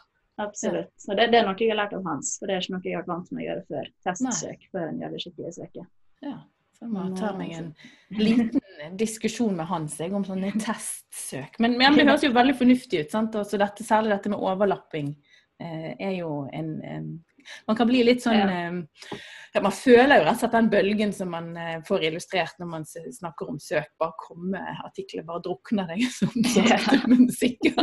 Absolutt. 0.41 0.93
Så 0.97 1.13
det, 1.13 1.27
det 1.33 1.41
er 1.41 1.45
noe 1.45 1.59
jeg 1.59 1.69
har 1.69 1.77
lært 1.83 1.91
av 1.93 2.05
Hans, 2.07 2.37
for 2.39 2.47
det 2.49 2.55
er 2.55 2.63
ikke 2.63 2.73
noe 2.77 2.87
jeg 2.87 2.95
har 2.95 3.03
vært 3.03 3.11
vant 3.11 3.31
med 3.35 3.43
å 3.43 3.47
gjøre 3.49 3.65
før. 3.67 3.89
Testsøk 4.07 4.63
før 4.71 4.87
en 4.87 5.01
gjør 5.03 5.11
det 5.13 5.19
skikkelige 5.25 5.53
søket. 5.59 5.89
Ja. 6.25 6.37
Så 6.79 6.87
jeg 6.87 6.93
må 6.95 7.03
ta 7.19 7.33
meg 7.37 7.51
en 7.59 7.67
liten 8.25 8.95
diskusjon 8.97 9.53
med 9.59 9.67
Hans 9.69 9.99
jeg, 10.01 10.13
om 10.17 10.23
sånne 10.25 10.49
testsøk. 10.57 11.59
Men, 11.61 11.75
men 11.77 11.93
det 11.99 12.07
høres 12.07 12.23
jo 12.25 12.31
veldig 12.33 12.55
fornuftig 12.57 13.03
ut. 13.03 13.11
sant? 13.13 13.35
Altså 13.37 13.59
dette, 13.61 13.85
særlig 13.85 14.15
dette 14.15 14.31
med 14.33 14.41
overlapping 14.41 15.11
eh, 15.13 15.30
er 15.99 16.15
jo 16.19 16.47
en, 16.53 17.19
Man 17.67 17.75
kan 17.77 17.87
bli 17.89 18.03
litt 18.05 18.21
sånn 18.21 18.37
Ja. 18.37 18.47
eh, 18.49 19.61
Man 19.61 19.73
føler 19.75 20.19
jo 20.21 20.23
rett 20.23 20.37
og 20.37 20.39
slett 20.39 20.53
den 20.55 20.67
bølgen 20.71 21.09
som 21.13 21.31
man 21.33 21.47
eh, 21.59 21.79
får 21.87 22.03
illustrert 22.07 22.59
når 22.61 22.67
man 22.71 22.85
snakker 22.87 23.49
om 23.51 23.57
søk. 23.59 23.89
Bare 23.99 24.13
komme, 24.21 24.61
artikler 24.85 25.25
bare 25.27 25.41
drukner 25.43 25.89
deg 25.89 26.05
som 26.19 26.29
sakte, 26.53 26.99
men 27.11 27.25
sikkert. 27.35 27.81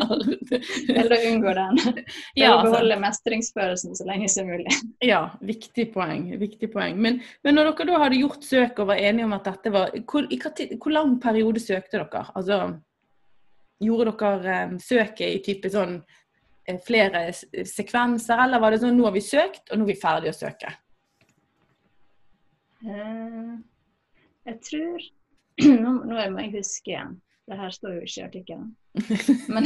Eller 0.88 1.26
unngå 1.28 1.52
den. 1.58 1.78
For 1.84 2.40
Ja, 2.40 2.54
å 2.54 2.58
altså. 2.60 2.70
beholde 2.70 2.96
mestringsfølelsen 3.02 3.98
så 4.00 4.06
lenge 4.08 4.30
som 4.32 4.48
mulig. 4.48 4.72
Ja, 5.04 5.20
viktig 5.44 5.90
poeng. 5.92 6.30
viktig 6.40 6.70
poeng. 6.72 6.96
Men, 7.04 7.20
men 7.44 7.58
når 7.58 7.74
dere 7.74 7.90
da 7.92 8.00
hadde 8.06 8.22
gjort 8.22 8.46
søk 8.48 8.80
og 8.80 8.88
var 8.94 9.02
enige 9.10 9.26
om 9.28 9.36
at 9.36 9.44
dette 9.50 9.74
var 9.74 9.92
Hvor, 10.08 10.24
i 10.32 10.38
hvor 10.78 10.94
lang 10.94 11.18
periode 11.20 11.60
søkte 11.60 11.98
dere? 12.00 12.24
Altså, 12.34 12.62
gjorde 13.84 14.16
dere 14.24 14.56
eh, 14.56 14.72
søket 14.82 15.36
i 15.36 15.42
type 15.44 15.68
sånn 15.70 15.98
eh, 16.00 16.24
flere 16.84 17.22
sekvenser, 17.64 18.42
eller 18.44 18.60
var 18.60 18.70
det 18.74 18.82
sånn 18.82 18.96
nå 18.98 19.06
har 19.08 19.14
vi 19.16 19.22
søkt, 19.24 19.64
og 19.72 19.78
nå 19.80 19.86
er 19.86 19.92
vi 19.94 19.96
ferdige 20.02 20.34
å 20.34 20.36
søke? 20.36 20.74
Eh, 22.84 23.54
jeg 24.48 24.60
tror 24.68 25.06
Nå, 25.82 25.90
nå 26.06 26.14
må 26.30 26.42
jeg 26.44 26.52
huske 26.54 26.92
igjen. 26.92 27.16
Det 27.48 27.56
her 27.58 27.72
står 27.74 27.96
jo 27.96 28.02
ikke 28.06 28.20
i 28.20 28.26
artikkelen. 28.28 28.68
Men 29.54 29.64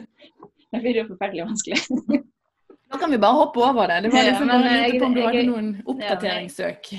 det 0.70 0.80
blir 0.84 1.00
jo 1.00 1.06
forferdelig 1.08 1.46
vanskelig. 1.48 2.20
Da 2.86 3.00
kan 3.00 3.10
vi 3.10 3.18
bare 3.18 3.40
hoppe 3.40 3.58
over 3.66 3.90
det. 3.90 3.96
Det 4.04 4.12
var 4.12 4.22
Ja, 4.22 4.28
liksom 4.30 4.46
men 4.46 4.62
bare 4.62 4.68
lurte 4.76 4.84
jeg- 4.92 5.00
på 5.02 5.06
om 5.08 5.14
du 5.16 5.22
hadde 5.24 5.42
noen 5.48 5.70
oppdateringssøk. 5.90 6.92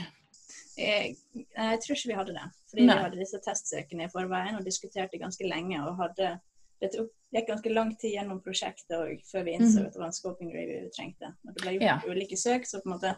Jeg, 0.77 1.15
jeg 1.39 1.79
tror 1.85 1.95
ikke 1.95 2.11
vi 2.11 2.17
hadde 2.19 2.33
det. 2.35 2.47
Fordi 2.69 2.83
Nei. 2.89 2.97
vi 2.97 3.05
hadde 3.05 3.21
disse 3.21 3.39
testsøkene 3.45 4.05
i 4.09 4.11
forveien 4.11 4.57
og 4.59 4.65
diskuterte 4.67 5.21
ganske 5.21 5.47
lenge. 5.47 5.79
og 5.87 5.95
hadde 6.03 6.33
det 6.81 6.91
gikk 7.33 7.47
ganske 7.47 7.73
lang 7.73 7.95
tid 7.97 8.13
gjennom 8.15 8.41
prosjektet 8.43 8.91
og 8.97 9.19
før 9.31 9.43
vi 9.45 9.55
innså 9.57 9.79
Mhm. 9.79 9.87
at 9.87 9.93
det 9.93 9.99
var 9.99 10.05
en 10.05 10.11
scoping 10.11 10.53
review 10.53 10.83
vi 10.83 10.89
trengte. 10.89 11.33
Når 11.45 11.53
det 11.53 11.61
ble 11.63 11.71
gjort 11.73 11.81
Ja. 11.81 11.99
ulike 12.07 12.37
søk, 12.37 12.65
så 12.65 12.81
på 12.81 12.85
en 12.91 12.99
måte 12.99 13.15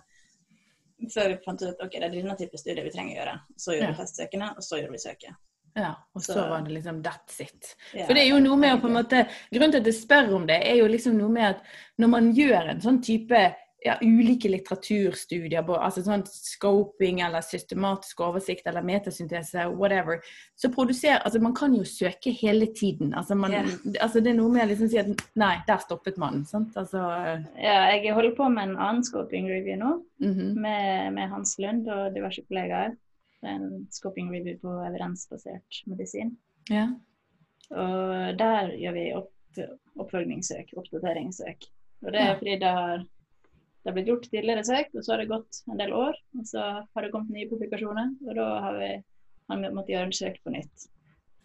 før 1.14 1.28
vi 1.30 1.38
fant 1.46 1.62
ut 1.62 1.70
at 1.70 1.82
ok, 1.86 1.92
det 1.92 2.04
er 2.04 2.10
denne 2.10 2.36
type 2.38 2.58
studier 2.58 2.84
vi 2.84 2.92
trenger 2.92 3.16
å 3.16 3.20
gjøre. 3.26 3.40
Så 3.58 3.72
gjorde 3.74 3.88
Ja. 3.88 3.92
vi 3.92 4.04
testsøkene, 4.04 4.50
og 4.58 4.64
så 4.64 4.80
gjorde 4.82 4.92
vi 4.92 4.98
søket. 4.98 5.36
Ja, 5.76 5.96
og 6.16 6.22
så 6.22 6.34
Så- 6.34 6.50
var 6.50 6.62
det 6.62 6.72
liksom 6.74 7.02
that's 7.04 7.40
it. 7.40 7.76
Ja, 7.94 8.06
For 8.06 8.14
det 8.14 8.24
er 8.24 8.30
jo 8.30 8.40
noe 8.40 8.58
med 8.58 8.76
å 8.78 8.82
på 8.82 8.86
en 8.88 8.94
måte 9.04 9.30
Grunnen 9.54 9.72
til 9.72 9.80
at 9.80 9.86
jeg 9.86 9.94
spør 9.94 10.34
om 10.36 10.48
det, 10.48 10.62
er 10.66 10.76
jo 10.78 10.88
liksom 10.88 11.14
noe 11.16 11.30
med 11.30 11.56
at 11.56 11.62
når 12.00 12.10
man 12.10 12.34
gjør 12.34 12.70
en 12.72 12.82
sånn 12.82 13.02
type 13.04 13.56
ja, 13.86 13.96
ulike 14.02 14.50
litteraturstudier, 14.52 15.64
altså 15.80 16.04
sånn 16.04 16.26
scoping 16.28 17.22
eller 17.24 17.44
systematisk 17.46 18.22
oversikt 18.26 18.68
eller 18.68 18.84
metasyntese, 18.86 19.68
whatever, 19.72 20.20
så 20.60 20.72
produserer 20.74 21.24
Altså 21.24 21.40
man 21.44 21.56
kan 21.56 21.74
jo 21.76 21.86
søke 21.88 22.32
hele 22.36 22.68
tiden. 22.76 23.14
Altså, 23.18 23.36
man, 23.40 23.54
yeah. 23.56 23.70
altså 24.04 24.22
det 24.24 24.34
er 24.34 24.40
noe 24.40 24.52
med 24.54 24.66
å 24.66 24.70
liksom 24.72 24.90
si 24.92 25.00
at 25.02 25.10
nei, 25.40 25.54
der 25.68 25.82
stoppet 25.84 26.20
man. 26.22 26.44
Sant? 26.50 26.76
Altså 26.80 27.02
Ja, 27.60 27.90
jeg 27.96 28.16
holder 28.16 28.36
på 28.38 28.50
med 28.52 28.70
en 28.70 28.78
annen 28.78 29.06
scoping 29.06 29.50
review 29.52 29.80
nå, 29.80 29.96
mhm. 30.24 30.56
med, 30.60 31.14
med 31.16 31.32
Hans 31.34 31.56
Lund 31.62 31.88
og 31.92 32.16
diverse 32.16 32.44
kollegaer. 32.48 32.96
Er 33.46 33.56
en 33.56 33.86
scoping 33.96 34.32
review 34.34 34.58
på 34.60 34.74
evidensbasert 34.84 35.84
medisin. 35.88 36.36
Ja. 36.70 36.90
Og 37.72 38.40
der 38.40 38.74
gjør 38.82 38.96
vi 38.98 39.06
opp, 39.16 39.32
oppfølgingssøk, 40.00 40.74
oppdateringssøk. 40.80 41.70
Og 42.04 42.14
det 42.16 42.22
er 42.24 42.38
fordi 42.40 42.58
det 42.60 42.74
har, 42.76 43.06
det 43.90 43.94
har 43.94 43.98
blitt 43.98 44.10
gjort 44.12 44.26
tidligere 44.30 44.64
søk, 44.68 44.90
og 44.94 45.02
så 45.02 45.12
har 45.12 45.22
det 45.22 45.32
gått 45.32 45.60
en 45.66 45.80
del 45.80 45.94
år. 45.98 46.18
Og 46.38 46.46
så 46.46 46.66
har 46.84 47.06
det 47.06 47.10
kommet 47.14 47.34
nye 47.34 47.48
publikasjoner, 47.50 48.12
og 48.28 48.36
da 48.38 48.48
har 48.68 48.76
vi, 48.78 48.90
har 49.50 49.62
vi 49.64 49.72
måttet 49.74 49.94
gjøre 49.96 50.10
en 50.10 50.18
søk 50.20 50.36
på 50.44 50.54
nytt. 50.54 50.86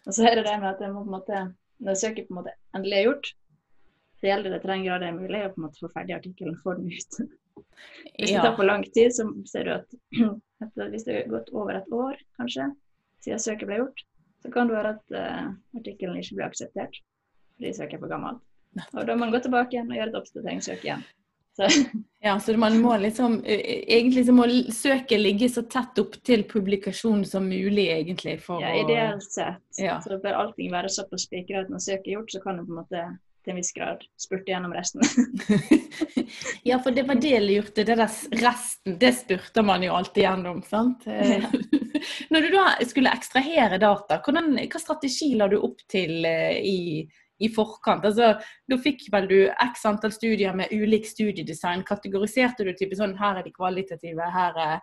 Og 0.05 0.13
så 0.13 0.27
er 0.29 0.37
det 0.37 0.43
det 0.45 0.59
med 0.61 0.69
at 0.69 0.83
jeg 0.85 0.93
må 0.93 1.01
på 1.01 1.09
en 1.09 1.15
måte, 1.15 1.41
når 1.81 1.97
søket 1.97 2.27
på 2.27 2.35
en 2.35 2.39
måte 2.43 2.53
endelig 2.77 2.99
er 2.99 3.07
gjort, 3.07 3.31
så 4.21 4.29
gjelder 4.29 4.53
det 4.53 4.61
til 4.61 4.73
den 4.75 4.85
grad 4.85 5.01
det 5.01 5.09
er 5.09 5.17
mulig 5.17 5.41
å 5.41 5.49
på 5.55 5.59
en 5.59 5.65
måte 5.65 5.81
få 5.81 5.89
ferdig 5.95 6.15
artikkelen 6.19 6.53
og 6.55 6.61
få 6.61 6.77
den 6.77 6.93
ut. 6.93 7.19
Hvis 8.19 8.31
det 8.31 8.45
tar 8.45 8.55
for 8.55 8.69
lang 8.69 8.85
tid, 8.85 9.17
så 9.17 9.25
ser 9.49 9.67
du 9.67 9.73
at 9.79 9.97
etter, 10.67 10.93
hvis 10.93 11.09
det 11.09 11.17
har 11.17 11.33
gått 11.33 11.51
over 11.57 11.81
et 11.81 11.91
år, 11.93 12.21
kanskje, 12.37 12.69
siden 13.25 13.41
søket 13.41 13.71
ble 13.71 13.81
gjort, 13.81 14.05
så 14.45 14.53
kan 14.53 14.69
det 14.69 14.77
være 14.77 14.95
at 14.95 15.17
uh, 15.17 15.51
artikkelen 15.81 16.21
ikke 16.21 16.37
blir 16.37 16.47
akseptert. 16.51 17.01
fordi 17.57 17.73
søket 17.73 17.97
er 17.97 18.05
for 18.05 18.13
gammelt. 18.13 18.45
Og 18.93 19.07
da 19.07 19.15
må 19.15 19.25
man 19.25 19.33
gå 19.33 19.41
tilbake 19.41 19.73
igjen 19.73 19.89
og 19.89 19.97
gjøre 19.97 20.11
et 20.11 20.19
oppdateringssøk 20.19 20.83
igjen. 20.85 21.05
Så, 21.55 21.67
Ja, 22.25 22.39
så 22.39 22.55
man 22.57 22.79
må 22.81 22.95
liksom 22.97 23.37
eh, 23.45 23.61
Egentlig 23.97 24.25
så 24.25 24.33
må 24.33 24.47
søket 24.73 25.21
ligge 25.21 25.49
så 25.49 25.61
tett 25.69 25.99
opp 26.01 26.17
til 26.25 26.43
publikasjon 26.49 27.21
som 27.25 27.45
mulig, 27.49 27.85
egentlig. 27.93 28.39
For 28.43 28.63
ja, 28.63 28.73
ideelt 28.81 29.27
sett 29.29 29.61
Ja. 29.81 29.99
så 30.01 30.17
bør 30.23 30.41
allting 30.45 30.73
være 30.73 30.89
såpass 30.89 31.27
spikra 31.29 31.63
at 31.63 31.69
når 31.69 31.85
søket 31.85 32.09
er 32.11 32.17
gjort, 32.17 32.33
så 32.33 32.41
kan 32.43 32.57
du 32.57 32.65
på 32.65 32.73
en 32.73 32.81
måte 32.81 33.05
til 33.45 33.53
en 33.53 33.59
viss 33.59 33.73
grad 33.75 34.01
spurte 34.17 34.51
gjennom 34.51 34.73
resten. 34.73 35.05
Ja, 36.65 36.79
for 36.81 36.89
det 36.95 37.03
var 37.05 37.19
det 37.21 37.29
jeg 37.29 37.43
lurte. 37.45 37.83
Det 37.85 37.93
der 37.93 38.09
resten, 38.41 38.95
det 38.97 39.11
spurte 39.19 39.61
man 39.61 39.83
jo 39.85 39.93
alltid 39.93 40.23
gjennom, 40.23 40.63
sant? 40.65 41.05
Ja. 41.05 41.51
Når 42.33 42.41
du 42.41 42.47
da 42.55 42.63
skulle 42.89 43.13
ekstrahere 43.13 43.77
data, 43.81 44.17
hvordan, 44.25 44.55
hva 44.57 44.81
strategi 44.81 45.29
la 45.37 45.47
du 45.51 45.59
opp 45.61 45.83
til 45.91 46.25
eh, 46.25 46.57
i, 46.65 46.79
i 47.39 47.49
forkant? 47.51 48.05
Altså, 48.07 48.33
da 48.69 48.77
fikk 48.79 49.07
vel 49.13 49.27
du 49.27 49.37
x 49.51 49.85
antall 49.85 50.13
studier 50.15 50.55
med 50.55 50.71
ulik 50.71 51.07
studiedesign. 51.09 51.83
Kategoriserte 51.87 52.63
du 52.63 52.71
type 52.73 52.95
sånn 52.95 53.17
her 53.19 53.39
er 53.41 53.47
de 53.47 53.51
kvalitative, 53.55 54.29
her 54.31 54.55
er 54.55 54.75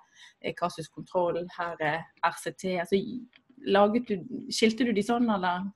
eh, 0.42 0.52
kasuskontroll, 0.58 1.42
her 1.58 1.76
er 1.80 2.02
RCT. 2.28 2.66
Altså, 2.84 3.00
du, 4.08 4.16
skilte 4.52 4.84
du 4.84 4.92
de 4.92 5.02
sånn, 5.06 5.30
eller? 5.32 5.70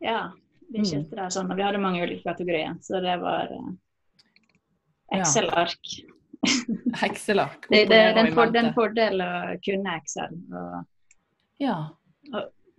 ja, 0.00 0.30
vi 0.70 0.78
Mm. 0.80 0.84
skilte 0.86 1.16
det 1.16 1.30
sånn. 1.34 1.50
Og 1.50 1.56
vi 1.58 1.62
hadde 1.62 1.78
mange 1.82 2.02
ulike 2.02 2.24
kategorier, 2.24 2.76
så 2.80 3.00
det 3.02 3.18
var 3.20 3.50
eh, 3.52 3.70
Ja. 5.12 5.20
Excel-ark. 5.20 5.82
Det, 7.68 7.88
det, 7.90 7.96
er 7.98 8.16
en, 8.16 8.72
fordel 8.72 9.20
å 9.20 9.58
kunne 9.60 9.96
Excel. 9.98 10.38
Og 10.54 10.86
Ja. 11.60 11.74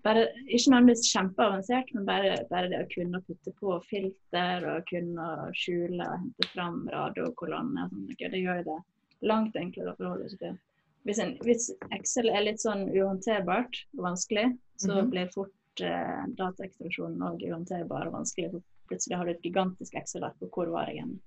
Bare, 0.03 0.27
ikke 0.47 0.71
nødvendigvis 0.73 1.11
kjempeavansert, 1.13 1.93
men 1.95 2.05
bare, 2.07 2.35
bare 2.49 2.69
det 2.71 2.79
å 2.83 2.89
kunne 2.93 3.21
putte 3.27 3.53
på 3.59 3.77
filter 3.89 4.65
og 4.71 4.85
kunne 4.89 5.27
skjule 5.57 6.01
og 6.07 6.17
hente 6.23 6.49
fram 6.53 6.83
radiokolonner 6.91 7.89
og 7.91 8.11
ok, 8.15 8.25
Det 8.31 8.41
gjør 8.43 8.63
det 8.67 8.77
langt 9.21 9.55
enklere 9.55 9.93
å 9.93 9.97
forholde 9.99 10.29
seg 10.31 10.39
til. 10.39 10.59
Hvis, 11.05 11.19
en, 11.21 11.31
hvis 11.45 11.69
Excel 11.97 12.29
er 12.29 12.43
litt 12.45 12.61
sånn 12.61 12.87
uhåndterbart 12.93 13.79
og 13.97 14.03
vanskelig, 14.05 14.47
så 14.77 14.95
Mhm. 15.01 15.09
blir 15.09 15.29
fort 15.33 15.81
eh, 15.81 16.23
dataekstraksjonen 16.37 17.21
òg 17.21 17.41
uhåndterbar 17.49 18.07
og 18.07 18.13
vanskelig. 18.19 18.51
for 18.51 18.61
Plutselig 18.91 19.17
har 19.17 19.25
du 19.25 19.31
et 19.31 19.41
gigantisk 19.41 19.93
Excel-ark, 19.95 20.35
og 20.41 20.49
hvor 20.51 20.67
var 20.69 20.87
jeg 20.87 20.97
igjen? 20.97 21.19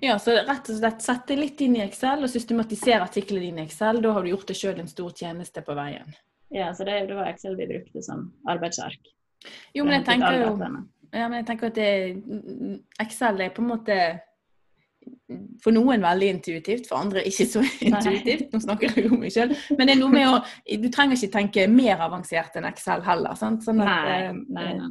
Ja, 0.00 0.16
så 0.18 0.34
rett 0.46 0.68
og 0.70 0.76
slett 0.78 1.00
sette 1.02 1.36
litt 1.36 1.60
inn 1.60 1.76
i 1.76 1.80
Excel 1.82 2.22
og 2.22 2.30
systematisere 2.30 3.00
artiklene 3.02 3.40
dine 3.40 3.62
i 3.62 3.64
Excel. 3.64 4.00
Da 4.02 4.12
har 4.12 4.22
du 4.22 4.28
gjort 4.30 4.46
deg 4.46 4.56
sjøl 4.56 4.78
en 4.80 4.86
stor 4.88 5.10
tjeneste 5.10 5.62
på 5.64 5.74
veien. 5.74 6.14
Ja, 6.52 6.72
så 6.76 6.84
det, 6.84 6.98
det 7.08 7.16
var 7.16 7.30
Excel 7.30 7.56
vi 7.56 7.68
brukte 7.70 8.02
som 8.04 8.26
arbeidsark. 8.48 9.00
Jo, 9.74 9.84
men 9.84 10.00
jeg 10.00 10.08
tenker 10.10 10.36
jo 10.38 10.50
ja, 11.12 11.26
men 11.28 11.42
jeg 11.42 11.46
tenker 11.50 11.68
at 11.68 11.76
det, 11.76 11.88
Excel 13.02 13.42
er 13.44 13.50
på 13.52 13.60
en 13.60 13.68
måte 13.68 13.96
for 15.62 15.74
noen 15.74 16.02
veldig 16.04 16.28
intuitivt, 16.36 16.86
for 16.88 17.02
andre 17.02 17.24
ikke 17.28 17.46
så 17.50 17.62
intuitivt. 17.88 18.52
Nå 18.52 18.60
snakker 18.62 18.96
jeg 18.96 19.10
om 19.10 19.20
meg 19.20 19.34
sjøl. 19.34 19.52
Men 19.76 19.88
det 19.88 19.96
er 19.96 20.00
noe 20.00 20.12
med 20.12 20.28
å 20.30 20.38
Du 20.80 20.88
trenger 20.94 21.18
ikke 21.18 21.34
tenke 21.36 21.66
mer 21.70 22.04
avansert 22.06 22.56
enn 22.58 22.68
Excel 22.70 23.04
heller. 23.06 23.36
Sant? 23.38 23.64
Sånn 23.66 23.82
at, 23.82 23.90
Nei, 23.90 24.18
eh, 24.28 24.40
nei, 24.56 24.66
nei. 24.78 24.90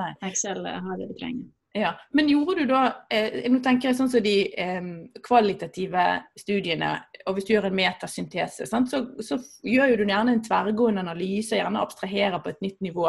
nei. 0.00 0.10
Excel 0.28 0.66
har 0.66 0.98
det 1.00 1.08
du 1.12 1.16
trenger. 1.20 1.46
Ja, 1.74 1.94
Men 2.10 2.28
gjorde 2.28 2.54
du 2.60 2.66
da 2.68 2.80
eh, 3.08 3.46
Nå 3.48 3.62
tenker 3.64 3.88
jeg 3.88 3.96
sånn 3.96 4.10
som 4.12 4.20
de 4.24 4.34
eh, 4.60 4.88
kvalitative 5.24 6.04
studiene, 6.36 6.90
og 7.24 7.36
hvis 7.36 7.46
du 7.48 7.54
gjør 7.54 7.70
en 7.70 7.78
metasyntese, 7.78 8.66
sant, 8.68 8.92
så, 8.92 9.06
så 9.24 9.38
gjør 9.64 9.94
jo 9.94 10.02
du 10.02 10.04
gjerne 10.04 10.34
en 10.36 10.42
tverrgående 10.44 11.00
analyse, 11.06 11.56
gjerne 11.56 11.80
abstraherer 11.80 12.42
på 12.44 12.52
et 12.52 12.60
nytt 12.66 12.80
nivå. 12.84 13.08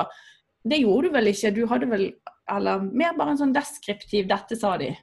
Det 0.63 0.79
gjorde 0.79 1.09
du 1.09 1.17
vel 1.17 1.31
ikke? 1.33 1.51
Du 1.51 1.65
hadde 1.67 1.89
vel 1.91 2.05
Eller 2.51 2.83
mer 2.83 3.15
bare 3.15 3.33
en 3.33 3.39
sånn 3.39 3.53
deskriptiv 3.55 4.27
'dette 4.27 4.55
sa 4.59 4.77
de'? 4.79 4.95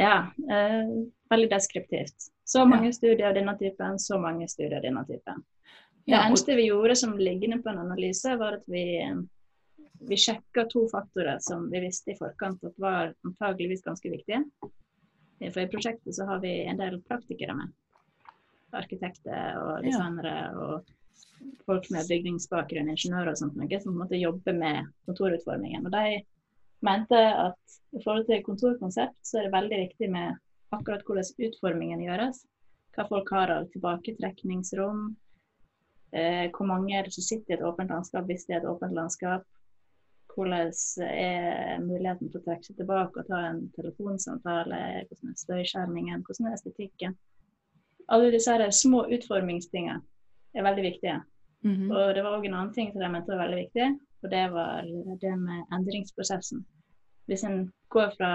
Ja, 0.00 0.30
eh, 0.50 0.92
veldig 1.30 1.50
deskriptivt. 1.50 2.30
Så 2.44 2.64
mange 2.68 2.92
studier 2.92 3.28
av 3.28 3.34
denne 3.36 3.52
typen, 3.58 3.98
så 3.98 4.18
mange 4.20 4.48
studier 4.48 4.78
av 4.78 4.84
denne 4.84 5.04
typen. 5.08 5.44
Det 6.04 6.12
Ja, 6.12 6.22
og, 6.24 6.32
eneste 6.32 6.56
vi 6.56 6.66
gjorde 6.68 6.96
som 6.96 7.16
liggende 7.16 7.62
på 7.62 7.70
en 7.72 7.78
analyse, 7.84 8.36
var 8.40 8.58
at 8.58 8.64
vi, 8.66 8.84
vi 10.00 10.16
sjekka 10.16 10.66
to 10.70 10.86
faktorer 10.90 11.38
som 11.40 11.68
vi 11.70 11.80
visste 11.84 12.12
i 12.12 12.18
forkant 12.18 12.64
at 12.64 12.78
var 12.82 13.14
antageligvis 13.26 13.84
ganske 13.84 14.10
viktige. 14.10 14.42
Eh, 15.40 15.52
For 15.52 15.62
i 15.62 15.70
prosjektet 15.70 16.16
så 16.16 16.26
har 16.28 16.42
vi 16.42 16.56
en 16.64 16.80
del 16.80 17.00
praktikere 17.02 17.56
med. 17.56 17.72
Arkitekter 18.74 19.58
og 19.62 19.84
designere 19.86 20.36
og 20.58 20.94
folk 21.66 21.86
med 21.94 22.08
bygningsbakgrunn, 22.08 22.90
ingeniører 22.90 23.32
og 23.32 23.38
sånt, 23.38 23.56
noe, 23.58 23.80
som 23.80 23.92
på 23.92 23.94
en 23.94 24.02
måte 24.02 24.18
jobber 24.18 24.56
med 24.56 24.88
kontorutformingen. 25.06 25.86
Og 25.86 25.94
de 25.94 26.22
mente 26.84 27.20
at 27.20 27.76
i 27.94 28.02
forhold 28.02 28.26
til 28.28 28.42
kontorkonsept, 28.46 29.20
så 29.22 29.38
er 29.38 29.46
det 29.46 29.54
veldig 29.54 29.80
viktig 29.84 30.10
med 30.10 30.40
akkurat 30.74 31.04
hvordan 31.06 31.48
utformingen 31.48 32.02
gjøres. 32.02 32.42
Hva 32.94 33.06
folk 33.08 33.30
har 33.34 33.52
av 33.54 33.68
tilbaketrekningsrom. 33.74 35.06
Eh, 36.14 36.46
hvor 36.54 36.66
mange 36.70 36.94
er 36.94 37.06
det 37.06 37.14
som 37.14 37.26
sitter 37.26 37.54
i 37.54 37.56
et 37.58 37.66
åpent 37.66 37.90
landskap 37.90 38.28
hvis 38.28 38.46
det 38.46 38.56
er 38.56 38.62
et 38.62 38.70
åpent 38.70 38.94
landskap. 38.94 39.46
Hvordan 40.34 40.72
er 41.06 41.82
muligheten 41.82 42.30
til 42.30 42.40
å 42.40 42.44
trekke 42.44 42.66
seg 42.66 42.78
tilbake 42.80 43.20
og 43.20 43.28
ta 43.28 43.42
en 43.50 43.60
telefonsamtale. 43.76 44.80
Hvordan 45.08 45.30
er 45.30 45.42
støyskjermingen, 45.42 46.24
hvordan 46.26 46.50
er 46.50 46.56
estetikken. 46.58 47.14
Alle 48.12 48.32
disse 48.34 48.52
her 48.52 48.74
små 48.74 49.04
utformingstingene 49.14 50.00
er 50.54 50.66
veldig 50.66 50.84
viktige. 50.90 51.20
Mhm. 51.64 51.90
Og 51.90 52.14
det 52.14 52.24
var 52.24 52.38
òg 52.38 52.46
en 52.46 52.58
annen 52.58 52.74
ting 52.74 52.92
som 52.92 53.00
jeg 53.00 53.12
mente 53.14 53.32
var 53.32 53.46
veldig 53.46 53.60
viktig, 53.62 53.86
og 54.22 54.30
det 54.30 54.44
var 54.52 54.90
det 55.22 55.36
med 55.40 55.72
endringsprosessen. 55.72 56.64
Hvis 57.26 57.44
en 57.44 57.70
går 57.88 58.10
fra 58.18 58.32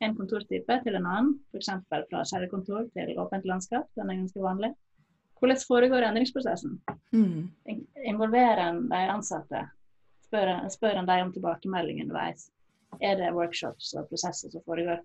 en 0.00 0.14
kontortype 0.14 0.76
til 0.84 0.94
en 0.94 1.06
annen, 1.06 1.32
f.eks. 1.50 1.72
fra 1.90 2.22
kjellerkontor 2.30 2.86
til 2.94 3.18
åpent 3.18 3.48
landskap, 3.50 3.88
den 3.98 4.10
er 4.10 4.20
ganske 4.20 4.44
vanlig. 4.44 4.70
Hvordan 5.38 5.64
foregår 5.66 6.06
endringsprosessen? 6.06 6.78
Mm. 7.12 7.50
Involverer 8.06 8.62
en 8.68 8.88
de 8.90 9.02
ansatte? 9.10 9.64
Spør, 10.28 10.54
spør 10.68 11.00
en 11.00 11.08
dem 11.08 11.26
om 11.26 11.32
tilbakemelding 11.32 12.02
underveis? 12.04 12.50
Er 13.00 13.16
det 13.20 13.32
workshops 13.36 13.94
og 13.96 14.08
prosesser 14.10 14.52
som 14.52 14.64
foregår? 14.66 15.00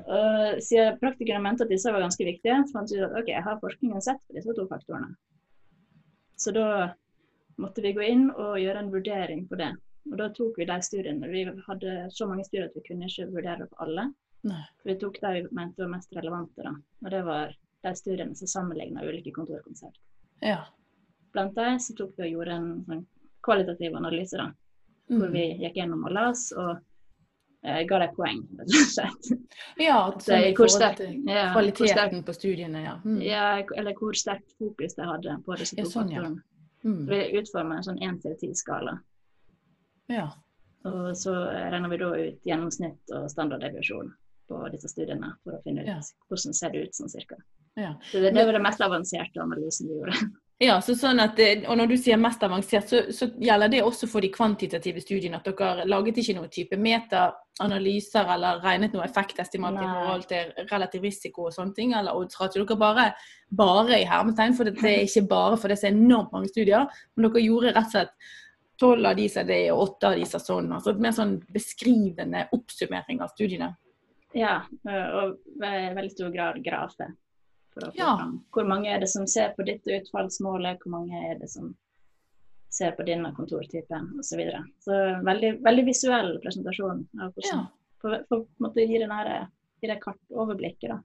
Og 0.00 0.60
siden 0.62 0.98
praktikerne 1.00 1.42
mente 1.42 1.64
at 1.64 1.72
disse 1.72 1.90
var 1.92 2.04
ganske 2.04 2.24
viktige, 2.24 2.60
så 2.66 2.76
fant 2.76 2.92
vi 2.92 3.00
ut 3.00 3.08
at 3.08 3.16
ok, 3.20 3.30
har 3.46 3.60
forskningen 3.62 4.04
sett 4.04 4.20
på 4.26 4.36
disse 4.36 4.54
to 4.56 4.66
faktorene? 4.70 5.14
Så 6.40 6.52
da 6.56 6.66
måtte 7.60 7.84
vi 7.84 7.94
gå 7.96 8.04
inn 8.06 8.28
og 8.30 8.58
gjøre 8.60 8.84
en 8.84 8.92
vurdering 8.92 9.46
på 9.48 9.58
det. 9.60 9.72
Og 10.10 10.16
da 10.20 10.28
tok 10.36 10.58
vi 10.60 10.66
de 10.68 10.76
studiene. 10.84 11.28
Vi 11.32 11.44
hadde 11.66 11.96
så 12.14 12.28
mange 12.28 12.46
studier 12.46 12.68
at 12.68 12.76
vi 12.76 12.84
kunne 12.86 13.08
ikke 13.10 13.28
vurdere 13.32 13.66
opp 13.66 13.82
alle. 13.84 14.06
Nei. 14.48 14.62
Vi 14.88 14.96
tok 15.00 15.18
de 15.20 15.32
vi 15.36 15.42
mente 15.52 15.82
var 15.82 15.92
mest 15.92 16.12
relevante. 16.16 16.64
da. 16.64 16.72
Og 17.04 17.10
det 17.12 17.22
var 17.26 17.56
de 17.84 17.94
studiene 17.96 18.36
som 18.36 18.48
sammenligna 18.48 19.04
ulike 19.04 19.34
kontorkonsept. 19.36 20.00
Ja. 20.44 20.62
Blant 21.34 21.56
dem 21.58 21.80
så 21.82 21.96
tok 21.98 22.16
vi 22.16 22.30
og 22.30 22.38
gjorde 22.38 22.56
en 22.56 22.70
sånn 22.88 23.04
kvalitativ 23.42 23.96
analyse, 23.96 24.36
da. 24.36 24.52
Hvor 25.10 25.26
Mm. 25.26 25.32
vi 25.32 25.44
gikk 25.64 25.74
gjennom 25.74 26.04
og 26.06 26.12
las 26.12 26.52
og 26.52 26.78
eh, 27.64 27.82
ga 27.84 27.98
dem 27.98 28.14
poeng, 28.16 28.42
rett 28.58 28.68
og 28.68 28.92
slett. 28.94 29.30
ja 29.88 30.10
Så 30.18 30.30
sånn 30.30 30.44
i 30.46 30.52
hvor 30.54 30.68
sterk- 30.70 31.00
ja, 31.26 31.52
hvor 31.52 31.62
sterk- 31.66 31.76
kvaliteten 31.76 32.22
på 32.24 32.32
studiene, 32.34 32.82
ja. 32.84 32.94
Mm. 33.04 33.18
Ja, 33.22 33.48
eller 33.76 33.94
hvor 33.98 34.12
sterkt 34.14 34.52
fokus 34.58 34.94
de 34.94 35.02
hadde 35.08 35.34
på 35.44 35.56
disse 35.58 35.76
Ja, 35.76 35.84
to 35.84 35.90
sånn, 35.90 36.10
ja. 36.14 36.22
Mm. 36.84 37.06
Vi 37.10 37.18
utformer 37.40 37.76
en 37.76 37.82
sånn 37.84 37.98
1-10-skala. 38.00 38.98
ja. 40.08 40.30
Og 40.82 41.10
så 41.12 41.34
regner 41.70 41.90
vi 41.90 41.96
da 42.00 42.06
ut 42.16 42.38
gjennomsnitt 42.48 43.10
og 43.12 43.26
standarddeviasjon 43.28 44.14
på 44.48 44.60
disse 44.72 44.88
studiene 44.88 45.34
for 45.44 45.52
å 45.58 45.62
finne 45.62 45.82
ut 45.82 45.86
Ja. 45.90 45.98
hvordan 46.30 46.54
ser 46.56 46.70
det 46.70 46.86
ut 46.86 46.94
sånn 46.96 47.10
cirka. 47.12 47.36
Ja. 47.76 47.90
Så 48.10 48.20
det, 48.22 48.32
det 48.32 48.46
var 48.46 48.52
det 48.56 48.62
mest 48.62 48.80
avanserte 48.80 49.42
analysen 49.42 49.88
vi 49.90 49.98
gjorde. 49.98 50.30
Ja, 50.60 50.74
så 50.84 50.92
sånn 50.92 51.22
at, 51.24 51.38
og 51.40 51.76
når 51.80 51.88
du 51.88 51.94
sier 51.96 52.18
mest 52.20 52.42
avansert, 52.44 52.90
så, 52.90 52.98
så 53.16 53.30
gjelder 53.40 53.70
det 53.72 53.78
også 53.80 54.04
for 54.12 54.20
de 54.20 54.28
kvantitative 54.34 55.00
studiene. 55.00 55.38
At 55.40 55.46
dere 55.48 55.86
laget 55.88 56.18
ikke 56.20 56.34
noen 56.36 56.50
type 56.52 56.76
metaanalyser 56.76 58.28
eller 58.34 58.60
regnet 58.60 58.92
noe 58.92 59.06
effektestimat 59.06 59.78
i 59.80 59.86
forhold 59.86 60.26
til 60.28 60.66
relativ 60.68 61.06
risiko 61.08 61.46
og 61.48 61.54
sånne 61.56 61.72
ting? 61.78 61.94
Eller 61.96 62.18
oddsratio? 62.18 62.66
Dere 62.68 62.76
bare, 62.82 63.06
bare 63.56 64.02
i 64.02 64.04
hermetegn, 64.10 64.58
for 64.58 64.68
det 64.68 64.84
er 64.84 65.06
ikke 65.06 65.24
bare 65.30 65.56
for 65.56 65.72
det 65.72 65.80
er 65.80 65.94
enormt 65.94 66.36
mange 66.36 66.52
studier, 66.52 66.92
men 67.16 67.30
dere 67.30 67.46
gjorde 67.46 67.72
rett 67.78 67.88
og 67.88 67.96
slett 67.96 68.30
tolv 68.84 69.08
av 69.08 69.16
de 69.16 69.26
sa 69.32 69.46
det, 69.48 69.62
og 69.72 69.82
åtte 69.86 70.10
av 70.10 70.20
de 70.20 70.28
sa 70.28 70.42
sånn. 70.44 70.68
Altså 70.76 70.92
mer 71.00 71.16
sånn 71.16 71.38
beskrivende 71.56 72.44
oppsummering 72.56 73.24
av 73.24 73.32
studiene. 73.32 73.72
Ja, 74.36 74.60
og 74.84 75.40
i 75.56 75.72
veldig 75.96 76.12
stor 76.12 76.36
grad 76.36 76.60
grafer. 76.64 77.16
For 77.80 77.90
å 77.90 77.94
få 77.94 78.02
Ja. 78.02 78.16
fram 78.16 78.34
hvor 78.52 78.68
mange 78.68 78.88
er 78.94 79.00
det 79.00 79.08
som 79.12 79.26
ser 79.26 79.54
på 79.56 79.66
dette 79.66 80.00
utfallsmålet, 80.00 80.80
hvor 80.82 80.90
mange 80.98 81.22
er 81.30 81.38
det 81.38 81.50
som 81.50 81.74
ser 82.70 82.92
på 82.92 83.06
denne 83.06 83.32
kontortypen 83.34 84.12
osv. 84.18 84.28
Så, 84.28 84.36
videre. 84.38 84.64
så 84.84 84.98
veldig, 85.26 85.62
veldig 85.64 85.84
visuell 85.86 86.38
presentasjon 86.42 87.06
av 87.20 87.32
hvordan 87.32 87.50
Ja. 87.50 87.66
For, 88.00 88.22
for 88.28 88.44
på 88.46 88.60
en 88.60 88.68
måte 88.68 88.86
gi, 88.86 88.98
det 88.98 89.08
nære, 89.10 89.48
gi 89.82 89.88
det 89.90 90.00
kartoverblikket. 90.00 90.88
da. 90.88 91.02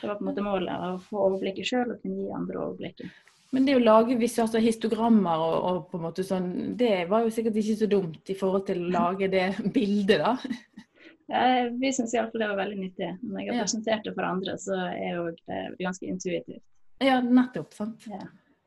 Det 0.00 0.08
var 0.10 0.18
på 0.18 0.26
en 0.26 0.28
måte 0.28 0.42
målet, 0.44 0.74
å 0.74 0.98
få 1.00 1.22
overblikket 1.30 1.68
sjøl 1.70 1.94
og 1.94 2.02
kunne 2.02 2.18
gi 2.20 2.32
andre 2.34 2.58
overblikket. 2.60 3.22
Men 3.54 3.64
det 3.64 3.76
å 3.78 3.80
lage 3.80 4.18
visse 4.18 4.42
altså, 4.42 4.58
histogrammer 4.60 5.38
og, 5.38 5.56
og, 5.64 5.78
på 5.90 5.96
en 6.00 6.04
måte 6.08 6.24
sånn, 6.26 6.50
det 6.76 7.06
var 7.08 7.22
jo 7.24 7.30
sikkert 7.32 7.56
ikke 7.62 7.78
så 7.78 7.88
dumt 7.88 8.32
i 8.32 8.36
forhold 8.36 8.66
til 8.66 8.82
å 8.82 8.90
lage 8.98 9.30
det 9.32 9.46
bildet, 9.76 10.18
da. 10.20 10.34
Ja, 11.28 11.68
vi 11.74 11.92
syns 11.92 12.14
iallfall 12.14 12.40
det 12.44 12.48
var 12.52 12.58
veldig 12.60 12.78
nyttig. 12.78 13.08
Når 13.22 13.40
jeg 13.42 13.54
har 13.54 13.62
presentert 13.64 14.04
det 14.06 14.14
for 14.14 14.22
andre, 14.28 14.52
så 14.62 14.76
er 14.94 15.22
det 15.46 15.78
ganske 15.82 16.06
intuitivt. 16.06 16.62
Ja, 17.02 17.20
nettopp. 17.20 17.72
sant. 17.74 18.06
Ja. 18.10 18.20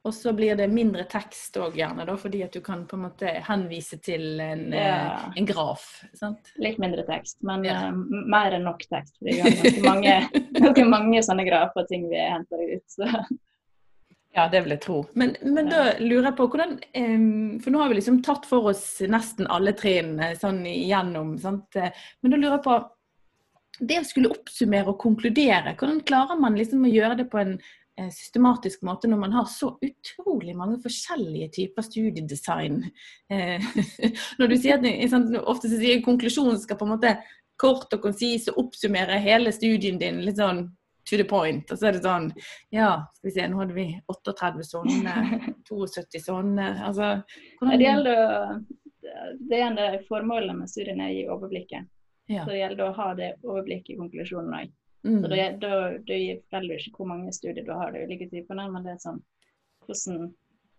Og 0.08 0.14
så 0.16 0.32
blir 0.36 0.56
det 0.56 0.70
mindre 0.72 1.04
tekst 1.12 1.58
òg, 1.60 1.74
gjerne, 1.76 2.06
da, 2.08 2.14
fordi 2.18 2.40
at 2.46 2.54
du 2.56 2.62
kan 2.64 2.86
på 2.88 2.96
en 2.96 3.02
måte 3.04 3.32
henvise 3.48 3.98
til 4.04 4.40
en, 4.40 4.72
Ja. 4.72 5.32
en 5.36 5.46
graf. 5.46 6.04
sant? 6.16 6.52
Litt 6.58 6.78
mindre 6.80 7.04
tekst, 7.08 7.38
men 7.44 7.64
Ja. 7.68 7.90
uh, 7.90 7.92
mer 7.96 8.52
enn 8.56 8.64
nok 8.64 8.80
tekst. 8.88 9.18
Fordi 9.20 9.34
vi 9.36 9.40
har 9.42 9.52
ganske 9.52 9.84
mange, 9.84 10.30
ganske 10.64 10.86
mange 10.88 11.20
sånne 11.24 11.46
grafer 11.48 11.82
og 11.84 11.88
ting 11.92 12.08
vi 12.10 12.16
henter 12.16 12.64
ut. 12.76 12.84
Så. 12.88 13.08
Ja, 14.38 14.46
det 14.52 14.62
vil 14.62 14.76
jeg 14.76 14.84
tro. 14.84 15.00
Men, 15.18 15.34
men 15.42 15.72
da 15.72 15.96
lurer 15.98 16.30
jeg 16.30 16.38
på 16.38 16.46
hvordan 16.52 16.76
For 17.64 17.74
nå 17.74 17.82
har 17.82 17.90
vi 17.90 17.98
liksom 17.98 18.22
tatt 18.26 18.46
for 18.50 18.70
oss 18.72 18.84
nesten 19.10 19.50
alle 19.50 19.74
trinn 19.78 20.20
eh, 20.22 20.36
sånn 20.38 20.62
igjennom. 20.70 21.34
sant? 21.42 21.76
Men 21.76 22.36
da 22.36 22.38
lurer 22.38 22.60
jeg 22.60 22.66
på 22.68 22.78
Det 23.80 23.98
å 24.02 24.06
skulle 24.06 24.32
oppsummere 24.36 24.94
og 24.94 25.02
konkludere, 25.02 25.74
hvordan 25.80 26.04
klarer 26.06 26.40
man 26.40 26.58
liksom 26.60 26.86
å 26.86 26.94
gjøre 26.94 27.18
det 27.22 27.26
på 27.32 27.42
en 27.42 27.56
eh, 27.56 28.10
systematisk 28.14 28.84
måte 28.86 29.10
når 29.10 29.22
man 29.24 29.36
har 29.40 29.50
så 29.50 29.72
utrolig 29.82 30.56
mange 30.60 30.78
forskjellige 30.84 31.50
typer 31.58 31.88
studiedesign? 31.88 32.84
Eh, 33.34 33.70
Når 34.40 34.52
du 34.52 34.58
sier 34.60 34.78
at 34.78 35.10
sant, 35.10 35.32
Ofte 35.42 35.72
så 35.72 35.80
sier 35.80 36.04
konklusjonen 36.06 36.60
skal 36.62 36.78
på 36.78 36.86
en 36.86 36.94
måte 36.98 37.18
kort 37.60 37.92
og 37.96 38.04
konsis 38.04 38.48
og 38.52 38.66
oppsummere 38.68 39.18
hele 39.24 39.52
studien 39.56 39.98
din 40.00 40.22
litt 40.24 40.38
sånn 40.40 40.68
to 41.10 41.18
the 41.18 41.26
point. 41.28 41.72
Og 41.74 41.80
så 41.80 41.90
er 41.90 41.98
det 41.98 42.04
sånn 42.06 42.30
Ja, 42.76 42.92
skal 43.18 43.30
vi 43.30 43.36
se, 43.36 43.48
nå 43.50 43.64
hadde 43.64 43.78
vi 43.78 43.88
38 44.14 44.68
sånne, 44.70 45.16
72 45.70 46.22
sånne. 46.24 46.70
Altså, 46.86 47.16
Det 47.64 47.82
gjelder 47.82 48.22
å 48.26 48.30
det 49.40 49.56
er 49.58 49.66
en 49.68 49.80
av 49.80 50.04
formålene 50.08 50.58
med 50.62 50.70
studiene 50.70 51.08
er 51.08 51.14
å 51.14 51.16
gi 51.16 51.24
overblikket. 51.36 51.88
Ja. 52.30 52.44
Så 52.44 52.54
det 52.54 52.60
gjelder 52.60 52.86
å 52.86 52.98
ha 52.98 53.08
det 53.18 53.32
overblikket 53.42 53.96
i 53.96 53.98
konklusjonen 53.98 54.54
òg. 54.60 54.76
Mm. 55.08 55.22
Så 55.24 55.32
det, 55.32 55.44
da, 55.64 55.74
da 56.06 56.20
forteller 56.44 56.76
du 56.76 56.84
ikke 56.84 57.00
hvor 57.00 57.10
mange 57.10 57.34
studier 57.34 57.66
du 57.66 57.74
har, 57.74 57.94
de 57.96 58.06
ulike 58.06 58.28
typene, 58.32 58.68
men 58.74 58.86
det 58.86 58.94
er 58.94 59.04
sånn 59.04 59.22
hvordan, 59.88 60.32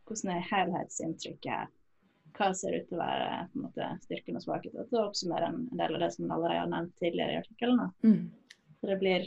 hvordan 0.07 0.35
er 0.35 0.49
helhetsinntrykket 0.51 1.53
her? 1.55 1.71
Hva 2.37 2.53
ser 2.55 2.77
ut 2.77 2.87
til 2.87 2.95
å 2.95 3.01
være 3.01 3.31
på 3.51 3.59
en 3.59 3.65
måte, 3.65 3.87
styrken 4.05 4.39
og 4.39 4.45
svakheten? 4.45 4.83
Og 4.85 4.93
så 4.93 5.01
oppsummerer 5.03 5.49
en 5.49 5.65
del 5.81 5.97
av 5.97 6.05
det 6.05 6.13
som 6.15 6.31
allerede 6.31 6.61
har 6.63 6.71
nevnt 6.71 6.95
tidligere 7.03 7.35
i 7.35 7.41
artikkelen. 7.41 7.81
Mm. 8.07 8.61
Så 8.79 8.91
det 8.93 8.99
blir 9.01 9.27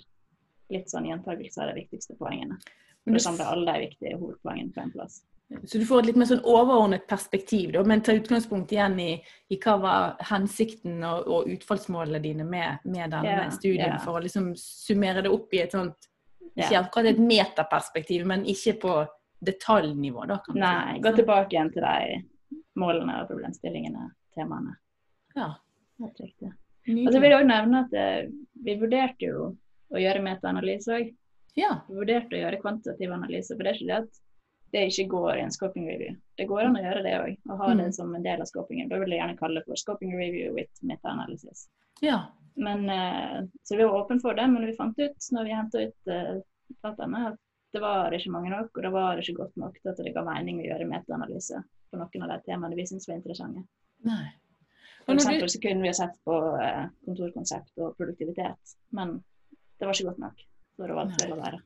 litt 0.73 0.89
sånn 0.91 1.07
gjentakelse 1.09 1.61
av 1.61 1.71
de 1.71 1.81
viktigste 1.81 2.17
poengene. 2.19 2.57
Men 3.03 3.15
For 3.15 3.19
å 3.19 3.23
samle 3.27 3.47
alle 3.51 3.75
de 3.75 3.87
viktige 3.87 4.17
hovedpoengene 4.17 4.73
på 4.75 4.83
en 4.83 4.91
plass. 4.93 5.21
Så 5.65 5.77
du 5.77 5.85
får 5.85 6.01
et 6.01 6.07
litt 6.09 6.17
mer 6.17 6.29
sånn 6.29 6.45
overordnet 6.49 7.03
perspektiv, 7.05 7.73
da, 7.75 7.83
men 7.85 8.01
ta 8.01 8.15
utgangspunkt 8.15 8.71
igjen 8.73 8.95
i, 9.03 9.09
i 9.53 9.57
hva 9.61 9.75
var 9.83 10.23
hensikten 10.31 11.03
og, 11.05 11.27
og 11.29 11.51
utfallsmålene 11.53 12.21
dine 12.23 12.47
med, 12.47 12.81
med 12.87 13.11
denne 13.13 13.35
yeah, 13.35 13.51
studien, 13.53 13.91
yeah. 13.91 13.99
for 14.01 14.17
å 14.17 14.23
liksom 14.23 14.53
summere 14.57 15.21
det 15.25 15.33
opp 15.33 15.53
i 15.53 15.61
et 15.65 15.75
sånt 15.75 16.09
Ikke 16.53 16.71
yeah. 16.71 16.79
akkurat 16.81 17.11
et 17.11 17.21
metaperspektiv, 17.21 18.25
men 18.29 18.47
ikke 18.49 18.75
på 18.81 18.95
detaljnivå, 19.43 20.25
da. 20.31 20.39
kan. 20.45 20.57
Nei, 20.57 20.97
gå 21.03 21.11
tilbake 21.19 21.57
igjen 21.57 21.73
til 21.75 21.85
de 21.85 22.21
målene 22.79 23.19
og 23.21 23.29
problemstillingene, 23.29 24.07
temaene. 24.33 24.77
Ja, 25.37 25.51
Helt 26.01 26.19
riktig. 26.19 26.51
Og 26.89 27.13
så 27.13 27.19
vil 27.21 27.29
jeg 27.31 27.37
også 27.37 27.49
nevne 27.49 27.83
at 27.85 27.93
eh, 27.95 28.31
vi 28.65 28.75
vurderte 28.81 29.27
jo 29.29 29.51
å 29.93 30.01
gjøre 30.01 30.23
metaanalyse 30.25 30.93
òg. 30.97 31.13
Ja. 31.55 31.71
Vurderte 31.87 32.35
å 32.37 32.41
gjøre 32.43 32.61
kvantitativ 32.61 33.11
analyse, 33.13 33.53
for 33.53 33.63
det 33.63 33.73
er 33.73 33.79
ikke 33.79 33.89
det 33.91 33.97
at 34.01 34.21
det 34.73 34.83
ikke 34.89 35.07
går 35.11 35.37
i 35.37 35.41
en 35.45 35.51
scoping 35.53 35.85
review. 35.85 36.15
Det 36.37 36.47
går 36.49 36.65
an 36.65 36.77
å 36.79 36.81
gjøre 36.81 37.03
det 37.05 37.13
òg, 37.19 37.35
og 37.49 37.57
ha 37.59 37.67
det 37.75 37.85
Mm. 37.85 37.93
som 37.93 38.15
en 38.15 38.23
del 38.23 38.41
av 38.41 38.47
scopingen. 38.49 38.89
Da 38.89 38.97
vil 38.97 39.09
jeg 39.13 39.19
gjerne 39.21 39.37
kalle 39.37 39.59
det 39.61 39.65
for 39.67 39.75
scoping 39.75 40.15
review 40.17 40.53
with 40.53 40.71
meta-analysis. 40.81 41.67
ja. 42.01 42.25
Men, 42.55 42.87
eh, 42.87 43.41
så 43.63 43.75
vi 43.77 43.83
var 43.83 44.05
åpne 44.05 44.21
for 44.21 44.33
det, 44.35 44.47
men 44.47 44.65
vi 44.65 44.75
fant 44.77 44.93
ut 44.99 45.17
når 45.31 45.43
vi 45.43 45.55
henta 45.57 45.79
ut 45.87 46.07
eh, 46.07 46.41
dataene, 46.83 47.27
at 47.31 47.39
det 47.73 47.81
var 47.81 48.11
ikke 48.11 48.29
mange 48.29 48.49
nok, 48.51 48.69
og 48.77 48.83
det 48.83 48.91
var 48.91 49.17
ikke 49.17 49.33
godt 49.37 49.57
nok 49.57 49.73
til 49.81 49.89
at 49.89 49.97
det 49.97 50.13
ga 50.13 50.21
mening 50.23 50.59
å 50.61 50.67
gjøre 50.67 50.85
metaanalyse 50.87 51.63
på 51.91 51.97
noen 51.97 52.23
av 52.23 52.29
de 52.29 52.51
temaene 52.51 52.75
vi 52.75 52.85
syntes 52.85 53.07
var 53.07 53.15
interessante. 53.15 53.63
Nei. 54.05 54.27
For 55.07 55.15
eksempel 55.15 55.49
så 55.49 55.59
kunne 55.61 55.81
vi 55.81 55.87
ha 55.87 55.93
sett 55.93 56.13
på 56.23 56.37
eh, 56.61 56.85
kontorkonsept 57.05 57.73
og 57.81 57.97
produktivitet, 57.97 58.75
men 58.91 59.23
det 59.83 59.89
var 59.89 59.99
ikke 59.99 60.09
godt 60.09 60.23
nok. 60.23 60.43
Så 60.73 60.87
å 60.87 61.37
være. 61.37 61.61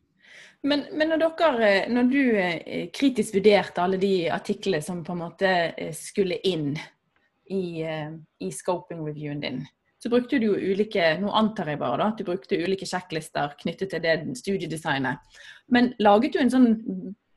men, 0.68 0.84
men 0.98 1.14
når, 1.14 1.24
dere, 1.40 1.72
når 1.94 2.12
du 2.12 2.22
eh, 2.42 2.88
kritisk 2.94 3.38
vurderte 3.38 3.84
alle 3.84 4.00
de 4.02 4.14
artiklene 4.34 4.84
som 4.84 5.04
på 5.06 5.14
en 5.14 5.22
måte 5.22 5.52
eh, 5.70 5.94
skulle 5.96 6.42
inn 6.50 6.74
i, 6.76 7.84
eh, 7.86 8.10
i 8.44 8.50
scoping-reviewen 8.52 9.44
din, 9.46 9.62
så 9.98 10.12
brukte 10.14 10.40
du 10.40 10.50
jo 10.52 10.58
ulike 10.58 11.16
Nå 11.22 11.32
antar 11.34 11.72
jeg 11.72 11.80
bare 11.82 12.02
da, 12.02 12.10
at 12.12 12.20
du 12.20 12.28
brukte 12.28 12.60
ulike 12.60 12.86
sjekklister 12.86 13.56
knyttet 13.62 13.94
til 13.94 14.04
det 14.04 14.18
studiedesignet. 14.38 15.40
Men 15.74 15.94
laget 16.04 16.36
du 16.36 16.42
en 16.44 16.54
sånn 16.54 16.70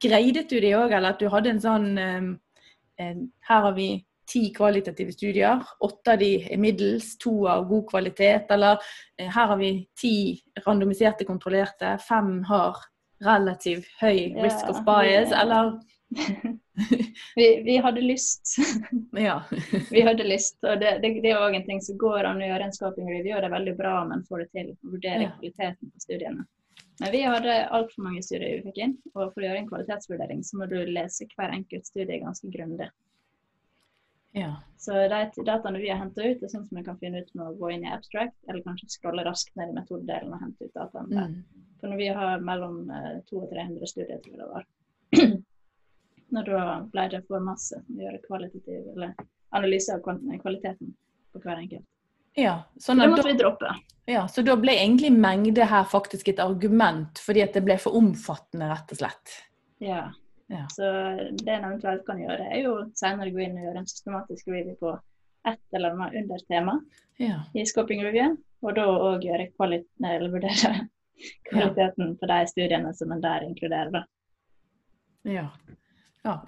Greidet 0.01 0.49
du 0.49 0.57
det 0.65 0.73
òg, 0.79 0.95
eller 0.97 1.13
at 1.13 1.21
du 1.21 1.27
hadde 1.29 1.51
en 1.53 1.61
sånn 1.61 1.89
eh, 2.01 2.29
eh, 3.01 3.19
Her 3.49 3.67
har 3.67 3.75
vi 3.77 3.91
ti 4.31 4.45
kvalitative 4.55 5.13
studier. 5.13 5.65
Åtte 5.83 6.15
av 6.15 6.21
de 6.23 6.31
er 6.47 6.61
middels, 6.63 7.17
to 7.19 7.35
av 7.51 7.67
god 7.71 7.89
kvalitet. 7.91 8.51
Eller 8.55 8.79
eh, 9.19 9.27
her 9.29 9.51
har 9.53 9.59
vi 9.61 9.73
ti 10.01 10.15
randomiserte 10.67 11.27
kontrollerte, 11.29 11.97
fem 12.07 12.39
har 12.49 12.79
relativt 13.25 13.89
høy 14.01 14.31
Ja, 14.31 14.45
risk 14.47 14.71
of 14.73 14.85
bias, 14.87 15.33
eller 15.37 15.75
Vi, 17.37 17.63
vi 17.65 17.77
hadde 17.77 18.01
lyst. 18.01 18.57
Ja. 19.13 19.43
vi 19.91 20.01
hadde 20.01 20.25
lyst. 20.25 20.57
Og 20.65 20.81
det, 20.81 20.95
det, 21.03 21.11
det 21.23 21.31
er 21.35 21.43
òg 21.43 21.55
en 21.59 21.67
ting 21.67 21.83
som 21.85 21.99
går 22.01 22.25
an 22.25 22.41
å 22.41 22.47
gjøre 22.49 22.67
en 22.71 22.73
scoping 22.75 23.11
review, 23.11 23.37
og 23.37 23.43
det 23.45 23.51
er 23.51 23.55
veldig 23.59 23.75
bra 23.79 23.93
om 24.05 24.15
en 24.17 24.25
får 24.29 24.45
det 24.45 24.49
til. 24.57 24.73
Å 24.73 24.95
vurdere 24.95 25.27
Ja. 25.27 25.35
kvaliteten 25.37 25.91
på 25.93 26.03
studiene. 26.07 26.47
Men 27.01 27.13
vi 27.15 27.21
hadde 27.25 27.59
altfor 27.77 28.05
mange 28.09 28.23
studier 28.25 28.59
vi 28.59 28.65
fikk 28.71 28.81
inn, 28.85 28.97
og 29.15 29.31
for 29.33 29.41
å 29.41 29.47
gjøre 29.47 29.61
en 29.63 29.69
kvalitetsvurdering 29.71 30.43
så 30.45 30.59
må 30.61 30.67
du 30.73 30.79
lese 30.89 31.29
hver 31.37 31.53
enkelt 31.57 31.87
studie 31.89 32.19
ganske 32.21 32.51
grundig. 32.53 32.91
Ja. 34.33 34.57
Så 34.79 34.93
de 34.93 35.45
dataene 35.45 35.79
vi 35.79 35.91
har 35.91 35.99
henta 36.01 36.23
ut, 36.23 36.43
er 36.43 36.53
sånn 36.53 36.65
som 36.69 36.79
vi 36.79 36.85
kan 36.87 36.99
finne 37.01 37.21
ut 37.21 37.33
med 37.35 37.49
å 37.49 37.57
gå 37.59 37.73
inn 37.75 37.85
i 37.85 37.93
abstract, 37.93 38.37
eller 38.49 38.63
kanskje 38.65 38.89
scrolle 38.93 39.25
raskt 39.27 39.53
ned 39.59 39.73
i 39.73 39.77
metodedelen 39.77 40.33
og 40.37 40.45
hente 40.45 40.69
ut 40.69 40.77
dataene. 40.77 41.27
Mm. 41.27 41.67
For 41.81 41.93
når 41.93 42.01
vi 42.01 42.09
har 42.21 42.45
mellom 42.45 42.83
eh, 42.91 43.19
200 43.29 43.43
og 43.43 43.55
300 43.55 43.91
studier, 43.91 44.23
tror 44.23 44.35
jeg 44.35 44.41
det 44.41 44.51
var, 44.55 44.67
når 46.37 46.51
da 46.53 46.65
ble 46.93 47.07
det 47.13 47.23
for 47.27 47.45
masse 47.45 47.81
å 47.81 48.01
gjøre 48.05 48.23
kvalitativ 48.27 48.93
eller 48.95 49.15
analyse 49.57 49.97
av 49.97 50.05
kvaliteten 50.05 50.95
på 51.33 51.43
hver 51.43 51.59
enkelt. 51.65 51.87
ja. 52.39 52.55
Sånn 52.79 53.03
det 53.03 53.11
måtte 53.11 53.27
da, 53.27 53.33
vi 53.33 53.39
droppe. 53.41 53.75
ja, 54.11 54.25
så 54.31 54.45
da 54.47 54.55
ble 54.61 54.77
egentlig 54.79 55.11
mengde 55.17 55.67
her 55.67 55.87
faktisk 55.91 56.31
et 56.31 56.43
argument, 56.43 57.19
fordi 57.19 57.43
at 57.43 57.59
det 57.59 57.65
ble 57.67 57.77
for 57.83 57.99
omfattende, 57.99 58.71
rett 58.71 58.95
og 58.95 59.03
slett. 59.03 59.37
Ja. 59.83 60.05
Ja. 60.51 60.65
Så 60.73 60.83
det 61.45 61.53
en 61.55 61.65
eventuelt 61.65 62.03
kan 62.07 62.19
gjøre, 62.19 62.49
er 62.51 62.65
jo 62.65 62.75
senere 62.99 63.31
gå 63.31 63.45
inn 63.45 63.59
og 63.59 63.69
gjøre 63.69 63.83
en 63.85 63.91
systematisk 63.91 64.49
review 64.51 64.75
på 64.81 64.97
ett 65.47 65.77
eller 65.77 65.95
annet 65.95 66.17
undertema 66.23 66.81
Ja. 67.21 67.43
i 67.55 67.67
scoping 67.67 68.03
review, 68.05 68.35
og 68.65 68.75
da 68.75 68.87
òg 68.91 69.27
gjøre 69.29 69.51
kvalit 69.55 69.87
eller 70.03 70.33
vurdere 70.33 70.73
kvaliteten 71.51 72.17
på 72.19 72.31
de 72.33 72.41
studiene 72.51 72.95
som 72.97 73.13
en 73.13 73.23
der 73.23 73.47
inkluderer. 73.47 74.07
Ja, 75.23 75.47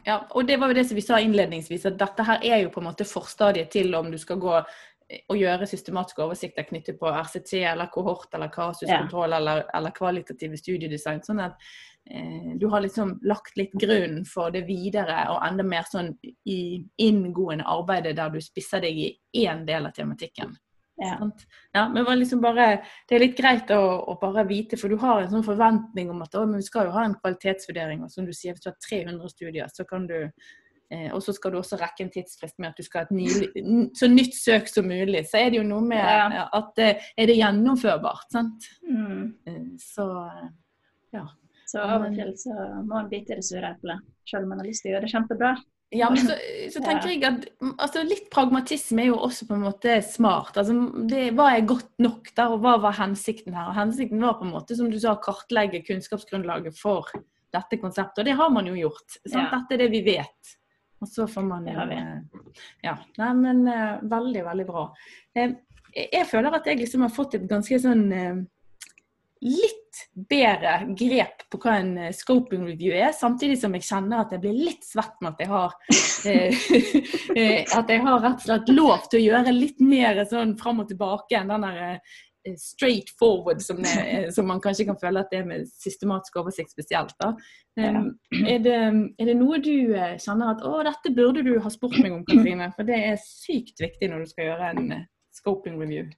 ja, 0.05 0.19
og 0.31 0.47
det 0.49 0.59
var 0.61 0.69
jo 0.69 0.77
det 0.77 0.85
som 0.89 0.97
vi 0.97 1.05
sa 1.05 1.21
innledningsvis, 1.21 1.87
at 1.89 2.01
dette 2.01 2.25
her 2.29 2.43
er 2.45 2.65
jo 2.65 2.73
på 2.73 2.83
en 2.83 2.91
måte 2.91 3.07
forstadiet 3.09 3.71
til 3.73 3.95
om 3.97 4.11
du 4.13 4.19
skal 4.21 4.41
gå 4.41 4.59
og 5.29 5.39
gjøre 5.39 5.69
systematiske 5.69 6.25
oversikter 6.25 6.67
knyttet 6.69 6.99
på 7.01 7.11
RCT 7.11 7.55
eller 7.73 7.91
kohort 7.93 8.35
eller 8.35 8.53
kasuskontroll 8.53 9.37
eller, 9.39 9.65
eller 9.75 9.95
kvalitative 9.97 10.59
studiedesign. 10.61 11.23
Sånn 11.27 11.43
at 11.45 11.57
eh, 12.11 12.53
du 12.61 12.69
har 12.73 12.85
liksom 12.85 13.19
lagt 13.29 13.57
litt 13.61 13.75
grunn 13.79 14.23
for 14.29 14.55
det 14.55 14.65
videre 14.69 15.25
og 15.33 15.43
enda 15.47 15.67
mer 15.67 15.89
sånn 15.91 16.13
i 16.49 16.61
inngående 17.05 17.69
arbeidet 17.69 18.17
der 18.19 18.35
du 18.35 18.41
spisser 18.43 18.85
deg 18.85 19.01
i 19.05 19.09
én 19.45 19.67
del 19.69 19.89
av 19.91 19.97
tematikken. 19.97 20.57
Ja. 21.03 21.31
Ja, 21.73 21.89
men 21.89 22.07
liksom 22.19 22.41
bare, 22.41 22.85
det 23.09 23.17
er 23.17 23.23
litt 23.25 23.39
greit 23.39 23.71
å, 23.75 23.81
å 24.13 24.17
bare 24.21 24.45
vite, 24.47 24.77
for 24.79 24.93
du 24.93 24.99
har 25.01 25.23
en 25.23 25.31
sånn 25.33 25.47
forventning 25.47 26.11
om 26.13 26.21
at 26.23 26.37
å, 26.37 26.45
men 26.47 26.61
vi 26.61 26.67
skal 26.67 26.87
jo 26.89 26.95
ha 26.95 27.07
en 27.09 27.17
kvalitetsvurdering. 27.17 28.05
Og 28.05 28.13
som 28.13 28.29
du 28.29 28.35
sier, 28.37 28.55
hvis 28.55 28.63
du 28.63 28.69
har 28.71 28.77
300 28.87 29.33
studier, 29.33 29.73
så 29.73 29.87
kan 29.89 30.07
du 30.07 30.19
Og 31.15 31.23
så 31.25 31.33
skal 31.37 31.55
du 31.55 31.59
også 31.61 31.79
rekke 31.81 32.05
en 32.05 32.11
tidsfrist 32.13 32.59
med 32.61 32.73
at 32.73 32.81
du 32.81 32.85
skal 32.87 33.03
ha 33.03 33.09
et 33.09 33.15
nylig, 33.17 33.49
så 33.97 34.09
nytt 34.11 34.35
søk 34.37 34.69
som 34.69 34.89
mulig. 34.91 35.25
Så 35.31 35.39
er 35.41 35.51
det 35.53 35.61
jo 35.63 35.67
noe 35.69 35.85
med 35.87 36.03
Ja. 36.03 36.49
at 36.53 36.79
eh, 36.83 37.07
er 37.17 37.31
det 37.31 37.39
gjennomførbart, 37.39 38.27
sant. 38.35 38.67
Mm. 38.89 39.35
Eh, 39.49 39.63
Så 39.81 40.09
eh, 40.27 40.49
ja. 41.17 41.27
Så 41.73 41.81
av 41.81 42.03
og 42.05 42.13
til 42.17 42.33
så 42.37 42.53
må 42.85 42.99
en 43.01 43.09
bite 43.09 43.33
i 43.33 43.39
det 43.39 43.45
sure 43.47 43.71
eplet, 43.73 44.03
selv 44.29 44.45
om 44.45 44.53
en 44.53 44.61
har 44.61 44.67
lyst 44.69 44.85
til 44.85 44.91
å 44.91 44.95
gjøre 44.97 45.07
det 45.07 45.13
kjempebra. 45.15 45.53
Ja, 45.93 46.09
men 46.13 46.21
så, 46.25 46.37
så 46.73 46.81
tenker 46.87 47.09
jeg 47.13 47.23
at 47.29 47.47
mm, 47.61 47.75
altså, 47.79 48.03
litt 48.05 48.29
pragmatisme 48.33 49.05
er 49.05 49.11
jo 49.11 49.19
også 49.25 49.49
på 49.49 49.57
en 49.57 49.65
måte 49.65 49.97
smart. 50.05 50.57
Altså, 50.61 50.77
det, 51.09 51.31
hva 51.37 51.51
er 51.57 51.69
godt 51.69 51.91
nok 52.05 52.29
der, 52.37 52.53
og 52.53 52.61
hva 52.65 52.77
var 52.85 52.99
hensikten 53.01 53.57
her? 53.57 53.71
Og 53.73 53.77
hensikten 53.79 54.21
var 54.25 54.37
på 54.41 54.45
en 54.49 54.53
måte, 54.53 54.77
som 54.77 54.91
du 54.93 54.99
sa, 55.01 55.15
kartlegge 55.25 55.81
kunnskapsgrunnlaget 55.89 56.77
for 56.81 57.09
dette 57.53 57.77
konseptet. 57.81 58.23
Og 58.23 58.29
det 58.29 58.37
har 58.39 58.53
man 58.53 58.69
jo 58.69 58.77
gjort. 58.77 59.19
Ja. 59.29 59.47
Dette 59.53 59.77
er 59.77 59.83
det 59.85 59.91
vi 59.93 60.03
vet. 60.07 60.55
Og 61.03 61.09
så 61.11 61.27
får 61.27 61.43
man 61.47 61.65
vi. 61.67 61.73
eh, 61.75 62.19
Ja. 62.87 62.97
Nei, 63.19 63.33
men 63.35 63.69
eh, 63.69 63.99
veldig, 64.03 64.45
veldig 64.47 64.67
bra. 64.69 64.85
Eh, 65.35 65.51
jeg 65.93 66.27
føler 66.31 66.55
at 66.57 66.67
jeg 66.67 66.79
liksom 66.79 67.01
har 67.05 67.11
fått 67.13 67.35
et 67.37 67.49
ganske 67.51 67.79
sånn 67.83 68.07
litt 69.43 69.99
bedre 70.31 70.87
grep 70.97 71.43
på 71.51 71.59
hva 71.61 71.73
en 71.83 71.99
scoping 72.15 72.63
review 72.65 72.93
er, 72.95 73.11
samtidig 73.13 73.59
som 73.61 73.75
jeg 73.75 73.83
kjenner 73.85 74.21
at 74.23 74.31
jeg 74.33 74.41
blir 74.45 74.55
litt 74.71 74.85
svett 74.87 75.17
med 75.21 75.33
at 75.35 75.41
jeg 75.43 75.51
har 75.51 75.71
At 77.77 77.89
jeg 77.91 78.01
har 78.07 78.23
rett 78.23 78.39
og 78.39 78.47
slett 78.47 78.69
lov 78.73 79.01
til 79.11 79.19
å 79.19 79.27
gjøre 79.27 79.53
litt 79.57 79.81
mer 79.85 80.23
sånn 80.31 80.55
fram 80.61 80.81
og 80.85 80.89
tilbake 80.89 81.35
enn 81.41 81.51
den 81.51 81.67
der 81.67 81.99
straight 82.59 83.11
forward 83.19 83.63
som, 83.63 83.79
det, 83.83 83.93
eh, 84.03 84.31
som 84.35 84.47
man 84.49 84.61
kanskje 84.61 84.87
kan 84.89 84.99
føle 85.01 85.23
at 85.23 85.31
det 85.33 85.43
er 85.43 85.47
med 85.49 85.69
systematisk 85.71 86.37
oversikt 86.43 86.73
spesielt. 86.75 87.15
da. 87.21 87.33
Er, 87.79 88.59
det, 88.61 88.75
er 89.19 89.31
det 89.31 89.37
noe 89.39 89.61
du 89.63 89.95
eh, 89.95 90.19
kjenner 90.21 90.53
at 90.53 90.65
å, 90.67 90.75
dette 90.87 91.15
burde 91.17 91.45
du 91.47 91.55
ha 91.63 91.73
spurt 91.73 91.97
meg 92.03 92.13
om, 92.17 92.25
Katrine? 92.29 92.69
For 92.77 92.89
det 92.89 92.99
er 92.99 93.23
sykt 93.23 93.81
viktig 93.81 94.11
når 94.13 94.25
du 94.25 94.33
skal 94.35 94.51
gjøre 94.51 94.73
en 94.75 94.93
eh, 94.99 95.07
scoping 95.39 95.79
review. 95.81 96.11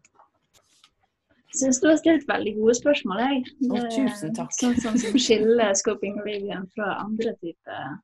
Jeg 1.54 1.60
Syns 1.60 1.78
du 1.78 1.86
har 1.86 2.00
stilt 2.00 2.26
veldig 2.26 2.56
gode 2.56 2.74
spørsmål, 2.80 3.20
jeg. 3.22 3.44
Å, 3.70 3.84
tusen 3.94 4.34
takk. 4.34 4.50
Sånn, 4.56 4.74
sånn 4.82 4.98
som 4.98 5.20
skiller 5.22 5.76
scoping 5.78 6.18
reviewen 6.24 6.66
fra 6.74 6.96
andre 7.04 7.36
typer 7.38 7.94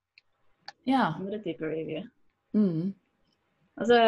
Ja. 0.86 1.16
andre 1.18 1.40
type 1.42 1.66
review. 1.66 2.04
Mm. 2.54 2.92
Altså, 3.80 3.98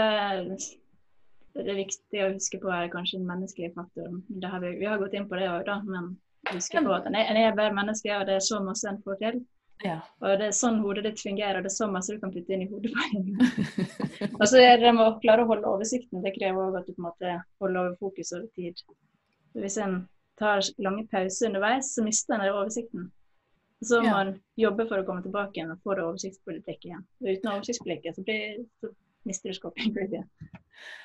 det 1.55 1.69
er 1.69 1.79
viktig 1.83 2.21
å 2.25 2.33
huske 2.35 2.59
på 2.63 2.71
er 2.73 2.89
kanskje 2.93 3.19
den 3.21 3.27
menneskelige 3.29 3.75
faktoren. 3.77 4.23
Det 4.29 4.49
har 4.49 4.61
vi, 4.63 4.71
vi 4.81 4.87
har 4.89 4.99
gått 5.03 5.15
inn 5.19 5.29
på 5.29 5.37
det 5.41 5.49
òg, 5.53 5.65
da. 5.67 5.81
Men 5.85 6.15
huske 6.53 6.81
på 6.85 6.95
at 6.97 7.07
en 7.11 7.15
er, 7.19 7.27
en 7.31 7.37
er 7.37 7.57
bare 7.59 7.75
menneske, 7.77 8.09
og 8.17 8.25
det 8.27 8.39
er 8.39 8.47
så 8.47 8.61
masse 8.65 8.89
en 8.89 9.03
får 9.05 9.19
til. 9.21 9.43
ja. 9.85 9.99
Og 10.23 10.39
det 10.39 10.47
er 10.49 10.57
sånn 10.57 10.81
hodet 10.81 11.05
ditt 11.05 11.21
fungerer, 11.21 11.59
og 11.59 11.65
det 11.67 11.73
er 11.73 11.77
så 11.77 11.89
masse 11.91 12.15
du 12.15 12.21
kan 12.23 12.33
putte 12.33 12.55
inn 12.55 12.63
i 12.65 12.71
hodet 12.71 12.93
på 12.95 13.05
en. 13.19 13.31
Og 14.41 14.45
så 14.49 14.61
er 14.63 14.77
det 14.79 14.93
med 14.95 15.05
å 15.05 15.19
klare 15.21 15.43
å 15.45 15.49
holde 15.51 15.67
oversikten. 15.69 16.23
Det 16.23 16.35
krever 16.39 16.69
òg 16.71 16.77
at 16.81 16.87
du 16.87 16.95
på 16.95 17.03
en 17.03 17.09
måte 17.11 17.33
holder 17.61 17.81
over 17.81 17.97
fokus 18.01 18.33
over 18.37 18.47
tid. 18.55 18.79
Hvis 19.59 19.77
en 19.83 19.97
tar 20.39 20.63
lange 20.79 21.05
pauser 21.11 21.51
underveis, 21.51 21.91
så 21.97 22.05
mister 22.07 22.39
en 22.39 22.47
oversikten. 22.55 23.11
Så 23.83 23.99
må 24.01 24.07
Ja. 24.07 24.13
man 24.15 24.41
jobbe 24.57 24.87
for 24.87 25.03
å 25.03 25.05
komme 25.05 25.23
tilbake 25.25 25.59
igjen 25.59 25.73
og 25.75 25.81
få 25.83 25.97
det 25.99 26.05
oversiktspolitikk 26.07 26.85
igjen. 26.87 27.03
Og 27.21 27.33
uten 27.35 27.51
oversiktspolitikk 27.51 28.15
så, 28.15 28.23
blir, 28.23 28.61
så 28.81 28.93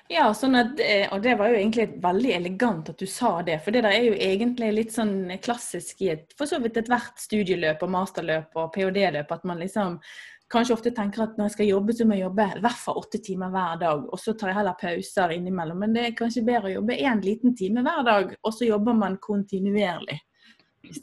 Ja, 0.07 0.29
sånn 0.33 0.55
at, 0.55 0.79
eh, 0.79 1.05
og 1.11 1.19
det 1.25 1.35
var 1.37 1.51
jo 1.51 1.57
egentlig 1.59 1.89
veldig 2.03 2.31
elegant 2.37 2.89
at 2.93 3.01
du 3.01 3.05
sa 3.11 3.41
det. 3.45 3.59
For 3.63 3.75
det 3.75 3.83
der 3.83 3.97
er 3.97 4.07
jo 4.07 4.15
egentlig 4.15 4.71
litt 4.73 4.95
sånn 4.95 5.33
klassisk 5.43 6.01
i 6.05 6.13
et, 6.15 6.31
for 6.37 6.49
så 6.49 6.61
vidt 6.63 6.79
ethvert 6.79 7.19
studieløp 7.19 7.83
og 7.83 7.91
masterløp 7.91 8.55
og 8.55 8.71
ph.d.-løp, 8.75 9.35
at 9.35 9.45
man 9.47 9.59
liksom 9.61 9.99
kanskje 10.47 10.77
ofte 10.77 10.93
tenker 10.95 11.25
at 11.25 11.35
når 11.35 11.49
jeg 11.49 11.55
skal 11.57 11.69
jobbe, 11.73 11.93
så 11.93 12.07
må 12.07 12.15
jeg 12.15 12.23
jobbe 12.23 12.47
i 12.55 12.63
hvert 12.63 12.81
fall 12.85 13.01
åtte 13.01 13.19
timer 13.23 13.51
hver 13.51 13.83
dag. 13.83 14.07
Og 14.07 14.23
så 14.23 14.33
tar 14.33 14.53
jeg 14.53 14.59
heller 14.61 14.79
pauser 14.79 15.35
innimellom. 15.35 15.83
Men 15.83 15.95
det 15.97 16.05
er 16.05 16.17
kanskje 16.23 16.45
bedre 16.47 16.71
å 16.71 16.75
jobbe 16.77 16.99
én 17.03 17.23
liten 17.25 17.55
time 17.59 17.83
hver 17.83 18.03
dag, 18.07 18.35
og 18.41 18.55
så 18.55 18.71
jobber 18.71 18.95
man 18.97 19.19
kontinuerlig. 19.23 20.21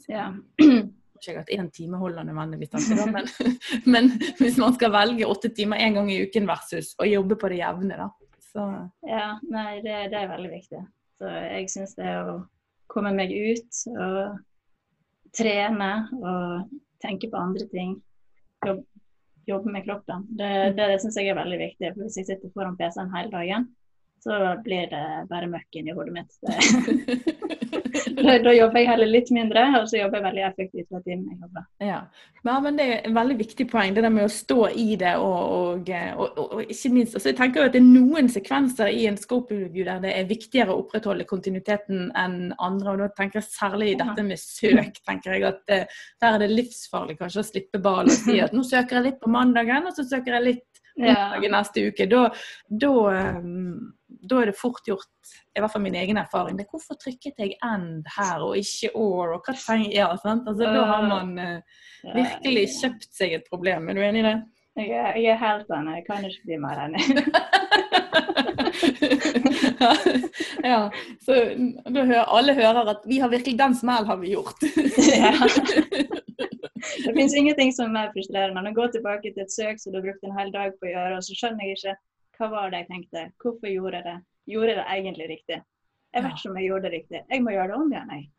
Ja. 0.09 0.31
Ikke 1.15 1.39
at 1.41 1.51
én 1.53 1.69
time 1.71 1.97
holder 1.97 2.27
nødvendigvis, 2.27 2.73
alltid, 2.75 3.11
men, 3.13 3.29
men 3.93 4.09
hvis 4.39 4.57
man 4.61 4.75
skal 4.75 4.91
velge 4.93 5.27
åtte 5.29 5.51
timer 5.55 5.81
én 5.81 5.95
gang 5.97 6.11
i 6.11 6.19
uken 6.25 6.47
versus 6.49 6.93
å 6.99 7.07
jobbe 7.07 7.37
på 7.39 7.51
det 7.53 7.61
jevne, 7.61 7.99
da. 7.99 8.09
Så 8.51 8.65
Ja, 9.07 9.29
nei, 9.51 9.79
det, 9.83 9.95
det 10.11 10.19
er 10.19 10.31
veldig 10.31 10.51
viktig. 10.51 10.81
Så 11.19 11.31
jeg 11.31 11.69
syns 11.71 11.95
det 11.97 12.11
å 12.23 12.41
komme 12.91 13.13
meg 13.15 13.31
ut 13.31 13.79
og 13.95 14.19
trene 15.35 15.91
og 16.19 16.75
tenke 17.03 17.29
på 17.31 17.39
andre 17.39 17.67
ting, 17.71 17.97
jobb, 18.65 18.83
jobbe 19.47 19.73
med 19.73 19.87
kroppen, 19.87 20.27
det, 20.39 20.51
det, 20.77 20.91
det 20.93 20.99
syns 21.03 21.19
jeg 21.19 21.31
er 21.31 21.39
veldig 21.39 21.59
viktig. 21.61 21.91
For 21.95 22.05
hvis 22.05 22.19
jeg 22.21 22.29
sitter 22.29 22.53
foran 22.55 22.77
PC-en 22.79 23.11
hele 23.15 23.33
dagen, 23.33 23.67
så 24.25 24.39
blir 24.65 24.87
det 24.89 25.05
bare 25.29 25.51
møkk 25.51 25.79
inni 25.79 25.93
hodet 25.95 26.15
mitt. 26.15 27.83
Da, 28.25 28.37
da 28.39 28.53
jobber 28.55 28.79
jeg 28.79 28.87
heller 28.89 29.09
litt 29.09 29.29
mindre, 29.35 29.65
og 29.79 29.89
så 29.89 29.99
jobber 29.99 30.19
jeg 30.19 30.25
veldig 30.25 30.43
effektivt 30.47 30.87
de 30.89 31.01
timene 31.03 31.33
jeg 31.33 31.41
jobber. 31.43 31.65
Ja. 31.83 31.99
Men, 32.45 32.61
men 32.63 32.77
det 32.79 32.85
er 32.85 32.93
et 32.97 33.15
veldig 33.15 33.37
viktig 33.39 33.65
poeng, 33.71 33.95
det 33.95 34.03
der 34.05 34.13
med 34.13 34.27
å 34.27 34.31
stå 34.31 34.59
i 34.77 34.87
det 35.01 35.15
og, 35.17 35.37
og, 35.55 35.89
og, 35.91 36.25
og, 36.25 36.53
og 36.59 36.73
ikke 36.75 36.91
minst 36.93 37.17
altså 37.17 37.31
Jeg 37.31 37.39
tenker 37.39 37.61
jo 37.61 37.69
at 37.69 37.75
det 37.75 37.81
er 37.81 37.87
noen 37.87 38.29
sekvenser 38.31 38.91
i 38.93 39.07
en 39.09 39.17
scope 39.19 39.55
review 39.55 39.87
der 39.87 40.03
det 40.03 40.13
er 40.13 40.29
viktigere 40.29 40.73
å 40.73 40.83
opprettholde 40.83 41.27
kontinuiteten 41.29 42.11
enn 42.13 42.37
andre. 42.53 42.93
og 42.93 43.03
Da 43.03 43.09
tenker 43.17 43.41
jeg 43.41 43.49
særlig 43.49 43.91
i 43.91 43.97
dette 43.99 44.27
med 44.27 44.41
søk. 44.41 45.01
tenker 45.07 45.35
jeg 45.35 45.47
at 45.49 45.73
eh, 45.73 45.99
Der 46.21 46.37
er 46.37 46.45
det 46.45 46.53
livsfarlig 46.53 47.17
kanskje 47.19 47.41
å 47.41 47.49
slippe 47.49 47.81
ballen 47.81 48.13
og 48.13 48.17
si 48.19 48.39
at 48.43 48.55
nå 48.55 48.63
søker 48.65 48.99
jeg 48.99 49.09
litt 49.09 49.21
på 49.23 49.31
mandagen, 49.33 49.89
og 49.89 49.97
så 49.97 50.05
søker 50.07 50.37
jeg 50.37 50.47
litt 50.51 50.81
på 50.95 51.03
mandagen 51.03 51.55
neste 51.57 51.89
uke. 51.89 52.07
Da, 52.11 52.27
da, 52.85 52.93
um, 53.41 53.93
da 54.29 54.41
er 54.41 54.51
det 54.51 54.57
fort 54.59 54.85
gjort, 54.87 55.31
i 55.55 55.61
hvert 55.61 55.73
fall 55.73 55.83
min 55.83 55.97
egen 55.99 56.19
erfaring, 56.21 56.57
det 56.57 56.65
er 56.65 56.73
hvorfor 56.73 56.97
trykket 57.01 57.39
jeg 57.41 57.55
end 57.65 58.05
her 58.17 58.43
og 58.45 58.57
ikke 58.59 58.91
or, 58.93 59.35
og 59.37 59.45
hva 59.45 59.55
trenger 59.57 59.91
jeg? 59.93 60.19
Sant? 60.23 60.49
Altså, 60.49 60.65
da 60.75 60.83
har 60.91 61.07
man 61.09 61.27
uh, 61.39 61.59
virkelig 62.15 62.65
kjøpt 62.79 63.11
seg 63.17 63.29
et 63.39 63.49
problem. 63.49 63.89
Er 63.89 63.97
du 63.97 64.03
enig 64.05 64.21
i 64.23 64.27
det? 64.29 64.37
Jeg 64.75 64.91
er, 64.91 65.15
jeg 65.15 65.31
er 65.31 65.39
helt 65.39 65.69
enig. 65.71 65.91
Jeg 65.95 66.05
kan 66.09 66.25
ikke 66.27 66.47
bli 66.49 66.57
mer 66.59 66.77
enig. 66.83 67.03
ja, 70.71 70.79
så 71.23 71.33
hører 71.95 72.33
alle 72.37 72.53
hører 72.57 72.91
at 72.91 73.07
vi 73.07 73.21
har 73.23 73.31
virkelig 73.31 73.59
den 73.59 73.75
smell 73.77 74.05
har 74.09 74.19
vi 74.19 74.33
gjort. 74.35 74.59
Ja. 75.15 75.33
Det 77.05 77.13
finnes 77.15 77.33
ingenting 77.33 77.71
som 77.73 77.87
er 77.87 77.93
mer 77.95 78.11
frustrerende 78.13 78.61
enn 78.61 78.69
å 78.69 78.75
gå 78.75 78.85
tilbake 78.93 79.31
til 79.31 79.43
et 79.45 79.53
søk 79.53 79.79
som 79.81 79.93
du 79.93 79.99
har 79.99 80.05
brukt 80.05 80.25
en 80.27 80.37
hel 80.37 80.51
dag 80.53 80.75
på 80.77 80.85
å 80.85 80.91
gjøre, 80.91 81.17
og 81.17 81.25
så 81.25 81.37
skjønner 81.39 81.65
jeg 81.65 81.79
ikke 81.79 81.95
hva 82.37 82.49
var 82.51 82.71
det 82.73 82.83
jeg 82.83 82.89
tenkte. 82.91 83.23
Hvorfor 83.41 83.71
gjorde 83.71 84.01
jeg 84.01 84.05
det? 84.09 84.17
Gjorde 84.53 84.69
jeg 84.73 84.77
det 84.79 84.85
egentlig 84.97 85.27
riktig? 85.31 85.61
Jeg 86.15 86.23
vet 86.23 86.37
ikke 86.37 86.49
om 86.49 86.57
jeg 86.61 86.67
gjorde 86.69 86.85
det 86.85 86.91
riktig. 86.93 87.19
Jeg 87.27 87.43
må 87.43 87.51
gjøre 87.51 87.67
det 87.67 87.75
om 87.75 87.89
igjen, 87.91 88.11
jeg. 88.15 88.29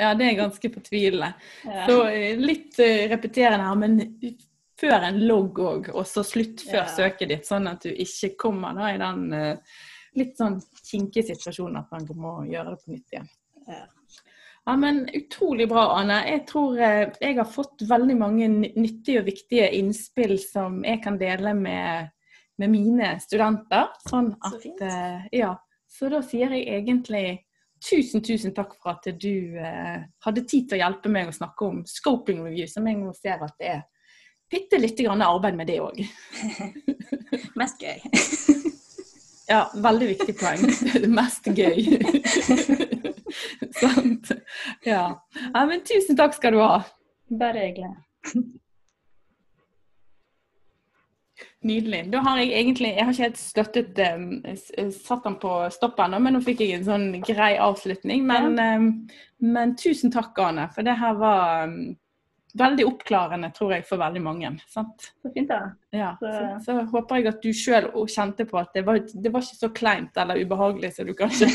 Ja, 0.00 0.12
det 0.16 0.26
er 0.30 0.38
ganske 0.38 0.70
fortvilende. 0.72 1.28
Ja. 1.68 1.82
Så 1.88 1.96
eh, 2.08 2.38
litt 2.40 2.78
eh, 2.80 3.02
repeterende 3.12 3.66
her, 3.66 3.80
men 3.82 3.98
før 4.80 5.04
en 5.10 5.18
logg 5.28 5.60
òg, 5.60 5.90
og 5.92 6.06
så 6.08 6.24
slutt 6.24 6.64
før 6.64 6.80
Ja. 6.86 6.86
søket 6.88 7.28
ditt, 7.28 7.44
sånn 7.48 7.68
at 7.68 7.84
du 7.84 7.90
ikke 7.92 8.32
kommer 8.46 8.72
da 8.78 8.88
i 8.94 8.96
den 9.02 9.26
eh, 9.36 9.76
litt 10.16 10.40
sånn 10.40 10.56
kinkige 10.80 11.34
situasjonen 11.34 11.82
at 11.82 11.92
man 11.92 12.08
må 12.16 12.32
gjøre 12.48 12.72
det 12.72 12.80
på 12.86 12.94
nytt 12.96 13.14
igjen. 13.18 13.28
Ja. 13.68 13.82
Ja, 14.64 14.76
men 14.78 15.08
Utrolig 15.18 15.66
bra, 15.68 15.88
Anne. 15.98 16.20
Jeg 16.28 16.44
tror 16.46 16.76
jeg 16.78 17.36
har 17.36 17.48
fått 17.50 17.82
veldig 17.88 18.14
mange 18.16 18.46
nyttige 18.48 19.18
og 19.20 19.26
viktige 19.26 19.68
innspill 19.74 20.36
som 20.38 20.84
jeg 20.86 21.00
kan 21.02 21.16
dele 21.18 21.50
med, 21.58 22.12
med 22.62 22.72
mine 22.72 23.14
studenter. 23.22 23.90
Sånn 24.08 24.32
Så 24.38 24.54
at, 24.54 24.60
fint. 24.62 24.82
eh, 24.86 25.28
ja. 25.42 25.52
Så 25.92 26.08
da 26.12 26.22
sier 26.24 26.54
jeg 26.56 26.68
egentlig 26.80 27.26
tusen, 27.82 28.22
tusen 28.24 28.54
takk 28.56 28.76
for 28.78 28.94
at 28.94 29.08
du 29.20 29.58
eh, 29.58 30.04
hadde 30.24 30.44
tid 30.48 30.68
til 30.70 30.78
å 30.78 30.84
hjelpe 30.84 31.10
meg 31.12 31.28
å 31.28 31.34
snakke 31.36 31.66
om 31.68 31.82
scoping 31.88 32.44
review, 32.46 32.68
som 32.70 32.86
jeg 32.88 33.00
nå 33.00 33.12
ser 33.18 33.42
at 33.44 33.58
det 33.60 33.72
er 33.74 33.82
bitte 34.52 34.78
lite 34.80 35.04
grann 35.06 35.24
arbeid 35.24 35.56
med 35.58 35.68
det 35.68 35.80
òg. 35.82 36.00
Mest 37.60 37.82
gøy. 37.82 37.98
Ja, 39.50 39.66
veldig 39.74 40.06
viktig 40.06 40.32
poeng. 40.38 40.62
Mest 41.18 41.48
gøy. 41.52 41.82
Sant. 43.76 44.30
Ja. 44.86 45.02
ja. 45.42 45.64
Men 45.66 45.82
tusen 45.84 46.16
takk 46.16 46.38
skal 46.38 46.54
du 46.54 46.60
ha. 46.62 46.78
Bare 47.42 47.66
hyggelig. 47.66 47.90
Nydelig. 51.62 52.08
Da 52.10 52.18
har 52.26 52.40
jeg 52.40 52.52
egentlig 52.58 52.88
Jeg 52.90 53.04
har 53.04 53.12
ikke 53.12 53.22
helt 53.28 53.38
støttet 53.38 53.98
um, 54.14 54.24
Satt 54.90 55.26
den 55.28 55.36
på 55.42 55.52
stopp 55.70 56.00
ennå, 56.02 56.18
men 56.18 56.34
nå 56.34 56.42
fikk 56.42 56.64
jeg 56.64 56.80
en 56.80 56.88
sånn 56.88 57.06
grei 57.22 57.52
avslutning. 57.62 58.24
Men, 58.26 58.58
um, 58.58 58.88
men 59.54 59.76
tusen 59.78 60.10
takk, 60.14 60.34
Ane, 60.42 60.66
for 60.74 60.86
det 60.86 60.96
her 60.98 61.14
var 61.20 61.68
um, 61.70 61.92
veldig 62.58 62.84
oppklarende, 62.88 63.48
tror 63.56 63.72
jeg, 63.72 63.84
for 63.88 64.00
veldig 64.00 64.20
mange. 64.22 64.50
Sant? 64.68 65.06
Så 65.22 65.30
fint, 65.34 65.48
da. 65.48 65.72
Ja. 65.92 66.10
Så- 66.20 66.58
Så, 66.64 66.76
håper 66.90 67.16
jeg 67.20 67.26
at 67.28 67.42
du 67.42 67.50
sjøl 67.52 67.86
kjente 68.08 68.46
på 68.48 68.58
at 68.60 68.72
det 68.74 68.84
var, 68.86 68.98
det 68.98 69.32
var 69.32 69.40
ikke 69.44 69.58
så 69.60 69.68
kleint 69.72 70.16
eller 70.16 70.40
ubehagelig 70.40 70.92
som 70.96 71.06
du 71.06 71.12
kanskje 71.14 71.48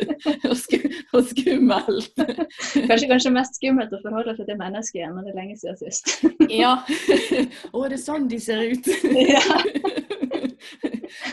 og, 0.50 0.56
sku, 0.56 0.76
og 1.14 1.24
skummelt. 1.30 2.14
Kanskje, 2.86 3.08
kanskje 3.10 3.32
mest 3.34 3.58
skummelt 3.58 3.92
å 3.94 4.02
forholde 4.02 4.36
seg 4.36 4.46
til 4.50 4.58
mennesket 4.60 5.00
igjen 5.00 5.14
når 5.16 5.26
det 5.28 5.32
er 5.34 5.40
lenge 5.42 5.56
siden 5.62 5.80
sist. 5.82 6.16
Ja. 6.60 6.76
Å, 7.72 7.84
det 7.88 7.94
er 7.94 8.02
sånn 8.02 8.26
de 8.30 8.38
ser 8.42 8.62
ut. 8.72 8.86
Ja. 9.14 9.42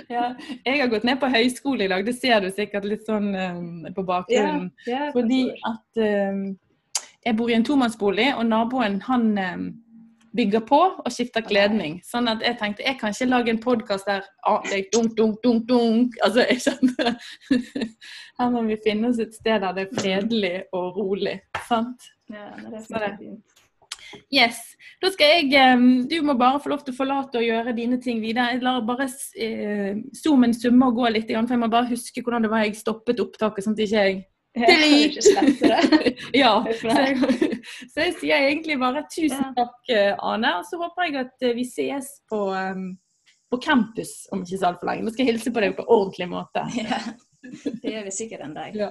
ja. 0.09 0.28
Jeg 0.65 0.80
har 0.82 0.89
gått 0.91 1.05
ned 1.07 1.20
på 1.22 1.30
høyskole 1.32 1.86
i 1.88 1.91
dag, 1.91 2.05
det 2.05 2.15
ser 2.20 2.41
du 2.45 2.49
sikkert 2.53 2.86
litt 2.88 3.05
sånn 3.07 3.30
um, 3.34 3.88
på 3.95 4.05
bakgrunnen. 4.07 4.70
ja, 4.88 5.09
Fordi 5.15 5.41
at 5.68 6.01
um, 6.32 6.43
jeg 7.28 7.36
bor 7.38 7.51
i 7.51 7.57
en 7.57 7.65
tomannsbolig, 7.67 8.30
og 8.38 8.47
naboen 8.47 9.01
han 9.07 9.28
um, 9.36 9.67
bygger 10.38 10.63
på 10.69 10.80
og 11.01 11.11
skifter 11.11 11.43
kledning. 11.45 11.99
Sånn 12.05 12.30
at 12.32 12.43
jeg 12.45 12.57
tenkte 12.61 12.86
jeg 12.86 12.99
kan 13.01 13.13
ikke 13.13 13.30
lage 13.30 13.53
en 13.53 13.61
podkast 13.63 14.07
der 14.09 14.23
ah, 14.47 14.61
det 14.67 14.80
er 14.80 14.88
dunk, 14.93 15.17
dunk, 15.17 15.41
dunk, 15.43 15.67
dunk. 15.69 16.17
Altså, 16.25 16.45
jeg 16.45 16.63
skjønner 16.63 17.13
Her 18.39 18.53
må 18.53 18.63
vi 18.69 18.80
finne 18.86 19.11
oss 19.11 19.21
et 19.23 19.36
sted 19.36 19.63
der 19.63 19.75
det 19.78 19.88
er 19.88 20.01
fredelig 20.01 20.55
og 20.78 20.97
rolig. 20.99 21.39
Sant? 21.67 22.09
Ja, 22.32 22.51
det 22.61 22.82
er 22.82 22.86
Så 22.86 23.03
det-. 23.03 23.38
Yes. 24.32 24.59
Da 25.01 25.09
skal 25.11 25.34
jeg 25.34 25.49
eh, 25.57 25.82
Du 26.07 26.21
må 26.23 26.38
bare 26.39 26.61
få 26.63 26.71
lov 26.71 26.86
til 26.86 26.95
å 26.95 26.99
forlate 27.01 27.41
og 27.41 27.47
gjøre 27.47 27.75
dine 27.75 27.99
ting 28.03 28.21
videre. 28.23 28.53
Jeg 28.53 28.63
lar 28.63 28.86
bare 28.88 29.09
eh, 29.36 29.99
zoomen 30.15 30.55
summe 30.55 30.91
og 30.91 31.01
gå 31.01 31.11
litt, 31.11 31.28
for 31.28 31.55
jeg 31.57 31.63
må 31.63 31.71
bare 31.71 31.91
huske 31.91 32.23
hvordan 32.23 32.45
det 32.45 32.53
var 32.53 32.63
jeg 32.65 32.78
stoppet 32.80 33.19
opptaket, 33.23 33.65
sånn 33.65 33.75
at 33.75 33.84
ikke 33.84 34.05
jeg 34.05 34.21
Ikke. 34.58 36.16
Ja. 36.41 36.53
Så 36.80 36.91
jeg, 36.91 37.18
så 37.93 38.05
jeg 38.05 38.14
sier 38.20 38.47
egentlig 38.49 38.78
bare 38.82 39.03
tusen 39.12 39.53
takk, 39.58 39.78
eh, 39.93 40.14
Ane. 40.24 40.58
Og 40.60 40.68
så 40.68 40.80
håper 40.82 41.08
jeg 41.08 41.20
at 41.26 41.47
eh, 41.47 41.55
vi 41.58 41.66
ses 41.68 42.10
på, 42.30 42.41
eh, 42.58 42.84
på 43.51 43.62
campus 43.64 44.14
om 44.34 44.43
ikke 44.43 44.60
så 44.60 44.72
altfor 44.72 44.91
lenge. 44.91 45.08
Nå 45.08 45.16
skal 45.16 45.26
jeg 45.26 45.36
hilse 45.36 45.53
på 45.53 45.64
deg 45.64 45.78
på 45.80 45.88
ordentlig 45.88 46.30
måte. 46.34 46.68
Ja. 46.84 47.01
Det 47.47 47.91
gjør 47.93 48.03
vi 48.03 48.12
sikkert 48.12 48.41
en 48.43 48.55
dag. 48.58 48.74
Ja. 48.76 48.88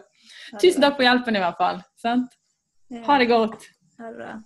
Tusen 0.63 0.81
takk 0.81 0.95
for 0.97 1.05
hjelpen 1.05 1.37
i 1.37 1.43
hvert 1.43 1.59
fall. 1.61 1.81
Sant? 2.01 2.39
Ha 3.05 3.19
det 3.21 3.27
godt. 3.29 3.67
Ha 3.99 4.13
det 4.13 4.17
bra. 4.17 4.37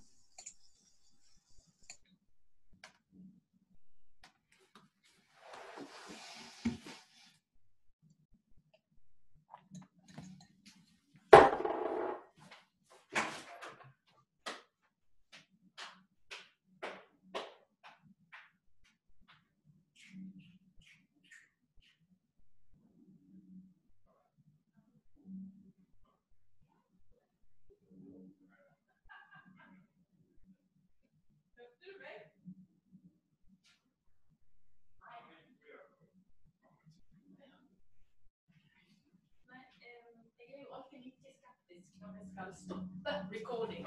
Når 42.10 42.20
jeg 42.20 42.28
skal 42.32 42.50
stoppe 42.64 43.14
recording. 43.34 43.86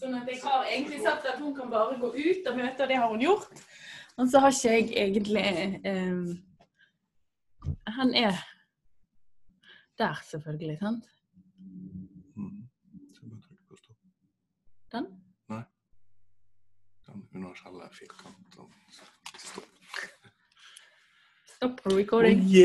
Sånn 0.00 0.14
at 0.18 0.28
jeg 0.30 0.40
har 0.44 0.68
egentlig 0.68 1.00
sagt 1.04 1.26
at 1.32 1.40
hun 1.40 1.54
kan 1.56 1.70
bare 1.72 1.98
gå 2.00 2.12
ut 2.12 2.48
og 2.50 2.58
møte, 2.58 2.82
og 2.84 2.88
det 2.92 2.98
har 3.00 3.08
hun 3.12 3.22
gjort. 3.24 3.64
Og 4.20 4.28
så 4.28 4.42
har 4.44 4.52
ikke 4.52 4.68
jeg 4.72 4.88
egentlig 5.08 5.44
eh, 5.88 6.24
Han 7.96 8.14
er 8.14 8.36
der, 9.98 10.20
selvfølgelig. 10.30 10.78
sant? 10.78 11.04
Mm. 12.36 12.68
Så 13.14 13.20
bare 13.28 13.40
trykk 13.40 13.62
på 13.68 13.76
stopp. 13.76 14.00
Den? 14.92 15.06
Den 17.06 17.28
universelle 17.34 17.88
firkanten. 17.92 18.44
Stopp. 19.38 19.68
Stopp 21.56 21.80
recording. 21.86 22.40
Oh, 22.40 22.44
yeah. 22.44 22.60